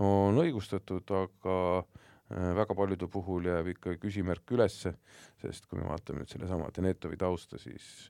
on 0.00 0.38
õigustatud, 0.42 1.08
aga 1.16 1.56
äh, 1.80 2.52
väga 2.58 2.76
paljude 2.76 3.08
puhul 3.12 3.48
jääb 3.50 3.72
ikka 3.74 3.96
küsimärk 4.02 4.54
ülesse, 4.54 4.94
sest 5.42 5.66
kui 5.68 5.80
me 5.80 5.88
vaatame 5.88 6.22
nüüd 6.22 6.32
sellesama 6.32 6.70
Denetovi 6.76 7.18
tausta, 7.20 7.60
siis 7.60 8.08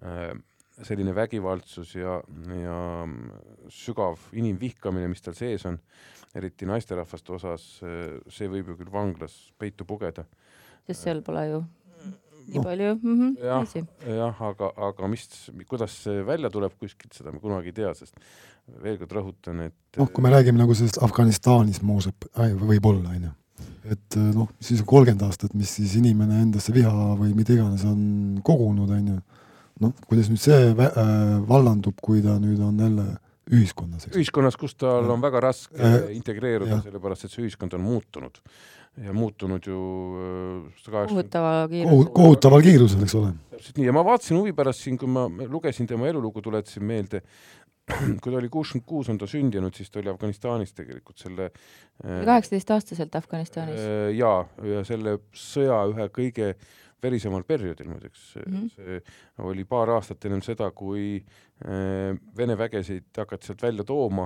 äh, 0.00 0.32
selline 0.82 1.14
vägivaldsus 1.14 1.94
ja, 1.98 2.18
ja 2.56 2.78
sügav 3.70 4.22
inimvihkamine, 4.32 5.10
mis 5.12 5.22
tal 5.24 5.36
sees 5.38 5.66
on, 5.68 5.78
eriti 6.34 6.66
naisterahvaste 6.68 7.36
osas, 7.36 7.68
äh, 7.86 8.18
see 8.32 8.50
võib 8.50 8.72
ju 8.72 8.80
küll 8.80 8.92
vanglas 8.92 9.36
peitu 9.58 9.86
pugeda. 9.88 10.26
sest 10.86 11.04
seal 11.04 11.22
pole 11.22 11.46
ju 11.50 11.62
nii 12.46 12.58
no. 12.58 12.64
palju 12.66 12.94
mm 12.94 13.18
-hmm, 13.18 13.34
jah, 13.46 14.16
jah, 14.16 14.42
aga, 14.48 14.72
aga 14.88 15.08
mis, 15.08 15.28
kuidas 15.68 15.94
see 16.04 16.24
välja 16.26 16.50
tuleb 16.50 16.74
kuskilt, 16.78 17.12
seda 17.16 17.32
me 17.32 17.40
kunagi 17.42 17.72
ei 17.72 17.78
tea, 17.80 17.94
sest 17.94 18.16
veel 18.82 18.98
kord 19.00 19.14
rõhutan, 19.18 19.60
et 19.68 20.00
noh, 20.00 20.10
kui 20.10 20.24
me 20.24 20.32
räägime 20.32 20.58
nagu 20.58 20.74
sellest 20.74 21.02
Afganistanis 21.02 21.82
mooseb, 21.82 22.28
võib-olla, 22.62 23.16
on 23.16 23.28
ju, 23.28 23.32
et 23.96 24.18
noh, 24.34 24.50
siis 24.60 24.82
on 24.84 24.90
kolmkümmend 24.94 25.26
aastat, 25.26 25.54
mis 25.54 25.74
siis 25.78 25.96
inimene 26.00 26.42
endasse 26.42 26.74
viha 26.74 27.14
või 27.18 27.34
mida 27.34 27.54
iganes 27.56 27.84
on 27.88 28.40
kogunud, 28.44 28.90
on 28.90 29.12
ju, 29.14 29.18
noh, 29.86 29.94
kuidas 30.06 30.30
nüüd 30.30 30.42
see 30.42 30.72
äh, 30.72 31.02
vallandub, 31.48 31.98
kui 32.02 32.22
ta 32.22 32.38
nüüd 32.42 32.62
on 32.62 32.78
jälle 32.78 33.08
ühiskonnas. 33.52 34.06
ühiskonnas, 34.12 34.56
kus 34.56 34.76
tal 34.78 35.10
on 35.10 35.22
väga 35.22 35.40
raske 35.42 35.74
äh, 35.78 36.12
integreeruda, 36.16 36.82
sellepärast 36.84 37.26
et 37.26 37.34
see 37.34 37.46
ühiskond 37.46 37.74
on 37.74 37.84
muutunud 37.84 38.38
ja 39.00 39.12
muutunud 39.12 39.64
ju 39.66 39.78
äh, 40.84 41.08
kohutaval 41.08 41.68
kiirusel. 41.68 42.10
kohutaval 42.12 42.62
kiirusel, 42.62 43.06
eks 43.06 43.14
ole. 43.16 43.32
täpselt 43.54 43.80
nii, 43.80 43.88
ja 43.88 43.94
ma 43.96 44.04
vaatasin 44.04 44.36
huvi 44.36 44.52
pärast 44.56 44.84
siin, 44.84 44.98
kui 45.00 45.08
ma 45.08 45.24
lugesin 45.48 45.88
tema 45.88 46.10
elulugu, 46.10 46.42
tuletasin 46.44 46.84
meelde, 46.84 47.22
kui 48.20 48.28
ta 48.28 48.36
oli 48.36 48.52
kuuskümmend 48.52 48.86
kuus, 48.88 49.08
on 49.08 49.18
ta 49.20 49.28
sündinud, 49.30 49.72
siis 49.76 49.88
ta 49.90 50.02
oli 50.02 50.12
Afganistanis 50.12 50.76
tegelikult 50.76 51.24
selle 51.24 51.48
äh, 51.48 52.20
kaheksateistaastaselt 52.28 53.16
Afganistanis. 53.16 53.80
Äh, 53.80 54.12
jaa, 54.18 54.44
ja 54.74 54.84
selle 54.88 55.18
sõja 55.32 55.82
ühe 55.88 56.10
kõige 56.12 56.52
verisemal 57.02 57.42
perioodil 57.48 57.88
muideks 57.90 58.34
mm, 58.44 58.52
-hmm. 58.52 58.68
see 58.76 59.46
oli 59.48 59.64
paar 59.66 59.90
aastat 59.96 60.24
ennem 60.28 60.42
seda, 60.44 60.70
kui 60.70 61.24
Vene 62.36 62.56
vägesid 62.58 63.14
hakati 63.16 63.46
sealt 63.46 63.60
välja 63.62 63.84
tooma, 63.86 64.24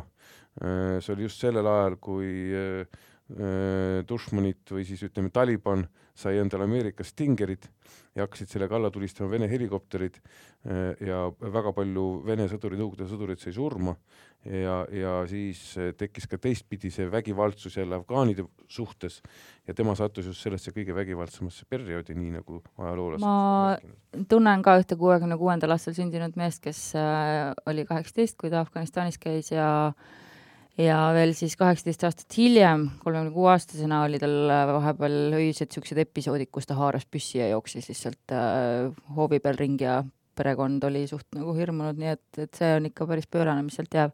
see 0.56 1.12
oli 1.12 1.26
just 1.26 1.40
sellel 1.40 1.66
ajal, 1.68 1.96
kui 2.00 2.30
Dushmanit 4.06 4.70
või 4.70 4.84
siis 4.86 5.00
ütleme, 5.02 5.32
Taliban 5.34 5.82
sai 6.16 6.38
endale 6.38 6.64
Ameerikas 6.64 7.10
Stingerid 7.10 7.66
ja 8.16 8.24
hakkasid 8.24 8.48
sellega 8.48 8.78
alla 8.78 8.90
tulistama 8.90 9.28
Vene 9.30 9.48
helikopterid 9.50 10.16
äh, 10.16 10.94
ja 11.04 11.26
väga 11.40 11.72
palju 11.76 12.06
Vene 12.26 12.46
sõdurid, 12.48 12.80
Nõukogude 12.80 13.08
sõdurid 13.10 13.42
sai 13.42 13.52
surma. 13.56 13.96
Ja, 14.46 14.78
ja 14.94 15.12
siis 15.26 15.58
äh, 15.80 15.90
tekkis 15.98 16.28
ka 16.30 16.38
teistpidi 16.38 16.92
see 16.94 17.08
vägivaldsus 17.10 17.76
jälle 17.80 17.98
afgaanide 17.98 18.46
suhtes 18.70 19.18
ja 19.66 19.74
tema 19.74 19.96
sattus 19.98 20.30
just 20.30 20.44
sellesse 20.44 20.70
kõige 20.70 20.94
vägivaldsemasse 20.94 21.66
perioodi, 21.68 22.14
nii 22.14 22.36
nagu 22.38 22.60
ajaloolased 22.78 23.26
ma 23.26 24.22
tunnen 24.30 24.62
ka 24.62 24.76
ühte 24.78 24.96
kuuekümne 25.00 25.34
kuuendal 25.40 25.74
aastal 25.74 25.98
sündinud 25.98 26.38
meest, 26.38 26.62
kes 26.62 26.92
oli 27.66 27.84
kaheksateist, 27.88 28.38
kui 28.38 28.54
ta 28.54 28.62
Afganistanis 28.62 29.18
käis 29.18 29.50
ja 29.50 29.66
äh, 29.90 30.14
ja 30.80 30.96
veel 31.16 31.32
siis 31.36 31.56
kaheksateist 31.58 32.04
aastat 32.06 32.36
hiljem, 32.36 32.86
kolmekümne 33.02 33.32
kuue 33.34 33.50
aastasena 33.54 34.02
oli 34.04 34.20
tal 34.20 34.36
äh, 34.52 34.66
vahepeal 34.74 35.16
öised 35.38 35.70
niisugused 35.70 36.00
episoodid, 36.02 36.50
kus 36.52 36.68
ta 36.68 36.76
haaras 36.78 37.06
püssi 37.08 37.40
ja 37.40 37.48
jooksis 37.54 37.88
lihtsalt 37.90 38.34
äh, 38.36 38.90
hoovi 39.16 39.40
peal 39.44 39.56
ringi 39.60 39.86
ja 39.88 40.02
perekond 40.36 40.84
oli 40.84 41.06
suht 41.08 41.26
nagu 41.32 41.54
hirmunud, 41.56 41.96
nii 41.96 42.12
et, 42.12 42.26
et 42.44 42.58
see 42.58 42.74
on 42.76 42.90
ikka 42.90 43.06
päris 43.08 43.28
pöörane, 43.32 43.64
mis 43.64 43.78
sealt 43.78 43.96
jääb. 43.96 44.12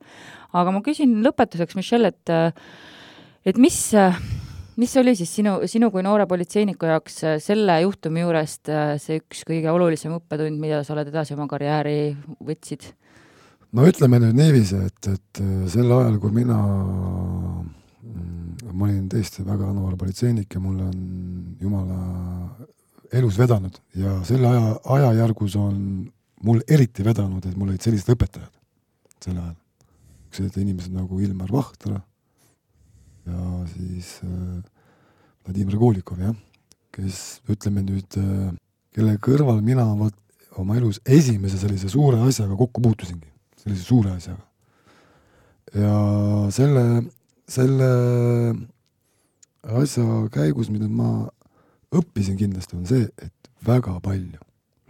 aga 0.54 0.74
ma 0.74 0.84
küsin 0.86 1.18
lõpetuseks, 1.26 1.74
Michelle, 1.78 2.12
et 2.14 2.30
äh, 2.32 2.54
et 3.42 3.58
mis, 3.58 3.78
mis 4.78 4.96
oli 5.02 5.16
siis 5.18 5.32
sinu, 5.34 5.56
sinu 5.66 5.90
kui 5.90 6.06
noore 6.06 6.28
politseiniku 6.30 6.86
jaoks 6.86 7.24
selle 7.42 7.80
juhtumi 7.82 8.22
juurest 8.22 8.70
see 9.02 9.18
üks 9.18 9.42
kõige 9.48 9.74
olulisem 9.74 10.14
õppetund, 10.14 10.62
mida 10.62 10.84
sa 10.86 10.94
oled 10.94 11.10
edasi 11.10 11.34
oma 11.34 11.50
karjääri 11.50 12.12
võtsid? 12.38 12.92
No 13.72 13.86
ütleme 13.88 14.20
nüüd 14.22 14.36
niiviisi, 14.36 14.80
et, 14.88 15.08
et 15.08 15.42
äh, 15.42 15.52
sel 15.72 15.90
ajal, 15.90 16.18
kui 16.22 16.34
mina, 16.34 16.58
mm, 18.02 18.72
ma 18.72 18.88
olin 18.88 19.06
tõesti 19.12 19.44
väga 19.46 19.72
noor 19.72 19.96
politseinik 20.00 20.52
ja 20.54 20.62
mul 20.62 20.80
on 20.88 20.98
jumala 21.60 22.00
elus 23.12 23.38
vedanud 23.40 23.76
ja 23.98 24.18
selle 24.28 24.48
aja, 24.48 24.76
ajajärgus 24.96 25.56
on 25.60 25.76
mul 26.42 26.62
eriti 26.68 27.04
vedanud, 27.06 27.44
et 27.46 27.56
mul 27.56 27.72
olid 27.72 27.84
sellised 27.84 28.12
õpetajad 28.14 28.52
sel 29.22 29.36
ajal. 29.36 29.56
sellised 30.32 30.62
inimesed 30.62 30.94
nagu 30.96 31.20
Ilmar 31.20 31.52
Vahtra 31.52 32.00
ja 33.28 33.66
siis 33.74 34.18
äh, 34.24 34.62
Vladimir 35.44 35.76
Kulikov, 35.78 36.20
jah, 36.22 36.34
kes 36.94 37.40
ütleme 37.50 37.82
nüüd 37.86 38.18
äh,, 38.20 38.50
kelle 38.94 39.16
kõrval 39.22 39.62
mina 39.64 39.86
vot 39.98 40.16
oma 40.60 40.76
elus 40.76 41.00
esimese 41.08 41.58
sellise 41.60 41.88
suure 41.88 42.20
asjaga 42.26 42.56
kokku 42.58 42.82
puutusingi, 42.84 43.31
sellise 43.62 43.84
suure 43.86 44.16
asjaga. 44.16 44.42
ja 45.74 45.94
selle, 46.52 46.84
selle 47.48 47.90
asja 49.82 50.06
käigus, 50.34 50.70
mida 50.72 50.88
ma 50.90 51.28
õppisin 51.92 52.38
kindlasti, 52.40 52.76
on 52.76 52.88
see, 52.88 53.06
et 53.22 53.50
väga 53.66 53.98
palju 54.02 54.40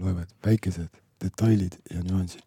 loevad 0.03 0.31
väikesed 0.45 0.91
detailid 1.23 1.77
ja 1.91 2.03
nüansid 2.03 2.45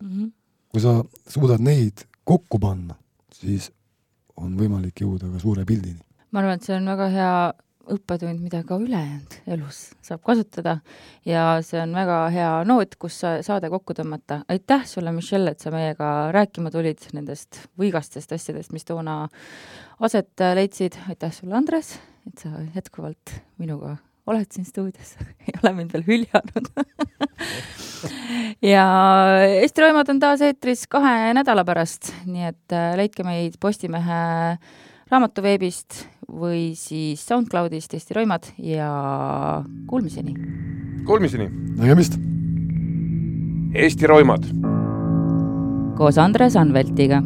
mm. 0.00 0.08
-hmm. 0.08 0.30
kui 0.68 0.80
sa 0.80 1.04
suudad 1.28 1.60
neid 1.60 2.06
kokku 2.24 2.58
panna, 2.58 2.94
siis 3.32 3.70
on 4.36 4.56
võimalik 4.56 5.00
jõuda 5.00 5.28
ka 5.32 5.38
suure 5.38 5.64
pildini. 5.64 6.00
ma 6.30 6.40
arvan, 6.40 6.54
et 6.54 6.62
see 6.62 6.76
on 6.76 6.86
väga 6.86 7.08
hea 7.08 7.34
õppetund, 7.92 8.40
mida 8.44 8.62
ka 8.66 8.78
ülejäänud 8.80 9.36
elus 9.56 9.80
saab 10.04 10.22
kasutada 10.26 10.78
ja 11.28 11.58
see 11.64 11.80
on 11.82 11.94
väga 11.96 12.18
hea 12.34 12.52
noot, 12.68 12.96
kus 13.00 13.18
sa 13.24 13.36
saade 13.46 13.70
kokku 13.72 13.96
tõmmata. 13.96 14.42
aitäh 14.48 14.86
sulle, 14.88 15.12
Michelle, 15.12 15.54
et 15.54 15.60
sa 15.60 15.72
meiega 15.74 16.30
rääkima 16.34 16.72
tulid 16.74 17.04
nendest 17.16 17.64
võigastest 17.80 18.34
asjadest, 18.36 18.72
mis 18.72 18.84
toona 18.84 19.28
aset 20.00 20.46
leidsid. 20.54 20.98
aitäh 21.08 21.32
sulle, 21.32 21.56
Andres, 21.56 21.96
et 22.26 22.46
sa 22.46 22.50
jätkuvalt 22.74 23.38
minuga 23.58 23.96
oled 24.26 24.48
siin 24.52 24.64
stuudios 24.64 25.16
ei 25.44 25.54
ole 25.62 25.74
mind 25.76 25.92
veel 25.92 26.06
hüljanud 26.06 26.70
ja 28.74 28.86
Eesti 29.60 29.84
Roimad 29.84 30.08
on 30.12 30.22
taas 30.22 30.44
eetris 30.44 30.86
kahe 30.90 31.34
nädala 31.36 31.64
pärast, 31.66 32.12
nii 32.24 32.48
et 32.52 32.76
leidke 33.00 33.26
meid 33.26 33.58
Postimehe 33.60 34.22
raamatuveebist 35.10 36.04
või 36.28 36.72
siis 36.78 37.24
SoundCloudist 37.28 37.94
Eesti 37.94 38.14
Roimad 38.16 38.50
ja 38.58 38.90
kuulmiseni! 39.90 40.34
Kuulmiseni! 41.04 41.50
nägemist! 41.76 42.18
Eesti 43.74 44.06
Roimad! 44.06 44.48
koos 45.98 46.18
Andres 46.18 46.56
Anveltiga 46.58 47.22